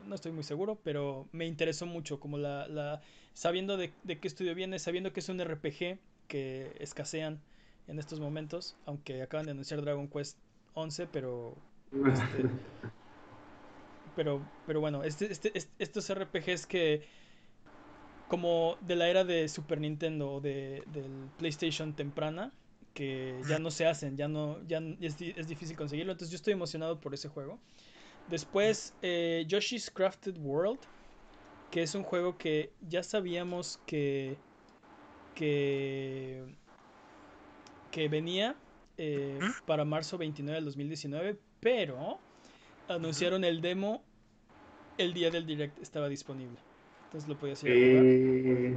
[0.07, 3.01] no estoy muy seguro, pero me interesó mucho, como la, la
[3.33, 5.99] sabiendo de, de qué estudio viene, sabiendo que es un RPG
[6.29, 7.41] que escasean
[7.87, 10.39] en estos momentos, aunque acaban de anunciar Dragon Quest
[10.75, 11.57] 11, pero
[12.13, 12.49] este,
[14.17, 17.03] pero pero bueno, este, este, estos RPGs que
[18.29, 22.53] como de la era de Super Nintendo o de, del PlayStation temprana,
[22.95, 26.53] que ya no se hacen, ya no ya es, es difícil conseguirlo, entonces yo estoy
[26.53, 27.59] emocionado por ese juego.
[28.29, 30.79] Después, eh, Yoshi's Crafted World,
[31.71, 34.39] que es un juego que ya sabíamos que,
[35.35, 36.45] que,
[37.91, 38.55] que venía
[39.03, 42.19] eh, para marzo 29 del 2019, pero
[42.87, 44.05] anunciaron el demo
[44.99, 46.59] el día del direct, estaba disponible.
[47.07, 48.05] Entonces lo podías ir a jugar.
[48.05, 48.77] Eh.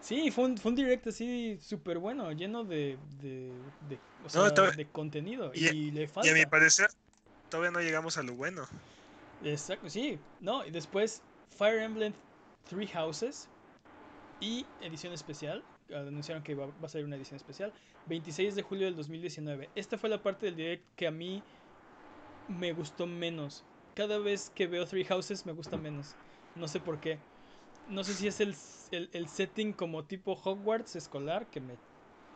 [0.00, 3.52] Sí, fue un, fue un direct así súper bueno, lleno de, de,
[3.90, 5.52] de, de contenido.
[5.54, 6.26] Y, le falta.
[6.26, 6.88] Y a mi parecer,
[7.50, 8.66] todavía no llegamos a lo bueno.
[9.44, 10.18] Exacto, sí.
[10.40, 11.20] No, y después
[11.58, 12.14] Fire Emblem
[12.70, 13.50] Three Houses
[14.40, 15.62] y edición especial.
[15.94, 17.72] Anunciaron que va, a salir una edición especial.
[18.06, 19.70] 26 de julio del 2019.
[19.74, 21.42] Esta fue la parte del direct que a mí
[22.48, 23.64] me gustó menos.
[23.94, 26.14] Cada vez que veo Three Houses me gusta menos.
[26.54, 27.18] No sé por qué.
[27.88, 28.54] No sé si es el,
[28.90, 31.74] el, setting como tipo Hogwarts escolar que me,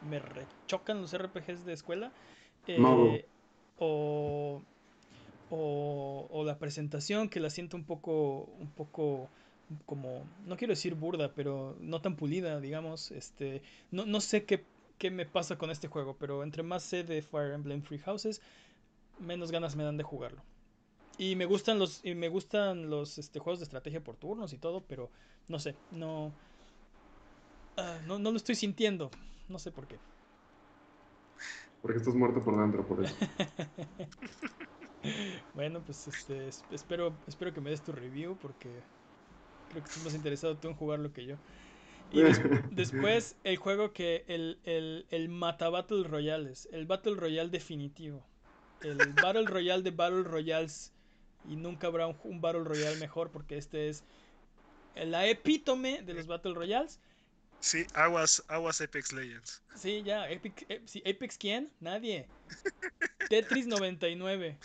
[0.09, 2.12] me rechocan los RPGs de escuela.
[2.66, 3.27] Eh,
[3.79, 4.62] o
[5.55, 9.29] o, la presentación que la siento un poco, un poco
[9.86, 13.11] como, no quiero decir burda, pero no tan pulida, digamos.
[13.11, 14.65] Este, no, no sé qué,
[14.99, 18.40] qué me pasa con este juego, pero entre más sé de Fire Emblem Free Houses,
[19.19, 20.43] menos ganas me dan de jugarlo.
[21.19, 24.59] Y me gustan los, y me gustan los este, juegos de estrategia por turnos y
[24.59, 25.11] todo, pero
[25.49, 26.32] no sé, no,
[27.77, 29.11] ah, no, no lo estoy sintiendo.
[29.49, 29.99] No sé por qué.
[31.82, 33.15] Porque estás muerto por dentro, por eso.
[35.55, 38.70] bueno, pues este, espero, espero que me des tu review porque
[39.73, 41.36] creo que estás más interesado tú en jugarlo que yo.
[42.12, 42.23] Y
[42.70, 48.24] después el juego que el, el, el Mata Battle Royales, el Battle Royale definitivo.
[48.82, 50.93] El Battle Royale de Battle Royales.
[51.49, 54.05] Y nunca habrá un, Battle Royale mejor porque este es
[54.94, 57.01] la epítome de los Battle Royales.
[57.59, 59.62] Sí, aguas, aguas Apex Legends.
[59.74, 61.70] Sí, ya, Epic, eh, Apex quién?
[61.81, 62.28] Nadie.
[63.28, 64.59] Tetris 99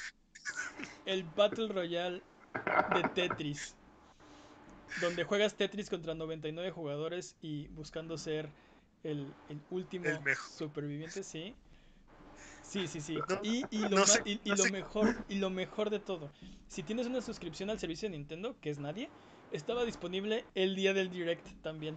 [1.06, 2.22] el Battle Royale
[2.94, 3.76] de Tetris.
[5.02, 8.50] Donde juegas Tetris contra 99 jugadores y buscando ser
[9.04, 9.34] el,
[9.70, 10.10] último
[10.58, 11.56] superviviente, sí.
[12.64, 13.18] Sí, sí, sí.
[13.44, 16.30] y, lo, mejor, y lo mejor de todo,
[16.68, 19.10] si tienes una suscripción al servicio de Nintendo, que es nadie,
[19.52, 21.96] estaba disponible el día del Direct también.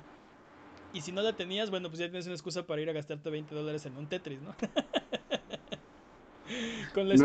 [0.92, 3.30] Y si no la tenías, bueno, pues ya tienes una excusa para ir a gastarte
[3.30, 4.54] 20 dólares en un Tetris, ¿no?
[6.94, 7.16] con, la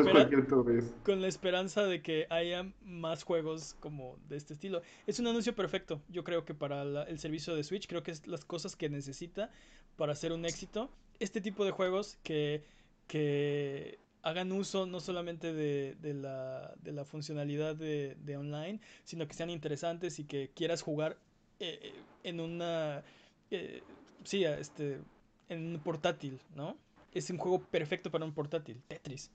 [1.03, 4.81] con la esperanza de que haya más juegos como de este estilo.
[5.07, 8.27] Es un anuncio perfecto, yo creo que para el servicio de Switch, creo que es
[8.27, 9.49] las cosas que necesita
[9.95, 10.89] para hacer un éxito.
[11.19, 12.63] Este tipo de juegos que,
[13.07, 19.27] que hagan uso no solamente de, de, la, de la, funcionalidad de, de, online, sino
[19.27, 21.17] que sean interesantes y que quieras jugar
[21.59, 21.93] eh,
[22.23, 23.03] en una...
[23.51, 23.81] Eh,
[24.23, 24.99] sí, este,
[25.47, 26.77] en un portátil, ¿no?
[27.15, 29.31] Es un juego perfecto para un portátil, Tetris.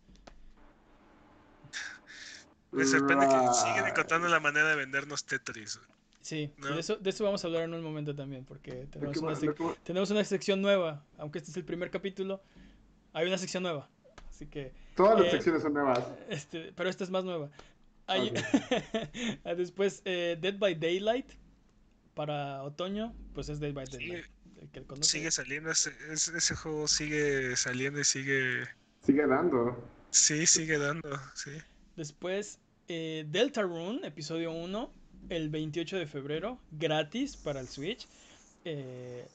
[2.73, 5.81] Me sorprende que siguen encontrando la manera de vendernos Tetris.
[6.21, 9.35] Sí, de, eso, de eso vamos a hablar en un momento también, porque tenemos una,
[9.83, 12.43] tenemos una sección nueva, aunque este es el primer capítulo,
[13.15, 13.89] hay una sección nueva,
[14.29, 14.73] así que...
[14.95, 16.07] Todas las eh, secciones son nuevas.
[16.29, 17.51] Este, pero esta es más nueva.
[19.57, 21.33] Después, eh, Dead by Daylight,
[22.15, 24.27] para otoño, pues es Dead by Daylight.
[25.01, 28.65] Sigue saliendo, ese, ese, juego sigue saliendo y sigue...
[29.03, 29.77] Sigue dando.
[30.11, 31.53] Sí, sigue dando, sí.
[31.97, 32.59] Después,
[32.89, 34.91] eh, Delta Rune, episodio 1,
[35.31, 38.07] el 28 de febrero, gratis para el Switch.
[38.65, 39.27] Eh,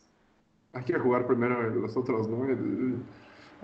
[0.74, 2.46] Hay que jugar primero los otros, ¿no?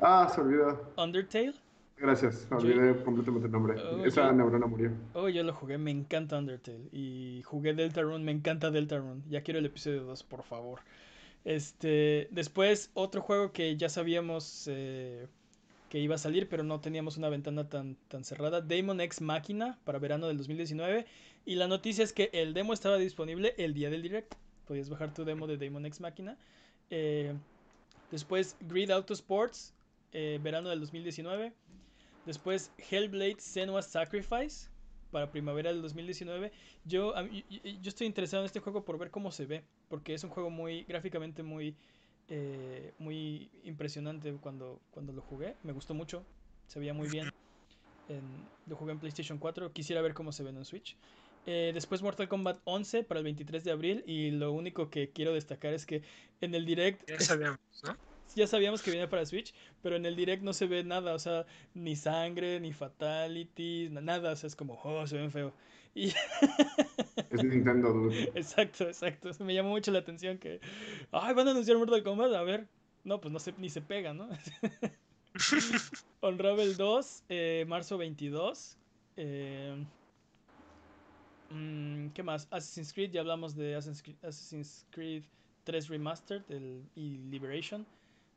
[0.02, 0.94] Ah, se olvidó.
[0.98, 1.54] Undertale.
[1.98, 3.80] Gracias, olvidé completamente el nombre.
[3.80, 4.92] Oh, Esa neurona murió.
[5.14, 6.90] Oh, yo lo jugué, me encanta Undertale.
[6.92, 9.22] Y jugué Delta Rune, me encanta Delta Rune.
[9.30, 10.80] Ya quiero el episodio 2, por favor.
[11.44, 15.28] Este, después, otro juego que ya sabíamos eh,
[15.90, 18.62] que iba a salir, pero no teníamos una ventana tan, tan cerrada.
[18.62, 21.06] Demon X Máquina para verano del 2019.
[21.46, 24.36] Y la noticia es que el demo estaba disponible el día del direct.
[24.68, 26.38] Podías bajar tu demo de Demon X Máquina.
[26.90, 27.34] Eh,
[28.12, 29.74] después, Grid Auto Sports,
[30.14, 31.52] eh, verano del 2019.
[32.26, 34.71] Después, Hellblade Senua Sacrifice
[35.12, 36.52] para primavera del 2019.
[36.86, 40.30] Yo, yo estoy interesado en este juego por ver cómo se ve, porque es un
[40.30, 41.76] juego muy gráficamente muy,
[42.30, 45.56] eh, muy impresionante cuando, cuando lo jugué.
[45.64, 46.26] Me gustó mucho,
[46.68, 47.32] se veía muy bien.
[48.10, 48.24] En,
[48.66, 50.96] lo jugué en PlayStation 4, quisiera ver cómo se ve en Switch.
[51.46, 54.04] Eh, después Mortal Kombat 11 para el 23 de abril.
[54.06, 56.04] Y lo único que quiero destacar es que
[56.40, 57.10] en el direct.
[57.10, 58.11] Ya sabíamos, ¿no?
[58.36, 61.20] Ya sabíamos que venía para Switch, pero en el direct no se ve nada, o
[61.20, 65.54] sea, ni sangre, ni fatalities, nada, o sea, es como, oh, se ven feo.
[65.94, 66.14] Y...
[67.30, 68.10] Es Nintendo.
[68.36, 69.30] Exacto, exacto.
[69.44, 70.60] Me llamó mucho la atención que,
[71.12, 72.68] ay, van a anunciar Mortal Kombat, a ver.
[73.04, 74.30] No, pues no se, ni se pega, ¿no?
[76.22, 78.78] Unravel 2, eh, marzo 22.
[79.18, 79.86] Eh,
[81.50, 82.48] mm, ¿Qué más?
[82.52, 85.24] Assassin's Creed, ya hablamos de Assassin's Creed, Assassin's Creed
[85.64, 87.86] 3 Remastered el, y Liberation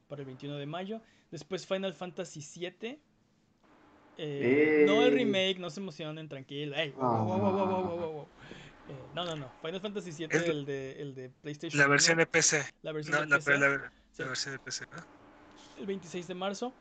[0.09, 1.01] para el 21 de mayo.
[1.31, 3.01] Después Final Fantasy 7.
[4.17, 6.77] Eh, No el remake, no se emocionen, tranquilo.
[6.77, 8.29] Ey, wow, wow, wow, wow, wow, wow, wow.
[8.87, 9.51] Eh, no, no, no.
[9.61, 11.81] Final Fantasy 7, Es el de, el de PlayStation.
[11.81, 12.65] La versión 1, de PC.
[12.83, 15.03] la versión No, de la, PC, la- la sí, versión de PC, ¿no?
[15.77, 16.75] el 26 de marzo.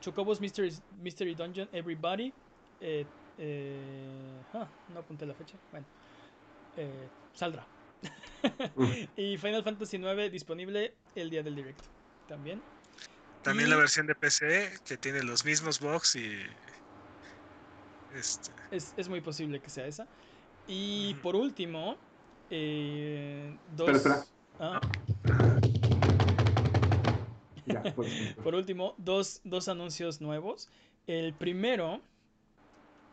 [0.00, 2.32] Chocobos Mystery, Mystery Dungeon Everybody.
[2.80, 3.06] Eh,
[3.38, 5.58] eh, ah, no apunté la fecha.
[5.70, 5.86] Bueno,
[6.76, 7.66] eh, saldrá.
[9.16, 11.88] y Final Fantasy 9 disponible el día del directo.
[12.32, 12.62] También.
[13.42, 16.32] También Y- la versión de PC que tiene los mismos bugs y.
[18.14, 18.50] Este.
[18.70, 20.06] Es, es muy posible que sea esa.
[20.66, 21.98] Y por último,
[22.48, 23.90] eh, dos.
[23.90, 24.24] Espera.
[24.58, 24.80] Ah,
[27.66, 28.32] Ya, pues.
[28.42, 30.70] por último, dos, dos anuncios nuevos.
[31.06, 32.00] El primero,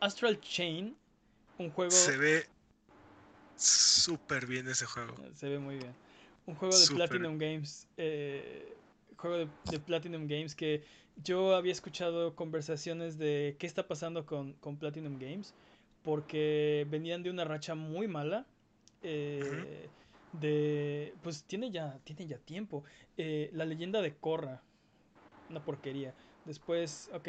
[0.00, 0.96] Astral Chain,
[1.58, 1.90] un juego.
[1.90, 2.46] Se ve
[3.56, 5.14] súper bien ese juego.
[5.34, 5.94] Se ve muy bien.
[6.46, 6.86] Un juego de.
[6.94, 7.86] Platinum Games.
[7.98, 8.76] eh,
[9.20, 10.82] juego de, de Platinum Games que
[11.16, 15.54] yo había escuchado conversaciones de qué está pasando con, con Platinum Games.
[16.02, 18.46] Porque venían de una racha muy mala.
[19.02, 19.90] eh,
[20.32, 21.14] De.
[21.22, 22.84] Pues tiene ya, tiene ya tiempo.
[23.16, 24.62] Eh, la leyenda de Korra.
[25.48, 26.14] Una porquería.
[26.44, 27.28] Después, ok,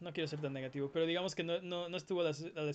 [0.00, 2.62] no quiero ser tan negativo, pero digamos que no, no, no estuvo a, las- a
[2.62, 2.72] la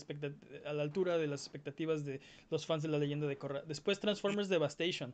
[0.65, 3.61] a la altura de las expectativas de los fans de la leyenda de Korra.
[3.63, 5.13] Después Transformers Devastation.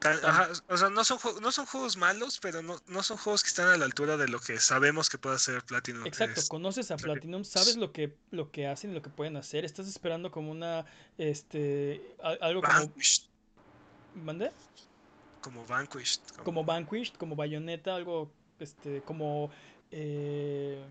[0.00, 3.48] Ajá, o sea, no son, no son juegos malos, pero no, no son juegos que
[3.48, 6.06] están a la altura de lo que sabemos que puede hacer Platinum.
[6.06, 9.36] Exacto, Es- conoces a Platinum, sabes lo que, lo que hacen y lo que pueden
[9.36, 9.64] hacer.
[9.64, 13.24] Estás esperando como una, este, algo como, Vanquished,
[15.40, 16.20] como Vanquished.
[16.36, 19.50] como- Como Vanquished, como Bayonetta, algo, este, como
[19.90, 20.84] eh,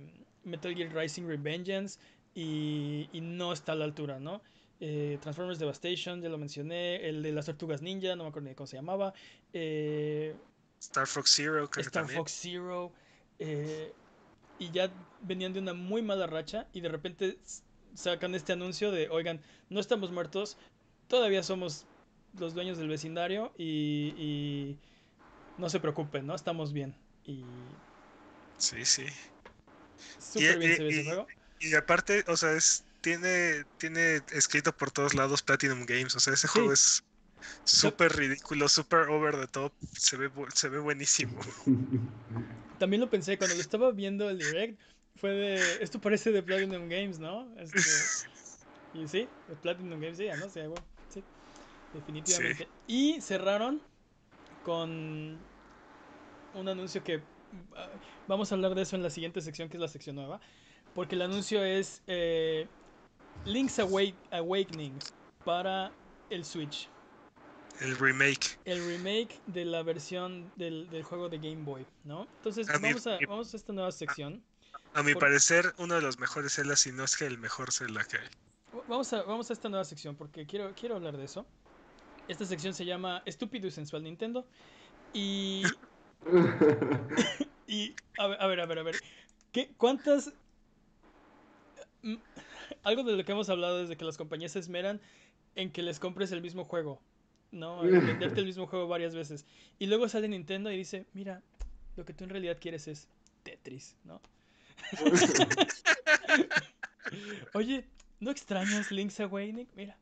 [0.43, 1.99] Metal Gear Rising Revengeance
[2.33, 4.41] y, y no está a la altura, ¿no?
[4.79, 8.55] Eh, Transformers Devastation, ya lo mencioné, el de las tortugas ninja, no me acuerdo ni
[8.55, 9.13] cómo se llamaba.
[9.53, 10.35] eh,
[10.79, 12.07] Star Fox Zero, creo Star.
[12.07, 12.91] Fox Zero.
[13.39, 13.91] eh,
[14.59, 14.91] y ya
[15.21, 17.37] venían de una muy mala racha y de repente
[17.95, 19.39] sacan este anuncio de, oigan,
[19.69, 20.57] no estamos muertos,
[21.07, 21.85] todavía somos
[22.39, 24.77] los dueños del vecindario y, y
[25.57, 26.35] no se preocupen, ¿no?
[26.35, 26.95] Estamos bien.
[27.25, 27.43] Y
[28.57, 29.05] Sí, sí.
[30.19, 31.27] súper bien y- se ve ese juego.
[31.59, 36.15] Y aparte, o sea, es, tiene, tiene escrito por todos lados Platinum Games.
[36.15, 37.03] O sea, ese juego es
[37.63, 39.73] súper ridículo, súper over the top.
[39.93, 41.39] Se ve, se ve buenísimo.
[42.79, 44.79] También lo pensé cuando lo estaba viendo el direct.
[45.15, 45.83] Fue de.
[45.83, 47.47] Esto parece de Platinum Games, ¿no?
[47.57, 47.79] Este,
[48.93, 50.49] y sí, de Platinum Games, ya, ¿no?
[50.49, 51.23] Sí, bueno, sí,
[51.93, 52.67] definitivamente.
[52.85, 53.81] Y cerraron
[54.61, 55.39] con
[56.53, 57.23] un anuncio que.
[57.75, 57.89] ah,
[58.27, 60.39] Vamos a hablar de eso en la siguiente sección, que es la sección nueva.
[60.93, 62.67] Porque el anuncio es eh,
[63.45, 64.97] Link's Awake- Awakening
[65.43, 65.91] para
[66.29, 66.89] el Switch.
[67.79, 68.57] El remake.
[68.65, 72.23] El remake de la versión del, del juego de Game Boy, ¿no?
[72.37, 74.43] Entonces, A vamos a, vamos a esta nueva sección.
[74.93, 77.71] A mi Por- parecer, uno de los mejores Zelda, si no es que el mejor
[77.71, 78.27] Zelda que hay.
[78.87, 81.45] Vamos a, vamos a esta nueva sección porque quiero, quiero hablar de eso.
[82.27, 84.45] Esta sección se llama Estúpido y Sensual Nintendo.
[85.13, 85.63] Y.
[87.67, 88.79] y a ver, a ver, a ver.
[88.79, 88.95] a ver.
[89.51, 90.33] ¿Qué, ¿Cuántas.
[92.87, 95.01] Algo de lo que hemos hablado desde que las compañías se esmeran
[95.55, 97.01] en que les compres el mismo juego.
[97.51, 97.81] ¿No?
[97.83, 99.45] En venderte el mismo juego varias veces.
[99.77, 101.43] Y luego sale Nintendo y dice: Mira,
[101.97, 103.09] lo que tú en realidad quieres es
[103.43, 104.21] Tetris, ¿no?
[107.53, 107.89] Oye,
[108.21, 109.67] ¿no extrañas Link's Awakening?
[109.75, 109.97] Mira,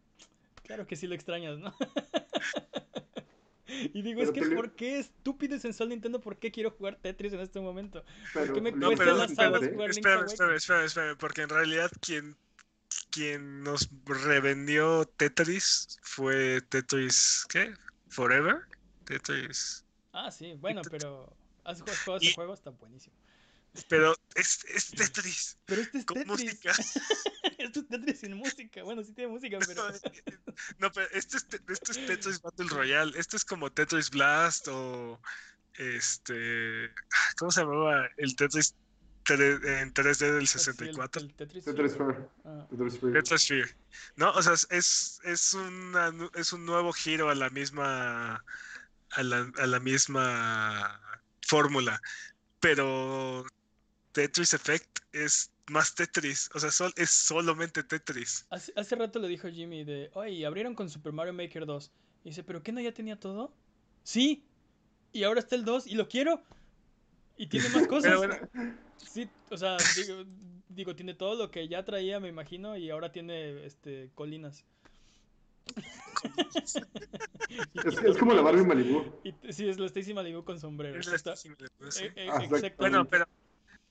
[0.61, 1.73] claro que sí lo extrañas, ¿no?
[3.67, 6.21] y digo, es que te ¿por qué estúpido y sensual Nintendo?
[6.21, 8.05] ¿Por qué quiero jugar Tetris en este momento?
[8.31, 12.37] Pero qué me cuesta las jugar espera, espera, espera, porque en realidad quien,
[13.15, 17.73] quien nos revendió Tetris fue Tetris, ¿qué?
[18.09, 18.57] Forever.
[19.05, 19.85] Tetris.
[20.11, 21.33] Ah, sí, bueno, pero
[21.63, 23.15] has jugado ese juego, está buenísimo.
[23.89, 26.29] Pero es, es Tetris Pero este es con Tetris.
[26.45, 26.71] música.
[27.57, 28.83] Esto es Tetris sin música.
[28.83, 29.87] Bueno, sí tiene música, pero.
[30.77, 33.17] No, pero este es, te- este es Tetris Battle Royale.
[33.19, 35.19] Este es como Tetris Blast o
[35.77, 36.89] este.
[37.37, 38.07] ¿Cómo se llamaba?
[38.17, 38.75] El Tetris
[39.33, 41.21] en 3D del Así, el- 64.
[41.21, 41.65] el Tetris.
[41.65, 42.17] Tetris Sphere.
[42.43, 43.75] Ah, Tetris Sphere.
[44.15, 48.43] No, o sea, es, es, una es un nuevo giro a la misma
[49.11, 50.99] a la, a la misma
[51.41, 52.01] fórmula.
[52.59, 53.45] Pero
[54.11, 56.49] Tetris Effect es más Tetris.
[56.53, 58.45] O sea, sol- es solamente Tetris.
[58.49, 61.91] Hace, hace rato le dijo Jimmy de, oye, abrieron con Super Mario Maker 2.
[62.23, 63.53] Y dice, ¿pero qué no ya tenía todo?
[64.03, 64.43] Sí.
[65.13, 66.43] Y ahora está el 2 y lo quiero.
[67.37, 68.03] Y tiene más cosas.
[68.11, 68.37] Pero bueno,
[68.97, 70.23] Sí, o sea, digo,
[70.69, 74.63] digo, tiene todo lo que ya traía, me imagino, y ahora tiene este colinas.
[77.85, 79.21] Es, es como la Barbie Malibu.
[79.23, 80.99] Y sí, es la Stacy Malibu con sombrero.
[80.99, 82.05] es la Está- Stacy Malibu, sí.
[82.15, 82.29] eh,
[82.63, 82.75] eh.
[82.77, 83.25] Bueno, pero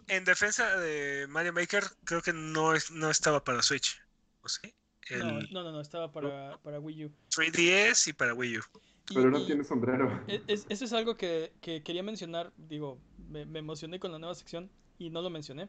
[0.08, 4.00] en defensa de Mario Maker, creo que no, es, no estaba para Switch.
[4.42, 4.74] ¿O sí?
[5.08, 7.12] El No, no, no, no, estaba para, para Wii U.
[7.30, 8.62] 3DS y para Wii U.
[9.10, 10.22] Y- Pero no tiene sombrero.
[10.28, 12.98] E- es- eso es algo que, que quería mencionar, digo,
[13.28, 14.70] me, me emocioné con la nueva sección
[15.04, 15.68] y no lo mencioné,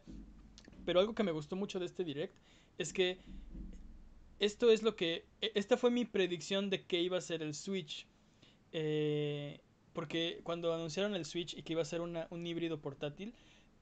[0.85, 2.33] pero algo que me gustó mucho de este direct
[2.77, 3.17] es que
[4.39, 7.53] esto es lo que, e- esta fue mi predicción de que iba a ser el
[7.53, 8.05] Switch,
[8.71, 9.59] eh,
[9.93, 13.33] porque cuando anunciaron el Switch y que iba a ser una- un híbrido portátil,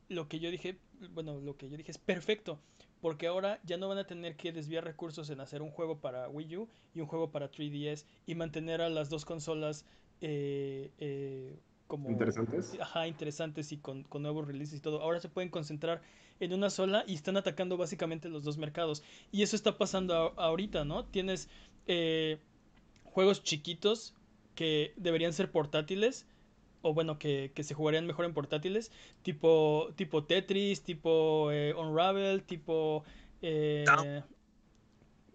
[0.09, 0.77] lo que yo dije,
[1.11, 2.59] bueno, lo que yo dije es perfecto,
[3.01, 6.29] porque ahora ya no van a tener que desviar recursos en hacer un juego para
[6.29, 9.85] Wii U y un juego para 3DS y mantener a las dos consolas
[10.21, 12.77] eh, eh, como Interesantes.
[12.79, 15.01] ajá, interesantes y con, con nuevos releases y todo.
[15.01, 16.01] Ahora se pueden concentrar
[16.39, 19.03] en una sola y están atacando básicamente los dos mercados.
[19.31, 21.05] Y eso está pasando a- ahorita, ¿no?
[21.05, 21.49] Tienes
[21.87, 22.39] eh,
[23.03, 24.15] juegos chiquitos
[24.55, 26.25] que deberían ser portátiles.
[26.85, 28.91] O bueno, que, que se jugarían mejor en portátiles.
[29.21, 33.03] Tipo, tipo Tetris, tipo eh, Unravel, tipo...
[33.41, 33.85] eh.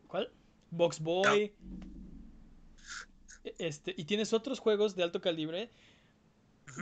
[0.09, 0.31] ¿Cuál?
[0.71, 1.53] Box Boy.
[3.59, 5.71] Este, y tienes otros juegos de alto calibre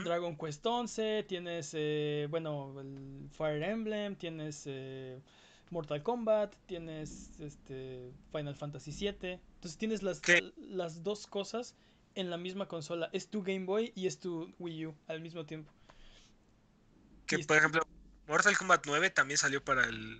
[0.03, 5.19] Dragon Quest 11, tienes, eh, bueno, el Fire Emblem, tienes eh,
[5.69, 9.39] Mortal Kombat, tienes este, Final Fantasy VII.
[9.55, 10.53] Entonces tienes las, ¿Qué?
[10.57, 11.75] las dos cosas
[12.15, 13.09] en la misma consola.
[13.13, 15.71] Es tu Game Boy y es tu Wii U al mismo tiempo.
[17.25, 17.81] Que Y por ejemplo,
[18.27, 20.19] Mortal Kombat 9 también salió para el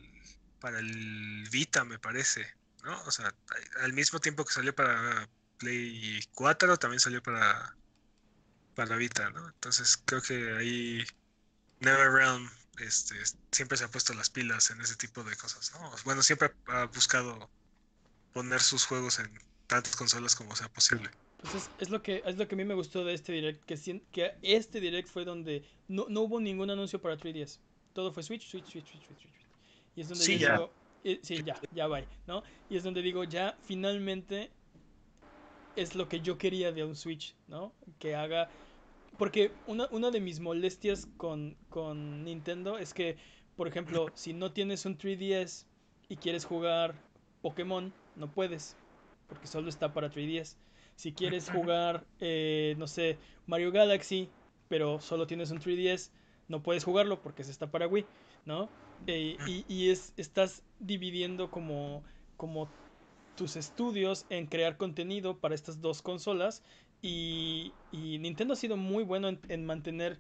[0.60, 2.46] para el Vita, me parece,
[2.84, 3.00] ¿no?
[3.04, 3.34] O sea,
[3.82, 7.76] al mismo tiempo que salió para Play 4, también salió para
[8.78, 9.48] para Vita, ¿no?
[9.48, 11.04] Entonces creo que ahí
[11.80, 12.48] NetherRealm
[12.80, 13.16] este,
[13.52, 15.92] siempre se ha puesto las pilas en ese tipo de cosas, ¿no?
[16.06, 17.50] Bueno, siempre ha buscado
[18.34, 19.32] poner sus juegos en
[19.66, 21.10] tantas consolas como sea posible.
[21.42, 23.66] Pues es, es lo que, es lo que a mí me gustó de este direct,
[23.66, 27.58] que, que este direct fue donde no, no hubo ningún anuncio para 3DS.
[27.94, 29.48] Todo fue Switch, Switch, Switch, Switch, Switch, Switch.
[29.96, 30.52] Y es donde Sí, yo ya.
[30.54, 30.74] digo,
[31.04, 32.44] eh, sí, ya, ya va, ¿no?
[32.70, 34.52] Y es donde digo, ya finalmente
[35.76, 37.74] es lo que yo quería de un Switch, ¿no?
[37.98, 38.52] Que haga...
[39.18, 43.18] Porque una, una de mis molestias con, con Nintendo es que,
[43.56, 45.66] por ejemplo, si no tienes un 3DS
[46.10, 46.96] y quieres jugar
[47.42, 48.78] Pokémon, no puedes,
[49.28, 50.58] porque solo está para 3DS.
[50.96, 54.30] Si quieres jugar, eh, no sé, Mario Galaxy,
[54.68, 56.12] pero solo tienes un 3DS,
[56.48, 58.06] no puedes jugarlo porque se está para Wii,
[58.46, 58.70] ¿no?
[59.08, 62.04] Eh, y y es, estás dividiendo como,
[62.36, 62.70] como
[63.36, 66.64] tus estudios en crear contenido para estas dos consolas
[67.02, 70.20] y, y Nintendo ha sido muy bueno en, en mantener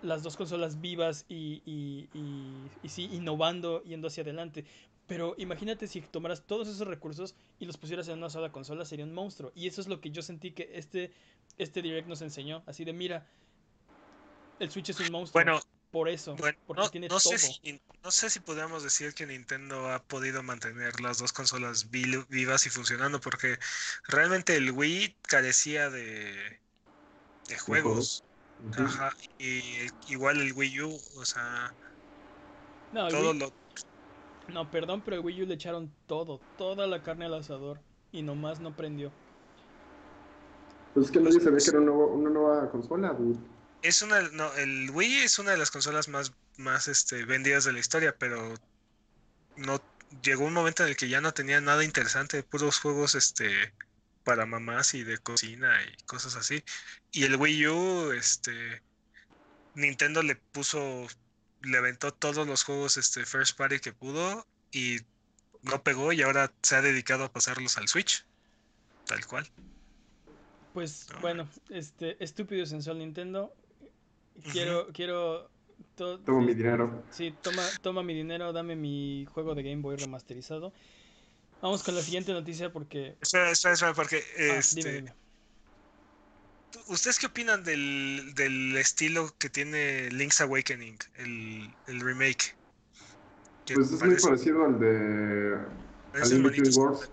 [0.00, 4.64] las dos consolas vivas y, y, y- y sí, innovando, yendo hacia adelante.
[5.06, 9.04] Pero imagínate si tomaras todos esos recursos y los pusieras en una sola consola, sería
[9.04, 9.52] un monstruo.
[9.54, 11.12] Y eso es lo que yo sentí que este,
[11.58, 12.62] este Direct nos enseñó.
[12.66, 13.26] Así de, mira,
[14.58, 15.44] el Switch es un monstruo.
[15.44, 15.60] Bueno,
[15.94, 17.34] por eso, Bueno, porque no, tiene no todo.
[17.34, 21.90] sé si, no sé si podemos decir que Nintendo ha podido mantener las dos consolas
[21.90, 23.58] vi- vivas y funcionando, porque
[24.08, 26.60] realmente el Wii carecía de,
[27.48, 28.24] de juegos.
[28.76, 31.76] Ajá, y igual el Wii U, o sea,
[32.92, 33.50] No, todo Wii- lo...
[34.54, 37.78] no, perdón, pero el Wii U le echaron todo, toda la carne al asador.
[38.12, 39.10] Y nomás no prendió.
[40.92, 43.38] Pues es que nadie sabía que era un nuevo- una nueva consola, dude.
[43.84, 47.72] Es una, no, el Wii es una de las consolas más, más este, vendidas de
[47.74, 48.54] la historia, pero
[49.56, 49.78] no
[50.22, 53.74] llegó un momento en el que ya no tenía nada interesante, puros juegos este
[54.24, 56.64] para mamás y de cocina y cosas así.
[57.12, 58.82] Y el Wii U, este
[59.74, 61.06] Nintendo le puso,
[61.60, 65.00] le aventó todos los juegos este first party que pudo y
[65.60, 68.24] no pegó y ahora se ha dedicado a pasarlos al Switch.
[69.04, 69.46] Tal cual.
[70.72, 71.20] Pues No.
[71.20, 73.54] bueno, este estúpido sensual Nintendo.
[74.52, 75.50] Quiero, quiero.
[75.96, 77.04] to- Tomo mi este, dinero.
[77.10, 80.72] Sí, toma, toma mi dinero, dame mi juego de Game Boy remasterizado.
[81.62, 83.16] Vamos con la siguiente noticia porque.
[83.20, 85.14] Espera, espera, espera, porque Ah, este, dime, dime.
[86.88, 92.56] ¿Ustedes qué opinan del, del, estilo que tiene Link's Awakening, el, el remake?
[93.72, 95.56] Pues es muy parecido al de
[96.12, 97.10] al Wars.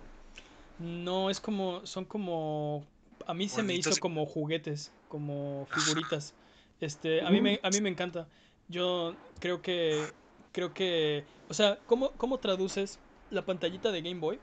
[0.80, 2.86] No, es como, son como,
[3.28, 6.34] a mí se me hizo como juguetes, como figuritas.
[6.82, 8.28] Este, a mí me, a mí me encanta.
[8.68, 10.08] Yo creo que,
[10.52, 13.00] creo que, o sea, ¿cómo, cómo traduces
[13.30, 14.40] la pantallita de Game Boy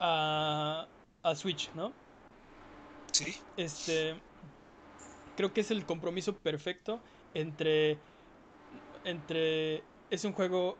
[0.00, 0.88] a,
[1.22, 1.92] a Switch, no?
[3.12, 3.36] Sí.
[3.56, 4.14] Este,
[5.36, 7.00] creo que es el compromiso perfecto
[7.34, 7.98] entre,
[9.04, 10.78] entre, es un juego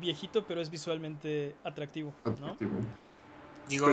[0.00, 2.56] viejito, pero es visualmente atractivo, ¿no?
[3.68, 3.88] Digo,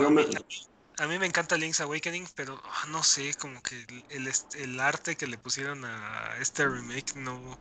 [0.98, 3.76] a, mí, me encanta Link's Awakening, pero ah, no sé, como que
[4.10, 7.58] el, el, arte que le pusieron a este remake no,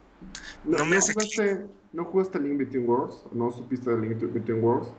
[0.64, 3.16] no, me hace jugaste, ¿No jugaste Link Between Worlds?
[3.32, 4.90] ¿No supiste de Link Between Worlds?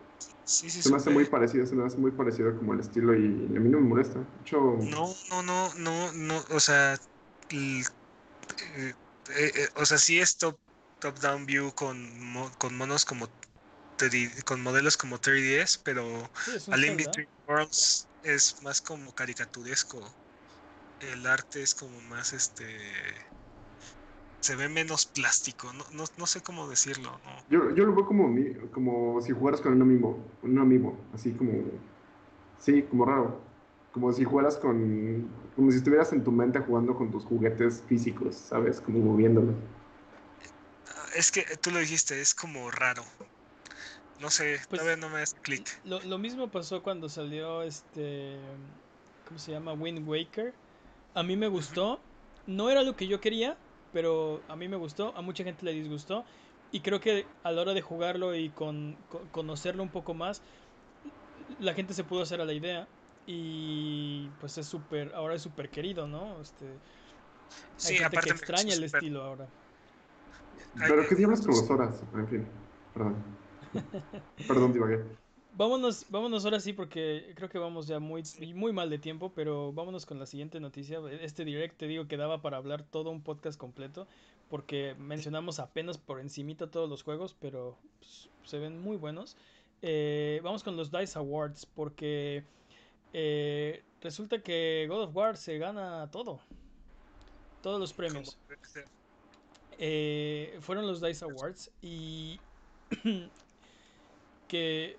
[0.44, 3.15] Sí, sí, se me hace muy parecido, se me hace muy parecido como el estilo
[3.15, 4.20] y, a mí no me molesta.
[4.52, 6.94] No, no, no, no, no, o sea,
[7.51, 7.82] eh,
[8.77, 8.93] eh,
[9.36, 10.56] eh, o sea, sí es top,
[11.01, 11.97] top down view con,
[12.59, 13.28] con monos como
[14.44, 16.05] con modelos como 3DS, pero
[16.70, 20.01] A Link Between Worlds es más como caricaturesco.
[21.01, 22.64] El arte es como más este
[24.44, 27.18] se ve menos plástico, no, no, no sé cómo decirlo.
[27.48, 28.28] Yo, yo, lo veo como,
[28.72, 31.62] como si jugaras con un amigo, un amigo, así como,
[32.59, 33.40] sí, como raro,
[33.90, 38.36] como si jugaras con, como si estuvieras en tu mente jugando con tus juguetes físicos,
[38.36, 38.82] ¿sabes?
[38.82, 39.55] Como moviéndolos.
[41.16, 43.02] Es que tú lo dijiste, es como raro.
[44.20, 45.81] No sé, pues, todavía no me hace clic.
[45.85, 48.36] Lo, lo mismo pasó cuando salió este,
[49.27, 49.73] ¿cómo se llama?
[49.73, 50.55] Wind Waker.
[51.15, 52.01] A mí me gustó.
[52.47, 53.57] No era lo que yo quería,
[53.93, 56.24] pero a mí me gustó, a mucha gente le disgustó
[56.73, 58.97] y creo que a la hora de jugarlo y con,
[59.31, 60.43] conocerlo un poco más,
[61.61, 62.89] la gente se pudo hacer a la idea
[63.27, 66.41] y pues es súper, ahora es súper querido, ¿no?
[66.41, 66.66] Este,
[67.86, 69.47] hay gente que extraña el estilo ahora.
[70.77, 72.49] Pero qué diablos con las horas, en fin,
[72.93, 73.15] perdón.
[74.48, 75.02] perdón, divagué.
[75.56, 78.24] Vámonos, vámonos ahora sí porque creo que vamos ya muy,
[78.55, 80.98] muy mal de tiempo, pero vámonos con la siguiente noticia.
[81.20, 84.09] Este direct te digo que daba para hablar todo un podcast completo
[84.48, 89.36] porque mencionamos apenas por encimita todos los juegos, pero pues, se ven muy buenos.
[89.82, 92.44] Eh, vamos con los DICE Awards porque
[93.12, 96.40] eh, resulta que God of War se gana todo.
[97.62, 98.36] Todos los premios.
[99.78, 102.40] Eh, fueron los DICE Awards y
[104.48, 104.96] que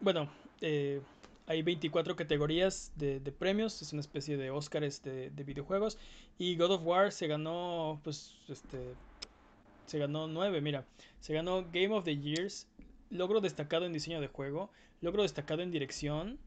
[0.00, 0.28] bueno,
[0.60, 1.00] eh,
[1.46, 5.98] hay 24 categorías de, premios, es una especie de Oscars de, videojuegos.
[6.38, 8.94] Y God of War se ganó, pues, este,
[9.86, 10.84] se ganó 9, mira,
[11.20, 12.66] se ganó Game of the Years,
[13.10, 14.70] logro destacado en diseño de juego,
[15.00, 16.38] logro destacado en dirección,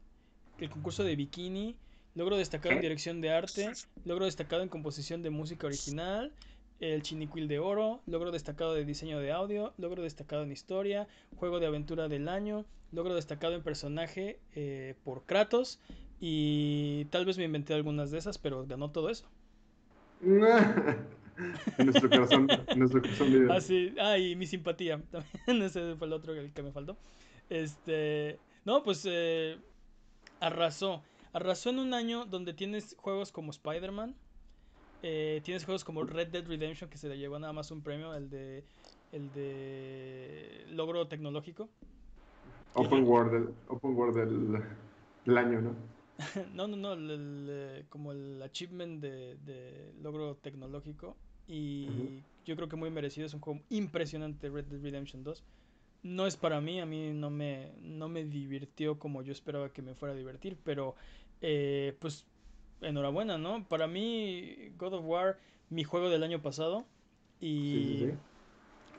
[0.58, 1.76] el concurso de bikini,
[2.14, 3.72] logro destacado en dirección de arte,
[4.04, 6.32] logro destacado en composición de música original,
[6.80, 11.60] el Chiniquil de Oro, logro destacado de diseño de audio, logro destacado en historia, juego
[11.60, 15.78] de aventura del año, logro destacado en personaje eh, por Kratos
[16.20, 19.26] y tal vez me inventé algunas de esas, pero ganó todo eso.
[21.78, 23.94] en nuestro corazón, en nuestro corazón Ah, sí.
[23.98, 25.00] Ah, y mi simpatía.
[25.10, 26.96] También ese fue el otro que me faltó.
[27.48, 28.38] Este.
[28.64, 29.56] No, pues eh,
[30.40, 31.02] arrasó.
[31.32, 34.14] Arrasó en un año donde tienes juegos como Spider-Man,
[35.02, 38.14] eh, tienes juegos como Red Dead Redemption que se le llevó nada más un premio,
[38.14, 38.64] el de
[39.12, 41.68] el de logro tecnológico.
[42.74, 44.62] Open World, open World
[45.24, 45.60] del, año,
[46.54, 46.68] ¿no?
[46.68, 47.14] no, no, no,
[47.50, 51.16] eh, como el achievement de, logro tecnológico.
[51.48, 55.42] Y yo creo que muy merecido, es un juego impresionante Red Dead Redemption 2.
[56.02, 59.82] No es para mí, a mí no me, no me divirtió como yo esperaba que
[59.82, 60.94] me fuera a divertir, pero
[61.40, 62.24] eh, pues
[62.80, 63.64] enhorabuena, ¿no?
[63.68, 65.38] Para mí, God of War,
[65.68, 66.86] mi juego del año pasado.
[67.40, 68.08] Y,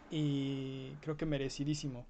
[0.09, 2.05] y creo que merecidísimo.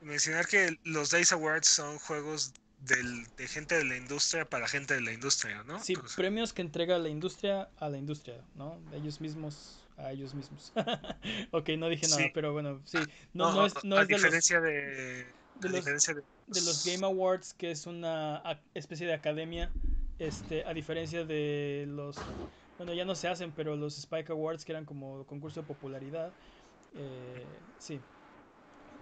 [0.00, 5.00] mencionar que los Dice Awards son juegos de gente de la industria para gente de
[5.00, 5.82] la industria, ¿no?
[5.82, 8.80] Sí, premios que entrega la industria a la industria, ¿no?
[8.92, 10.72] Ellos mismos a ellos mismos.
[11.50, 12.98] ok, no dije nada, pero bueno, sí.
[13.34, 15.26] No, no, es, no es diferencia de,
[15.56, 19.72] de, los, de los Game Awards, que es una especie de academia
[20.18, 22.20] este, a diferencia de los,
[22.76, 26.32] bueno, ya no se hacen, pero los Spike Awards, que eran como concurso de popularidad,
[26.94, 27.46] eh,
[27.78, 28.00] sí.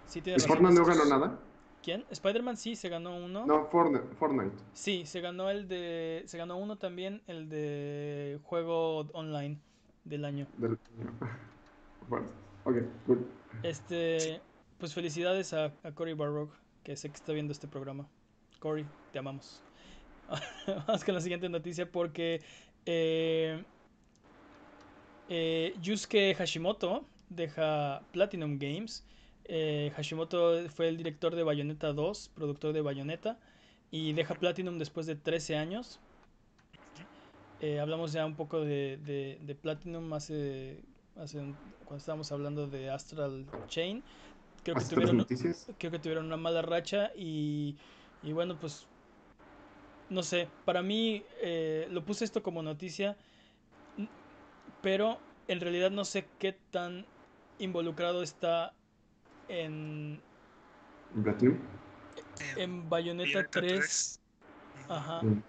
[0.05, 1.39] sí ¿Fortnite no ganó nada?
[1.83, 2.05] ¿Quién?
[2.09, 3.45] Spider-Man sí, se ganó uno.
[3.45, 4.57] No, Fortnite.
[4.73, 9.59] Sí, se ganó el de, se ganó uno también, el de juego online
[10.03, 10.47] del año.
[12.09, 12.27] bueno,
[12.65, 12.75] ok,
[13.05, 13.19] good.
[13.63, 14.41] Este,
[14.77, 16.53] pues felicidades a, a Cory Barrock,
[16.83, 18.07] que sé que está viendo este programa.
[18.59, 19.66] Cory, te amamos.
[20.87, 22.41] vamos con la siguiente noticia porque
[22.85, 23.63] eh,
[25.27, 29.05] eh, Yusuke Hashimoto deja Platinum Games.
[29.45, 33.39] Eh, Hashimoto fue el director de Bayonetta 2, productor de Bayonetta,
[33.91, 35.99] y deja Platinum después de 13 años.
[37.59, 40.83] Eh, hablamos ya un poco de, de, de Platinum hace,
[41.15, 41.55] hace un-
[41.85, 44.03] cuando estábamos hablando de Astral Chain.
[44.63, 45.65] Creo que tuvieron, noticias.
[45.77, 47.77] creo que tuvieron una mala racha y,
[48.21, 48.87] y bueno, pues
[50.09, 53.15] no sé, para mí eh, lo puse esto como noticia,
[54.81, 57.05] pero en realidad no sé qué tan
[57.59, 58.73] involucrado está
[59.47, 60.21] en,
[61.15, 61.57] En Platinum.
[62.55, 64.19] en Bayonetta 3.
[64.89, 65.21] Ajá.
[65.23, 65.43] Mm.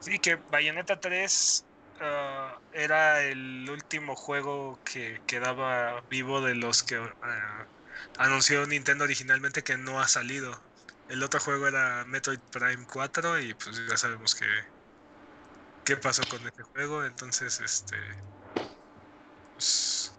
[0.00, 1.64] Sí, que Bayonetta 3
[2.00, 7.66] ah, era el último juego que quedaba vivo de los que ah,
[8.18, 10.67] anunció Nintendo originalmente que no ha salido.
[11.08, 14.46] El otro juego era Metroid Prime 4 y pues ya sabemos que
[15.84, 17.96] qué pasó con ese juego, entonces este
[19.54, 20.12] pues,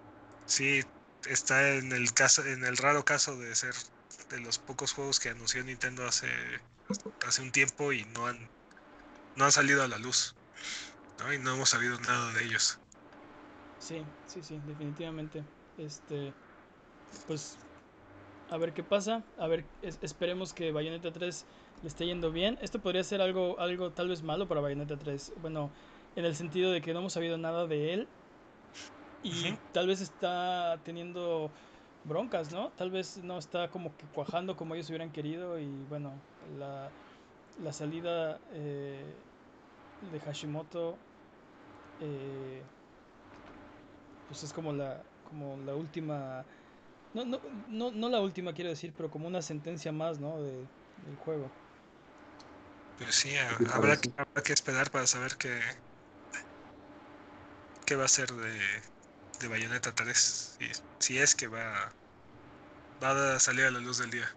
[0.46, 0.82] sí
[1.28, 3.74] está en el caso en el raro caso de ser
[4.30, 6.30] de los pocos juegos que anunció Nintendo hace
[7.26, 8.50] hace un tiempo y no han
[9.36, 10.36] no han salido a la luz.
[11.20, 11.34] ¿no?
[11.34, 12.80] Y no hemos sabido nada de ellos.
[13.78, 15.44] Sí, sí, sí, definitivamente.
[15.78, 16.34] Este,
[17.26, 17.58] pues,
[18.50, 19.26] a ver qué pasa.
[19.38, 21.48] A ver, es- esperemos que Bayonetta 3
[21.82, 22.58] le esté yendo bien.
[22.62, 25.34] Esto podría ser algo, algo tal vez malo para Bayonetta 3.
[25.38, 25.72] Bueno,
[26.16, 28.10] en el sentido de que no hemos sabido nada de él.
[29.22, 31.52] Y tal vez está teniendo
[32.04, 32.72] broncas, ¿no?
[32.74, 35.60] Tal vez no está como que cuajando como ellos hubieran querido.
[35.60, 36.94] Y bueno, la,
[37.58, 39.22] la salida eh,
[40.02, 41.00] de Hashimoto.
[42.00, 42.66] eh,
[44.26, 46.46] pues es como la como la última
[47.14, 50.70] no, no, no, no la última quiero decir pero como una sentencia más no de,
[50.96, 51.56] del juego
[52.96, 55.60] Pues sí, ha- Sí, habrá, que- habrá que esperar para saber qué,
[57.86, 58.60] qué va a ser de,
[59.40, 60.56] de Bayonetta 3.
[60.60, 61.96] Si, si es que va,
[63.04, 64.30] va a salir a la luz del día.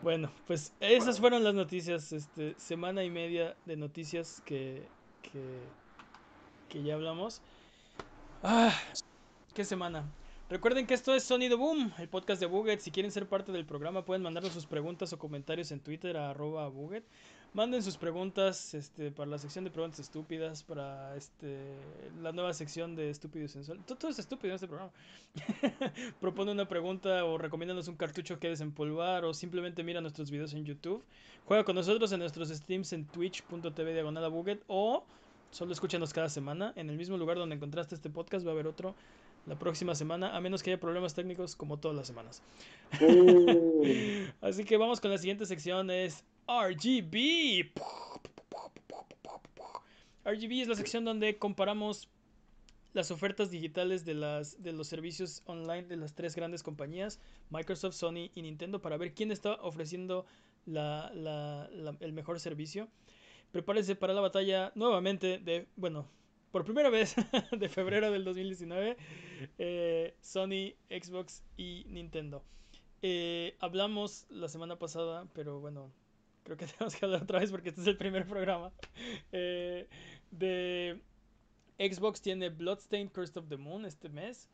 [0.00, 5.76] bueno pues esas fueron las noticias este semana y media de noticias que que,
[6.68, 7.42] que ya hablamos
[8.42, 8.74] ah
[9.54, 10.14] qué semana
[10.52, 12.80] Recuerden que esto es Sonido Boom, el podcast de Buget.
[12.80, 16.28] Si quieren ser parte del programa, pueden mandarnos sus preguntas o comentarios en Twitter a
[16.28, 17.04] arroba Buget.
[17.54, 21.56] Manden sus preguntas este, para la sección de preguntas estúpidas, para este,
[22.20, 23.78] la nueva sección de estúpido y sensual.
[23.86, 24.92] Todo, es estúpido en este programa.
[26.20, 30.66] Propone una pregunta o recomiéndanos un cartucho que desempolvar o simplemente mira nuestros videos en
[30.66, 31.02] YouTube.
[31.46, 34.30] Juega con nosotros en nuestros streams en twitch.tv diagonal
[34.66, 35.02] o
[35.50, 36.74] solo escúchanos cada semana.
[36.76, 38.94] En el mismo lugar donde encontraste este podcast va a haber otro
[39.46, 42.42] la próxima semana, a menos que haya problemas técnicos como todas las semanas.
[43.00, 43.82] Oh.
[44.40, 47.70] Así que vamos con la siguiente sección, es RGB.
[50.24, 52.08] RGB es la sección donde comparamos
[52.92, 57.18] las ofertas digitales de, las, de los servicios online de las tres grandes compañías,
[57.50, 60.26] Microsoft, Sony y Nintendo, para ver quién está ofreciendo
[60.66, 62.88] la- la- la- el mejor servicio.
[63.50, 66.06] Prepárense para la batalla nuevamente de, bueno,
[66.52, 67.16] por primera vez
[67.58, 68.96] de febrero del 2019,
[69.58, 72.44] eh, Sony, Xbox y Nintendo.
[73.00, 75.90] Eh, hablamos la semana pasada, pero bueno,
[76.44, 78.70] creo que tenemos que hablar otra vez porque este es el primer programa.
[79.32, 79.88] eh,
[80.30, 81.00] de
[81.78, 84.48] Xbox tiene Bloodstained Curse of the Moon este mes.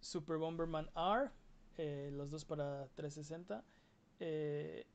[0.00, 1.30] Super, Bomberman R,
[1.78, 3.64] eh, los dos para 360.
[4.20, 4.86] eh,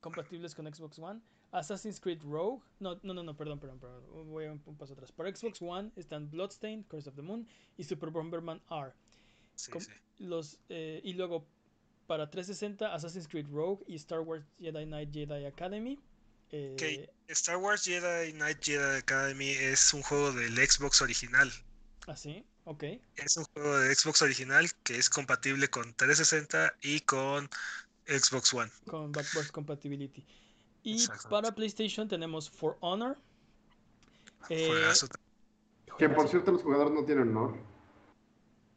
[0.00, 1.20] compatibles con Xbox One.
[1.54, 2.62] Assassin's Creed Rogue.
[2.80, 4.02] No, no, no, no, perdón, perdón, perdón.
[4.28, 5.12] Voy un, un paso atrás.
[5.12, 8.92] Para Xbox One están Bloodstained, Curse of the Moon y Super Bomberman R.
[9.54, 9.90] Sí, sí.
[10.18, 11.46] Los, eh, y luego
[12.06, 15.98] para 360 Assassin's Creed Rogue y Star Wars Jedi Knight Jedi Academy.
[16.50, 21.50] Eh, Ok, Star Wars Jedi Knight Jedi Academy es un juego del Xbox original.
[22.06, 22.84] Así, ok.
[23.16, 27.48] Es un juego de Xbox original que es compatible con 360 y con
[28.06, 28.70] Xbox One.
[28.86, 30.26] Con Backwards Compatibility.
[30.84, 33.16] Y para PlayStation tenemos For Honor.
[34.50, 34.68] eh.
[35.98, 37.56] Que por cierto los jugadores no tienen honor.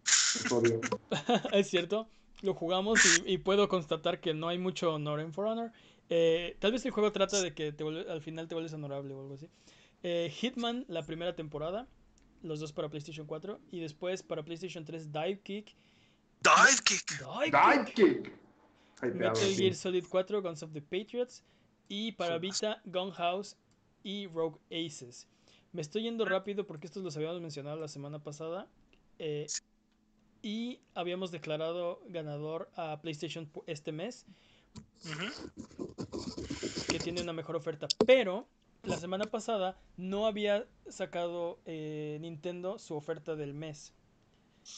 [0.05, 0.79] Es obvio.
[1.53, 2.07] es cierto,
[2.41, 5.71] lo jugamos y, y puedo constatar que no hay mucho honor en For Honor.
[6.09, 9.13] Eh, tal vez el juego trata de que te vuelve- al final te vuelves honorable
[9.13, 9.49] o algo así.
[10.03, 11.87] Eh, Hitman, la primera temporada,
[12.43, 13.59] los dos para PlayStation 4.
[13.71, 15.75] Y después para PlayStation 3, Dive Kick.
[16.41, 17.19] Dive Kick.
[17.19, 18.23] Dive ¡Dive Kick.
[18.23, 19.13] kick!
[19.15, 19.35] Metal.
[19.55, 21.43] Gear Solid 4, Guns of the Patriots.
[21.87, 22.37] Y para.
[22.37, 23.57] Vita, Gunhouse
[24.03, 25.27] y Rogue Aces.
[25.71, 28.67] Me estoy yendo rápido porque estos los habíamos mencionado la semana pasada.
[29.19, 29.47] eh,
[30.41, 34.25] y habíamos declarado ganador a PlayStation este mes.
[36.89, 37.87] Que tiene una mejor oferta.
[38.05, 38.47] Pero
[38.83, 43.93] la semana pasada no había sacado eh, Nintendo su oferta del mes.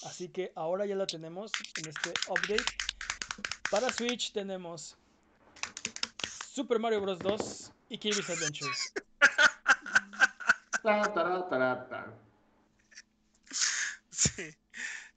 [0.04, 2.64] Así que ahora ya la tenemos en este update.
[3.70, 4.98] Para Switch tenemos
[6.54, 7.20] Super Mario Bros.
[7.20, 8.26] 2 y Kirby's
[10.82, 12.14] ta.
[14.10, 14.56] Sí.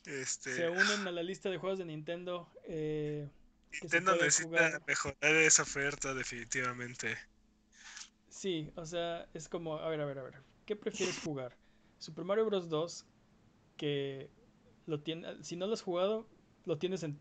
[0.04, 2.50] Este, Se unen a la lista de juegos de Nintendo.
[2.64, 3.28] eh,
[3.80, 4.82] Nintendo necesita jugar.
[4.86, 7.16] mejorar esa oferta definitivamente.
[8.28, 11.56] Sí, o sea, es como, a ver, a ver, a ver, ¿qué prefieres jugar?
[11.98, 12.68] Super Mario Bros.
[12.68, 13.06] 2,
[13.78, 14.28] que
[14.86, 16.28] lo tiene, si no lo has jugado,
[16.66, 17.18] lo tienes en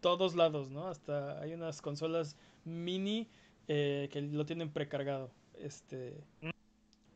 [0.00, 0.88] todos lados, ¿no?
[0.88, 2.36] Hasta hay unas consolas
[2.70, 3.28] mini
[3.68, 5.30] eh, que lo tienen precargado.
[5.54, 6.22] Este.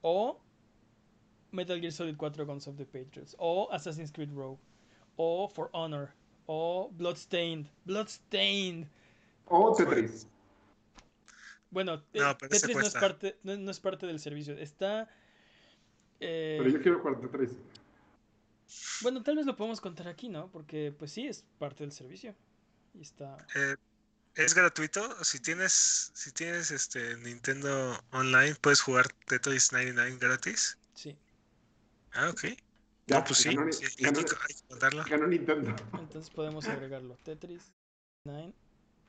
[0.02, 0.40] O
[1.52, 3.35] Metal Gear Solid 4 Guns of the Patriots.
[3.39, 4.59] O Assassin's Creed Rogue.
[5.16, 6.12] O For Honor.
[6.47, 7.68] O Bloodstained.
[7.85, 8.86] Bloodstained.
[9.47, 10.26] O Tetris.
[11.70, 14.56] Bueno, eh, No, Tetris no es, parte, no, no es parte del servicio.
[14.59, 15.09] Está.
[16.20, 17.56] eh, Pero yo quiero jugar Tetris.
[19.02, 20.51] Bueno, tal vez lo podemos contar aquí, ¿no?
[20.51, 22.35] Porque, pues sí, es parte del servicio.
[22.94, 23.36] Y está.
[23.55, 23.76] Eh,
[24.35, 25.24] es gratuito.
[25.24, 30.78] Si tienes, si tienes este Nintendo Online, puedes jugar Tetris 99 gratis.
[30.94, 31.16] Sí.
[32.12, 32.43] Ah, ok.
[33.06, 35.05] Ya, No, pues sí, ganó, sí, hay ganó- que, hay que contarlo.
[35.09, 35.74] ganó Nintendo.
[35.98, 37.16] Entonces podemos agregarlo.
[37.23, 37.73] Tetris
[38.24, 38.52] 9.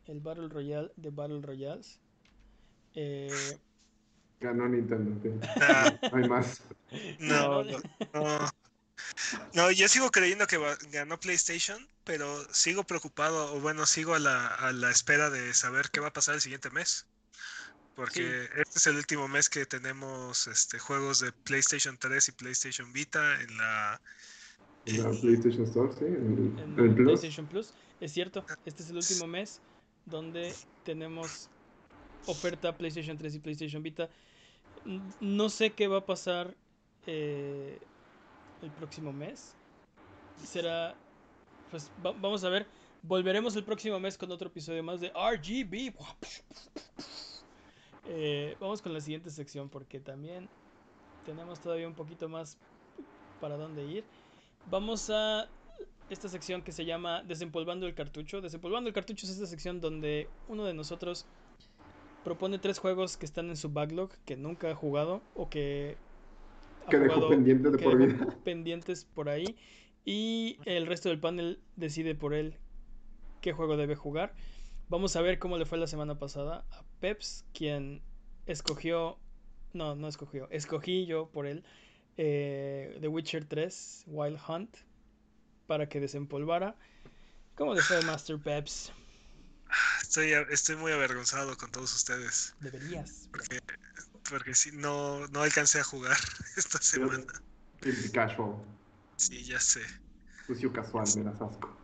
[0.07, 1.99] El Battle Royale de Battle Royales.
[2.93, 3.57] Eh,
[4.39, 5.39] Ganó Nintendo.
[5.61, 6.61] Ah, No hay más.
[7.19, 7.80] no, no,
[8.14, 8.49] no.
[9.53, 10.60] No, yo sigo creyendo que
[10.91, 15.90] ganó PlayStation, pero sigo preocupado, o bueno, sigo a la, a la espera de saber
[15.91, 17.06] qué va a pasar el siguiente mes.
[17.95, 22.91] Porque este es el último mes que tenemos este, juegos de PlayStation 3 y PlayStation
[22.91, 24.02] Vita en la...
[24.86, 26.03] En la PlayStation Store, sí.
[26.03, 27.06] En, en en el Plus.
[27.06, 27.73] PlayStation Plus.
[28.02, 29.61] Es cierto, este es el último mes
[30.06, 30.53] donde
[30.84, 31.49] tenemos
[32.26, 34.10] oferta PlayStation 3 y PlayStation Vita.
[35.22, 36.53] No sé qué va a pasar
[37.07, 37.80] eh,
[38.65, 39.55] el próximo mes.
[40.43, 40.95] Será,
[41.71, 42.67] pues va- vamos a ver.
[43.03, 45.93] Volveremos el próximo mes con otro episodio más de RGB.
[48.07, 50.47] Eh, vamos con la siguiente sección porque también
[51.25, 52.57] tenemos todavía un poquito más
[53.41, 54.03] para dónde ir.
[54.69, 55.47] Vamos a
[56.09, 58.41] esta sección que se llama Desempolvando el cartucho.
[58.41, 61.25] Desempolvando el cartucho es esta sección donde uno de nosotros
[62.23, 65.97] propone tres juegos que están en su backlog que nunca ha jugado o que
[66.89, 68.37] Que dejó jugado- pendiente de que por dejó vida.
[68.43, 69.55] pendientes por ahí
[70.05, 72.57] y el resto del panel decide por él
[73.41, 74.33] qué juego debe jugar.
[74.89, 78.01] Vamos a ver cómo le fue la semana pasada a Peps, quien
[78.45, 79.17] escogió,
[79.73, 81.63] no, no escogió, escogí yo por él
[82.17, 84.77] eh, The Witcher 3 Wild Hunt
[85.67, 86.75] para que desempolvara.
[87.55, 88.91] ¿Cómo le fue Master Peps?
[90.01, 93.27] Estoy, estoy muy avergonzado con todos ustedes, Deberías.
[93.31, 93.59] porque,
[94.30, 96.18] porque sí, no, no alcancé a jugar
[96.57, 97.23] esta semana.
[98.14, 98.56] Casual.
[99.18, 99.81] Sí, ya sé,
[100.45, 101.77] Sucio casual, me das asco.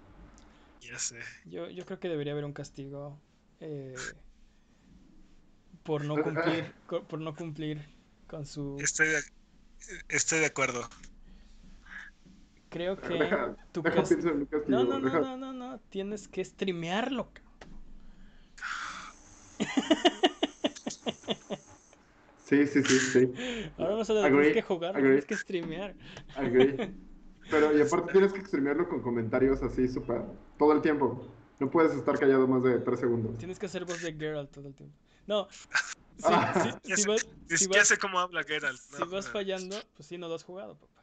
[0.82, 1.20] ya sé.
[1.46, 3.20] Yo, yo creo que debería haber un castigo
[3.60, 3.96] eh,
[5.84, 6.74] por no cumplir
[7.10, 7.80] por no cumplir
[8.28, 9.22] con su Estoy de,
[10.10, 10.88] estoy de acuerdo.
[12.70, 14.78] creo que Deja, tu deja cas- pienso en un castigo.
[14.78, 17.32] no no no deja- no no no tienes que streamearlo
[22.52, 23.34] Sí, sí, sí, sí.
[23.78, 25.96] ahora no solo tienes que jugar tienes que streamear
[26.36, 26.94] Agree.
[27.50, 30.22] Pero y aparte tienes que exprimirlo con comentarios así súper
[30.58, 31.34] todo el tiempo.
[31.60, 33.38] No puedes estar callado más de tres segundos.
[33.38, 34.96] tienes que hacer voz de Geralt todo el tiempo
[35.28, 35.48] no
[36.18, 36.54] si, Ah.
[36.62, 38.78] si- Ya si sé, vas, Ya si ya vas- sé cómo habla Geralt.
[38.78, 39.32] si no, vas no.
[39.32, 41.02] fallando pues sí no lo has jugado papá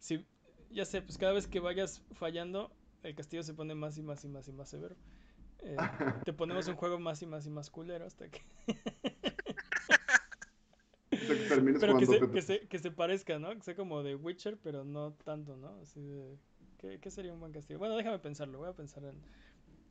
[0.00, 0.26] si
[0.70, 2.70] ya sé pues cada vez que vayas fallando
[3.04, 4.96] el castigo se pone más y más y más y más severo
[5.62, 5.76] Eh,
[6.24, 8.40] te ponemos un juego más y más y más culero Hasta que
[11.34, 13.54] termines Pero que se, que, se, que se parezca, ¿no?
[13.54, 15.78] Que sea como de Witcher, pero no tanto, ¿no?
[15.80, 16.38] Así de,
[16.78, 17.78] ¿qué, qué sería un buen castigo?
[17.78, 19.16] Bueno, déjame pensarlo, voy a pensar en...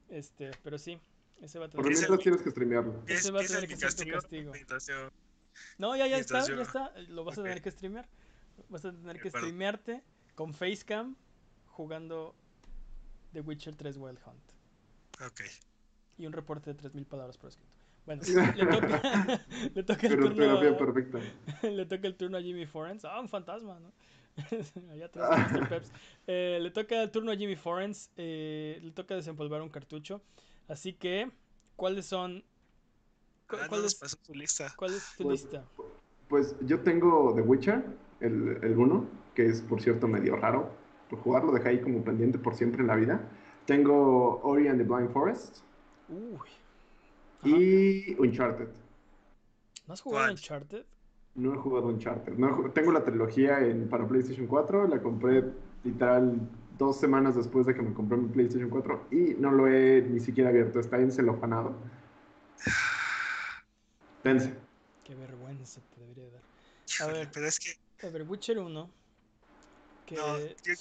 [0.10, 1.00] Este, pero sí,
[1.42, 3.04] ese va a Por tener mientras tienes que streamearlo.
[3.08, 4.52] Ese va a tener que ser tu castigo.
[4.68, 5.12] castigo.
[5.78, 6.94] No, ya, ya está, ya está.
[7.10, 8.08] Lo vas a tener que streamear.
[8.70, 10.04] Vas a tener que streamearte
[10.36, 11.16] con Facecam
[11.68, 12.36] jugando
[13.34, 15.22] The Witcher 3 Wild Hunt.
[15.26, 15.42] Ok.
[16.18, 17.77] Y un reporte de 3000 palabras por escrito.
[18.08, 18.22] Bueno,
[18.56, 19.02] le toca,
[19.76, 20.62] le toca el turno
[21.62, 23.04] le toca el turno a Jimmy Forens.
[23.06, 23.92] Ah, un fantasma, ¿no?
[24.92, 25.68] Allá atrás, Mr.
[25.68, 25.92] Peps.
[26.26, 28.10] Eh, le toca el turno a Jimmy Forens.
[28.16, 30.22] eh, le toca desempolvar un cartucho.
[30.70, 31.30] Así que,
[31.76, 32.44] ¿cuáles son?
[33.50, 34.74] cu- Ah, ¿Cuál, nos es, pasó su lista.
[34.78, 35.66] cuál es tu Pues, lista?
[36.30, 37.84] Pues yo tengo The Witcher,
[38.22, 39.06] el, el 1,
[39.36, 40.72] que es por cierto medio raro.
[41.10, 43.22] Por jugar lo dejé ahí como pendiente por siempre en la vida.
[43.66, 45.58] Tengo Ori and the Blind Forest
[46.10, 46.48] Uy.
[47.48, 48.68] Y Uncharted.
[49.88, 50.32] ¿No has jugado.
[50.32, 50.86] Uncharted?
[51.36, 52.34] No he jugado Uncharted.
[52.34, 54.88] No tengo la trilogía en, para PlayStation 4.
[54.88, 55.44] La compré
[55.84, 56.40] literal
[56.78, 60.20] dos semanas después de que me compré mi PlayStation 4 y no lo he ni
[60.20, 60.80] siquiera abierto.
[60.80, 61.76] Está en celofanado.
[64.24, 64.54] Tense.
[65.04, 66.42] Qué vergüenza te debería dar.
[66.90, 67.30] Híjole, ver.
[67.34, 68.90] pero es que A ver, Witcher 1.
[70.08, 70.74] Que No, yo- eh, yo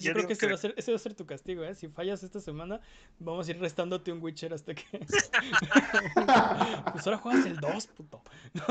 [0.00, 1.74] yo creo que ese que- va, a ser, ese va a ser tu castigo, ¿eh?
[1.76, 2.80] Si fallas esta semana,
[3.20, 4.84] vamos a ir restándote un Witcher hasta que.
[6.92, 8.20] pues ahora juegas el 2, puto.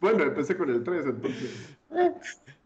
[0.00, 1.76] Bueno, empecé con el 3, entonces.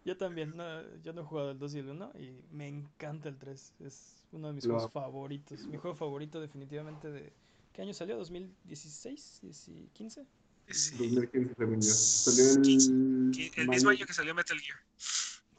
[0.04, 0.64] Yo también, no,
[1.02, 3.74] yo no he jugado el 2 y el 1 y me encanta el 3.
[3.80, 5.66] Es uno de mis Lo juegos favoritos.
[5.66, 7.32] Mi juego favorito definitivamente de...
[7.72, 8.18] ¿Qué año salió?
[8.20, 9.90] ¿2016?
[9.98, 10.24] ¿15?
[10.66, 10.96] 15?
[10.96, 11.92] sí, 2015 según yo.
[11.92, 14.78] Salió el, el mismo año que salió Metal Gear.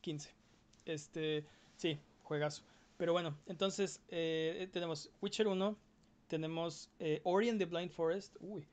[0.02, 0.30] 15.
[0.86, 1.46] Este,
[1.78, 2.64] sí, juegazo.
[2.98, 5.78] Pero bueno, entonces eh, tenemos Witcher 1,
[6.28, 8.66] tenemos eh, Ori and the Blind Forest, uy,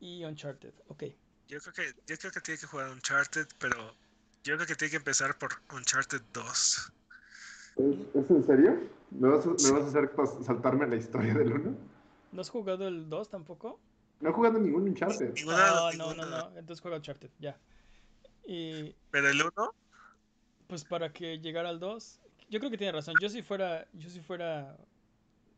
[0.00, 0.72] y Uncharted.
[0.88, 1.04] Ok,
[1.48, 3.94] Yo creo que yo creo que tiene que jugar Uncharted, pero
[4.42, 6.92] yo creo que tiene que empezar por Uncharted 2.
[7.76, 8.90] ¿Es, es en serio?
[9.10, 10.10] ¿Me vas, a, me vas a hacer
[10.44, 11.76] saltarme la historia del 1?
[12.32, 13.78] ¿no has jugado el 2 tampoco?
[14.22, 15.34] No he jugado ningún Uncharted.
[15.44, 17.58] No, no, ninguna- no, entonces juega Uncharted, ya.
[18.46, 19.74] Y Pero el 1,
[20.68, 23.14] pues para que llegara al 2, yo creo que tiene razón.
[23.20, 24.76] Yo si fuera, yo si fuera,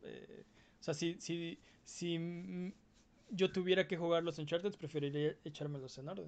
[0.01, 0.43] eh,
[0.81, 2.73] o sea, si, si, si
[3.29, 6.27] yo tuviera que jugar los Uncharted, preferiría echármelos en orden.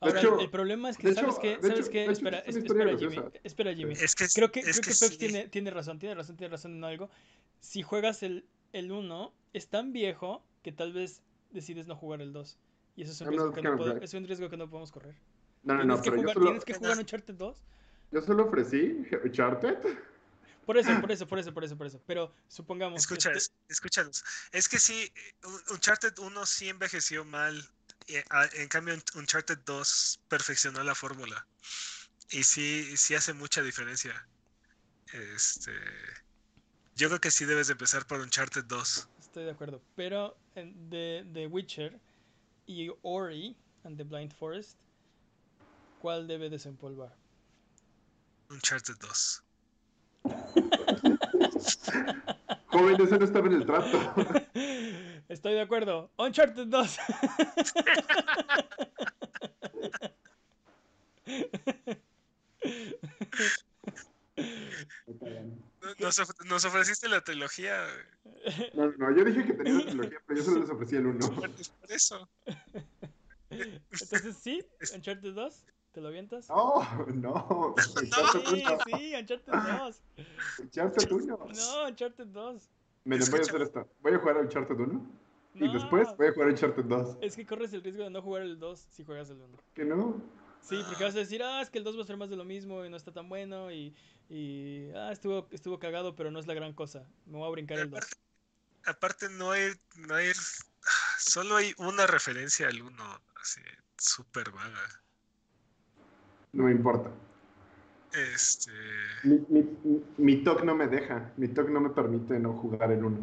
[0.00, 1.58] De Ahora, hecho- el problema es que, ¿sabes hecho- qué?
[1.60, 2.04] ¿Sabes hecho- qué?
[2.06, 3.92] Espera, es espera, Jimmy, espera, Jimmy.
[3.94, 5.18] es que Creo que, es creo que, que Pep sí.
[5.18, 7.08] tiene, tiene razón, tiene razón, tiene razón en algo.
[7.60, 12.32] Si juegas el, el 1, es tan viejo que tal vez decides no jugar el
[12.32, 12.58] 2.
[12.96, 15.14] Y eso es un, riesgo que, no puedo- es un riesgo que no podemos correr.
[15.62, 17.56] No, no, ¿Tienes, no, que pero yo jugar, solo, ¿Tienes que jugar Uncharted 2?
[18.12, 19.78] yo solo ofrecí Uncharted.
[20.66, 22.00] Por eso, por eso, por eso, por eso, por eso.
[22.06, 23.00] Pero supongamos.
[23.00, 24.24] Escucha, este, es- escúchanos.
[24.52, 25.12] Es que sí,
[25.44, 27.68] Un- Uncharted 1 sí envejeció mal.
[28.30, 31.46] ah, En cambio, Un- Uncharted 2 perfeccionó la fórmula.
[32.30, 34.26] Y sí, sí hace mucha diferencia.
[35.12, 35.72] Este.
[36.94, 39.08] Yo creo que sí debes de empezar por Uncharted 2.
[39.20, 39.80] Estoy de acuerdo.
[39.96, 41.98] Pero de, de Witcher
[42.66, 44.76] y Ori and the Blind Forest,
[46.00, 47.16] ¿cuál debe desempolvar?
[48.50, 49.42] Uncharted 2.
[52.66, 53.98] Joven, ese no estaba en el trato.
[55.28, 56.10] Estoy de acuerdo.
[56.18, 56.98] Uncharted 2.
[65.82, 67.84] No- Nos, of- nos ofreciste la trilogía.
[68.74, 71.06] No, no, no, yo dije que tenía una trilogía, pero yo solo les ofrecí el
[71.06, 71.30] 1.
[71.34, 71.50] Por
[71.92, 72.28] eso.
[73.50, 74.64] Entonces, ¿sí?
[74.94, 75.64] ¿Uncharted 2?
[75.92, 76.48] ¿Te lo avientas?
[76.48, 76.82] No,
[77.14, 77.74] no.
[78.00, 78.78] Uncharted Sí, 1.
[78.98, 80.02] sí, Uncharted 2.
[80.60, 81.36] Uncharted 1.
[81.54, 82.70] No, Uncharted 2.
[83.04, 83.88] Miren, voy a hacer esto.
[84.00, 85.10] Voy a jugar a Uncharted 1
[85.54, 85.72] y No.
[85.74, 87.16] después voy a jugar a Uncharted 2.
[87.20, 89.58] Es que corres el riesgo de no jugar el 2 si juegas el 1.
[89.74, 90.22] ¿Que no?
[90.62, 92.36] Sí, porque vas a decir, ah, es que el 2 va a ser más de
[92.36, 93.94] lo mismo y no está tan bueno y,
[94.32, 97.06] y ah, estuvo, estuvo cagado, pero no es la gran cosa.
[97.26, 98.00] Me voy a brincar el 2.
[98.86, 100.32] Aparte, no hay, no hay,
[101.18, 103.60] solo hay una referencia al 1, así,
[103.98, 104.80] súper vaga.
[106.54, 107.10] No me importa.
[108.12, 108.72] Este,
[109.24, 111.30] Mi, mi, mi- mi TOC no me deja.
[111.36, 113.18] Mi TOC no me permite no jugar el 1.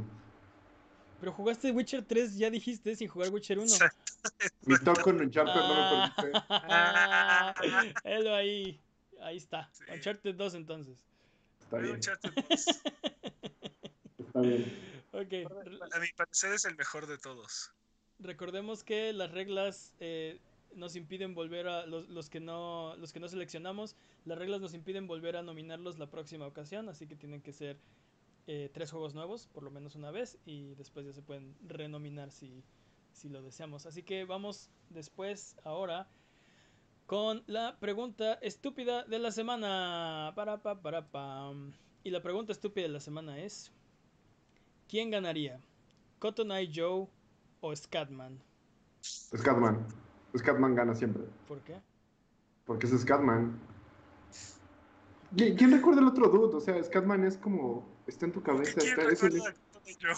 [1.20, 3.68] Pero jugaste Witcher 3, ya dijiste, sin jugar Witcher 1.
[4.66, 6.42] Mi TOC con Uncharted no me permite.
[6.72, 7.54] Ah,
[8.04, 8.80] Helo ahí.
[9.22, 9.70] Ahí está.
[9.74, 9.84] Sí.
[9.94, 10.98] Uncharted 2 entonces.
[11.62, 12.66] Está bien, Uncharted 2,
[14.20, 15.00] está bien.
[15.12, 15.30] Ok.
[15.32, 17.72] re- a mi parecer es el mejor de todos.
[18.20, 20.40] Recordemos que las reglas eh,
[20.76, 24.74] nos impiden volver a los, los que no los que no seleccionamos, las reglas nos
[24.74, 27.78] impiden volver a nominarlos la próxima ocasión, así que tienen que ser
[28.48, 32.32] eh, tres juegos nuevos, por lo menos una vez, y después ya se pueden renominar
[32.32, 32.64] si,
[33.14, 33.86] si lo deseamos.
[33.86, 36.08] Así que vamos después, ahora,
[37.10, 40.32] con la pregunta estúpida de la semana.
[40.36, 41.74] Para, pa, para, pam.
[42.04, 43.72] Y la pregunta estúpida de la semana es:
[44.88, 45.60] ¿Quién ganaría?
[46.20, 47.08] ¿Cotton Eye Joe
[47.62, 48.40] o Scatman?
[49.02, 49.88] Scatman.
[50.38, 51.24] Scatman gana siempre.
[51.48, 51.82] ¿Por qué?
[52.66, 53.60] Porque es Scatman.
[55.36, 56.56] ¿Qui- ¿Quién recuerda el otro dude?
[56.58, 57.88] O sea, Scatman es como.
[58.06, 58.80] Está en tu cabeza.
[58.80, 60.16] ¿Quién Está, es el- recuerda a Tony Joe?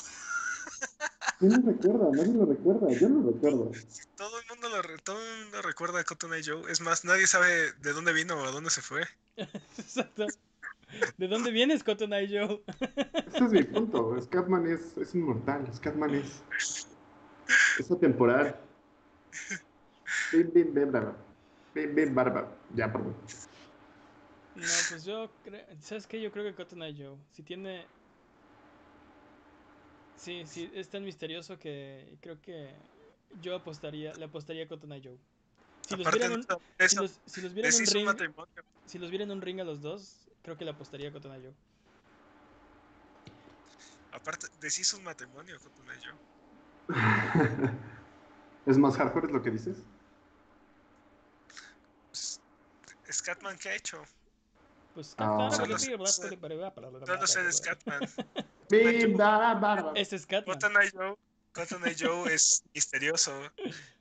[1.40, 2.10] ¿Quién lo recuerda?
[2.12, 2.88] Nadie lo recuerda.
[3.00, 3.72] Yo no lo recuerdo.
[4.18, 6.72] Todo el mundo lo, todo el mundo recuerda a Cotton Eye Joe.
[6.72, 9.04] Es más, nadie sabe de dónde vino o a dónde se fue.
[9.36, 10.28] Exacto.
[11.18, 12.62] ¿De dónde vienes, Cotton Eye Joe?
[13.34, 14.22] Ese es mi punto.
[14.22, 15.68] Scatman es, es inmortal.
[15.74, 16.44] Scatman es.
[17.80, 18.60] Es atemporal.
[20.32, 21.16] Bim, bim, bim, barba.
[21.74, 22.58] Bim, bim, barba.
[22.76, 23.16] Ya, perdón.
[24.56, 25.66] No, pues yo creo.
[25.80, 26.22] ¿Sabes qué?
[26.22, 27.18] Yo creo que Cotton Eye Joe.
[27.32, 27.86] Si tiene.
[30.18, 32.76] Sí, sí, es tan misterioso que creo que
[33.40, 35.18] yo apostaría, le apostaría a Cotton Eye Joe.
[35.88, 37.88] Si los Aparte viera en de un, eso, si los, si los viera en les
[37.90, 38.54] un ring, matrimonio.
[38.86, 41.34] si los viera en un ring a los dos, creo que le apostaría a Cotton
[41.34, 41.54] Eye Joe.
[44.14, 46.12] Aparte, deshizo un matrimonio con una yo.
[48.66, 49.78] ¿Es más hardcore es lo que dices?
[52.10, 52.40] Pues,
[53.10, 54.04] Scatman, ¿qué ha hecho?
[54.94, 55.50] Pues Ah.
[55.52, 58.02] Sé- Solo sé de Scatman.
[59.96, 60.60] Es Catman.
[60.60, 61.16] Cotton Eye Joe,
[61.54, 63.32] Cotton Eye Joe es misterioso.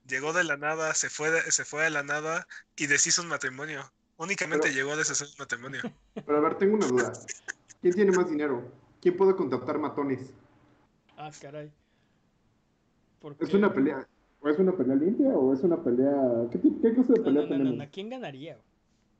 [0.06, 2.46] Llegó de la nada, se fue de, se fue de la nada
[2.76, 3.90] y deshizo un matrimonio.
[4.16, 5.80] Únicamente Pero- llegó a deshacer un matrimonio.
[6.14, 7.12] Pero a ver, tengo una duda.
[7.80, 8.70] ¿Quién tiene más dinero?
[9.00, 10.30] ¿Quién puede contratar matones?
[11.16, 11.70] Ah, caray.
[13.20, 14.06] ¿Por ¿Es una pelea?
[14.40, 16.14] ¿O es una pelea limpia o es una pelea...
[16.50, 17.76] ¿Qué, qué clase de No, pelea no, no, no, tenemos?
[17.78, 18.58] no, ¿Quién ganaría?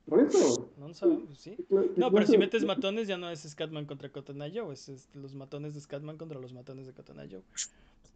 [0.09, 0.71] Por eso.
[0.79, 1.57] No sabemos, ¿sí?
[1.57, 4.61] ¿Qué cla- qué No, pero si metes matones ya no es Scatman contra Cotton Eye
[4.61, 7.43] Joe, es, es los matones de Scatman contra los matones de Cotton Eye Joe.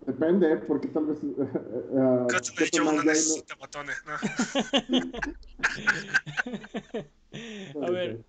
[0.01, 1.19] Depende, porque tal vez...
[1.23, 4.03] eh, eh, Eye Cotton Joe no necesita matones.
[4.05, 4.15] No.
[7.83, 8.25] A ver,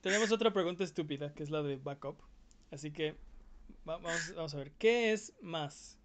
[0.00, 2.20] tenemos otra pregunta estúpida, que es la de backup.
[2.70, 3.18] Así que
[3.88, 5.98] va- vamos, vamos a ver, ¿qué es más?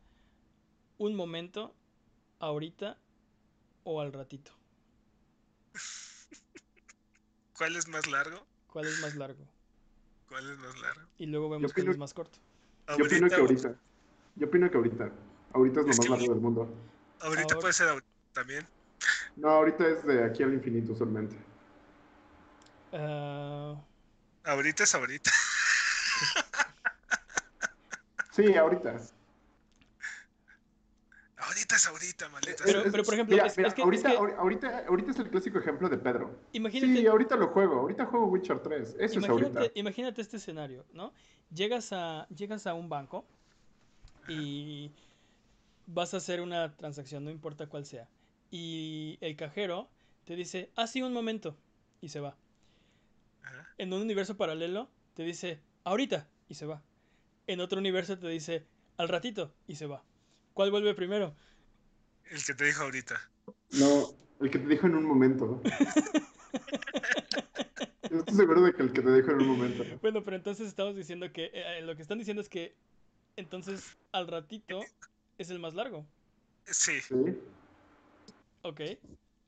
[0.98, 1.76] ¿Un momento,
[2.40, 3.02] ahorita
[3.84, 4.52] o al ratito?
[7.58, 8.46] ¿Cuál es más largo?
[8.68, 9.48] ¿Cuál es más largo?
[10.28, 11.10] ¿Cuál es más largo?
[11.18, 12.40] Y luego vemos cuál es más corto.
[12.98, 13.80] Yo opino que ahorita.
[14.40, 15.12] Yo opino que ahorita.
[15.54, 16.74] Ahorita es lo Es más que- largo del mundo.
[17.22, 18.66] Ahorita Ahora- puede ser ahorita también.
[19.36, 21.36] No, ahorita es de aquí al infinito solamente.
[22.94, 23.76] Ah,
[24.46, 25.30] Ahorita es ahorita.
[28.32, 28.96] Sí, ahorita.
[31.38, 32.64] Ahorita es ahorita, maldita.
[32.64, 35.20] Pero- pero, por ejemplo, mira, es- mira, es que- ahorita, es que- ahorita, ahorita es
[35.20, 36.40] el clásico ejemplo de Pedro.
[36.54, 37.80] imagínate, Sí, ahorita lo juego.
[37.82, 38.96] Ahorita juego Witcher 3.
[38.98, 39.62] Eso es ahorita.
[39.76, 41.12] imagínate este escenario, ¿no?
[41.54, 43.26] Llegas a, llegas a un banco
[44.28, 44.92] y
[45.88, 48.08] vas a hacer una transacción, no importa cuál sea.
[48.52, 49.90] Y el cajero
[50.26, 51.58] te dice, ah, sí, un momento,
[52.02, 52.36] y se va.
[53.44, 53.68] Ajá.
[53.78, 56.84] En un universo paralelo te dice, ahorita, y se va.
[57.48, 58.66] En otro universo te dice,
[58.98, 60.04] al ratito, y se va.
[60.54, 61.36] ¿Cuál vuelve primero?
[62.30, 63.20] El que te dijo ahorita.
[63.72, 65.62] No, el que te dijo en un momento.
[68.10, 69.84] Yo Estoy seguro de que el que te dijo en un momento.
[70.02, 72.76] Bueno, pero entonces estamos diciendo que, eh, lo que están diciendo es que,
[73.40, 74.82] entonces, al ratito
[75.38, 76.06] es el más largo.
[76.66, 77.00] Sí.
[78.62, 78.82] Ok,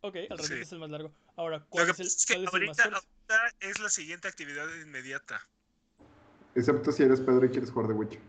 [0.02, 0.62] ok, al ratito Sí.
[0.62, 1.12] es el más largo.
[1.36, 3.80] Ahora, Lo ¿cuál que es el, es que cuál es el más ahorita, ahorita es
[3.80, 5.42] la siguiente actividad inmediata.
[6.56, 8.20] Excepto si eres Pedro y quieres jugar de Witcher.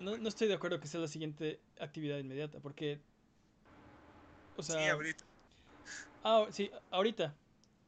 [0.00, 3.00] No, no estoy de acuerdo que sea la siguiente actividad inmediata, porque...
[4.56, 5.24] O sea, Sí, ahorita.
[6.24, 7.34] ah, sí, ahorita.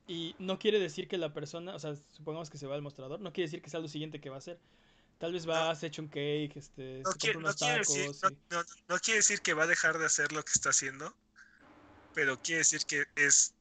[0.07, 3.20] Y no quiere decir que la persona, o sea, supongamos que se va al mostrador,
[3.20, 4.59] no quiere decir que sea lo siguiente que va a hacer.
[5.19, 5.78] Tal vez va, No.
[5.86, 7.95] echa un cake, este, No se quiere, compra no unos quiere tacos.
[7.97, 10.53] decir, y- no, no- no quiere decir que va a dejar de hacer lo que
[10.55, 11.12] está haciendo,
[12.15, 13.53] pero quiere decir que es,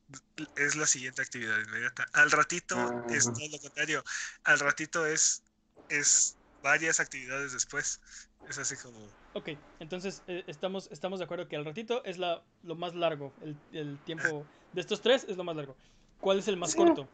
[0.55, 2.05] es la siguiente actividad inmediata.
[2.13, 2.75] Al ratito
[3.09, 3.35] es Ajá.
[3.35, 4.03] todo lo contrario.
[4.43, 5.41] Al ratito es,
[5.89, 7.99] es varias actividades después.
[8.47, 8.97] Es así como...
[9.33, 13.33] Ok, entonces eh, estamos, estamos de acuerdo que al ratito es la, lo más largo,
[13.41, 15.75] el, el tiempo de estos tres es lo más largo.
[16.21, 16.77] ¿Cuál es el más Sí.
[16.77, 17.07] corto?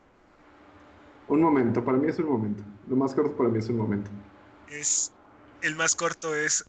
[1.28, 2.64] Un momento, para mí es un momento.
[2.88, 4.12] Lo más corto para mí es un momento.
[4.70, 5.14] Es,
[5.62, 6.64] el más corto es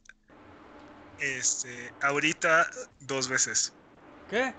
[1.21, 2.67] este, ahorita
[3.01, 3.73] dos veces.
[4.29, 4.55] ¿Qué?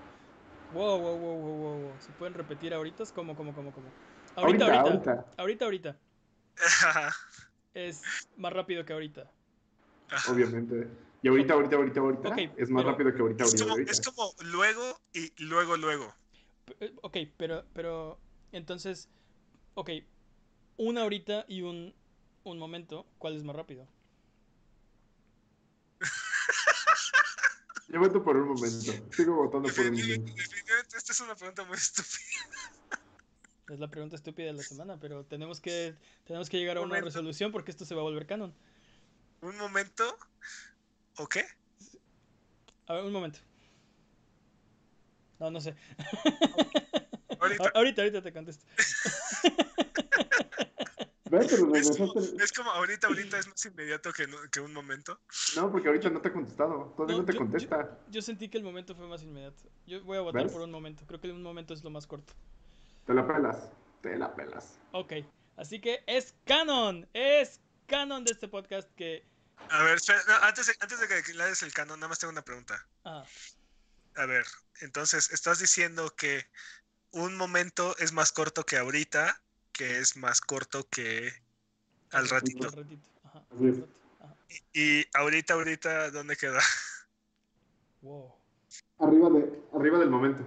[0.72, 1.92] Wow, wow, wow, wow, wow, wow.
[2.00, 3.04] ¿Se pueden repetir ahorita?
[3.14, 3.86] ¿Cómo, cómo, cómo, cómo?
[4.34, 5.96] Ahorita, Ahorita, ahorita, ahorita.
[7.74, 8.02] Es
[8.36, 9.30] más rápido que ahorita.
[10.30, 10.88] Obviamente.
[11.22, 12.34] Y ahorita, ahorita, ahorita, ahorita.
[12.56, 13.92] Es más pero- rápido que ahorita, es, ahorita, como, ahorita.
[13.92, 16.14] es como luego y luego, luego.
[16.80, 18.18] Eh, Ok, pero, pero,
[18.52, 19.08] entonces,
[19.74, 19.90] ok,
[20.78, 21.94] una ahorita y un,
[22.50, 23.86] un momento, ¿cuál es más rápido?
[27.88, 28.92] Yo voto por un momento.
[29.12, 30.32] Sigo votando por un momento.
[30.34, 32.98] definitivamente esta es una pregunta muy estúpida.
[33.68, 35.94] Es la pregunta estúpida de la semana, pero tenemos que,
[36.24, 37.06] tenemos que llegar a una Momento.
[37.06, 38.54] resolución porque esto se va a volver canon.
[39.40, 40.16] ¿Un momento?
[41.16, 41.44] ¿O qué?
[42.86, 43.38] A ver, un momento.
[45.38, 45.74] No, no sé.
[47.40, 47.70] Ahorita.
[47.74, 48.64] Ahorita, ahorita te contesto.
[51.30, 51.42] Pero
[51.74, 55.20] Es como, dejaste- es como ahorita, ahorita es más inmediato que, no- que un momento.
[55.56, 56.92] No, porque ahorita no te ha contestado.
[56.96, 57.98] Todavía No, no, te yo- contesta.
[58.08, 59.62] Yo sentí que el momento fue más inmediato.
[59.86, 60.52] Yo voy a votar ¿Ves?
[60.52, 61.04] por un momento.
[61.06, 62.32] Creo que un momento es lo más corto.
[63.06, 63.70] Te la pelas.
[64.02, 64.78] Te la pelas.
[64.92, 65.12] Ok,
[65.56, 67.08] así que es canon.
[67.12, 69.24] Es canon de este podcast que...
[69.70, 72.18] A ver, espera, no, antes, de, antes de que le des el canon, nada más
[72.18, 72.86] tengo una pregunta.
[73.04, 73.24] Ah,
[74.16, 74.44] A ver,
[74.80, 76.46] entonces, estás diciendo que
[77.10, 79.40] un momento es más corto que ahorita,
[79.76, 81.30] que es más corto que
[82.10, 82.68] al ratito.
[83.24, 83.44] Ajá.
[84.72, 86.60] Y, y ahorita, ahorita, ¿dónde queda?
[88.00, 88.32] Wow.
[88.98, 90.42] Arriba, de, arriba del momento.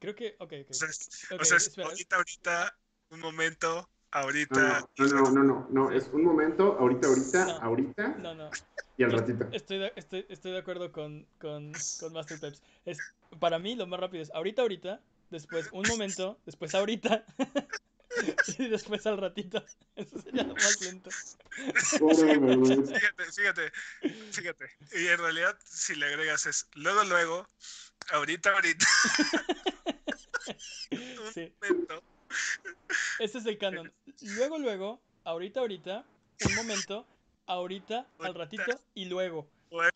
[0.00, 0.70] Creo que, ok, ok.
[0.70, 2.78] O sea, es- Ok, o sea, es ahorita, ahorita,
[3.10, 4.88] un momento, No, ahorita.
[4.98, 7.52] no, no, no, no, no, es un momento, ahorita, ahorita, No.
[7.62, 8.50] ahorita No, no.
[8.96, 9.48] y al ratito.
[9.52, 12.62] Estoy de, estoy, estoy de acuerdo con, con, con Master Peps.
[12.84, 12.98] Es,
[13.40, 15.00] para mí lo más rápido es ahorita, ahorita,
[15.30, 17.24] después un momento, después ahorita
[18.58, 19.64] y después al ratito.
[19.96, 21.10] Eso sería lo más lento.
[21.50, 23.72] Fíjate, fíjate,
[24.30, 24.70] fíjate.
[24.92, 27.46] Y en realidad, si le agregas es luego, luego,
[28.12, 28.86] ahorita, ahorita,
[30.92, 32.02] un Sí, momento,
[33.20, 33.92] ese es el canon.
[34.20, 36.04] Luego, luego, ahorita, ahorita,
[36.40, 37.06] un momento,
[37.46, 39.48] ahorita, al ratito y luego.
[39.70, 39.90] luego.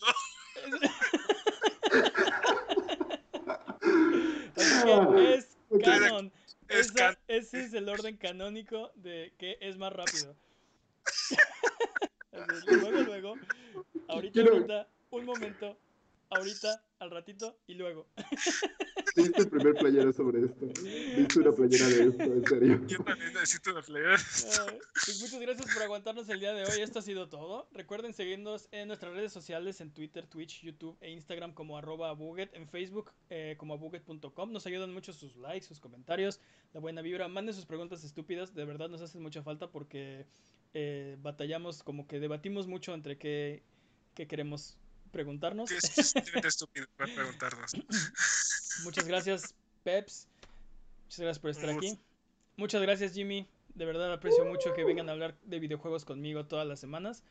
[4.57, 5.85] Así que es Ok.
[5.85, 6.33] canon.
[6.69, 10.37] Es Esa- can- ese es el orden canónico de que es más rápido.
[12.33, 13.35] Luego, luego,
[14.09, 15.77] ahorita, Quiero- ahorita, un momento,
[16.31, 18.07] ahorita, al ratito y luego.
[19.17, 20.67] Viste el primer playera sobre esto.
[21.17, 22.87] Viste una playera de esto, en serio.
[22.87, 24.15] Yo también necesito una playera.
[24.15, 26.81] Ay, pues muchas gracias por aguantarnos el día de hoy.
[26.81, 27.69] Esto ha sido todo.
[27.73, 32.55] Recuerden seguirnos en nuestras redes sociales, en Twitter, Twitch, YouTube e Instagram como arroba abuget,
[32.55, 34.53] en Facebook eh, como abuget.com.
[34.53, 36.41] Nos ayudan mucho sus likes, sus comentarios,
[36.73, 37.27] la buena vibra.
[37.27, 38.55] Manden sus preguntas estúpidas.
[38.55, 40.27] De verdad nos hacen mucha falta porque
[40.75, 43.63] eh, batallamos, como que debatimos mucho entre qué,
[44.15, 44.79] qué queremos
[45.09, 45.71] preguntarnos.
[45.73, 47.73] Es estúpido para preguntarnos.
[48.85, 49.55] Muchas gracias,
[49.85, 50.29] Peps.
[51.05, 51.99] Muchas gracias por estar aquí.
[52.57, 53.47] Muchas gracias, Jimmy.
[53.75, 57.23] De verdad aprecio mucho que vengan a hablar de videojuegos conmigo todas las semanas.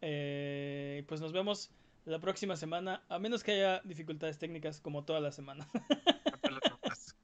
[0.00, 1.70] Eh, pues nos vemos
[2.04, 5.68] la próxima semana, a menos que haya dificultades técnicas como todas las semanas.
[5.74, 7.16] No te lo tomas.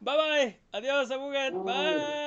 [0.00, 0.60] bye bye.
[0.72, 1.54] Adiós, Abuget.
[1.54, 2.21] Bye.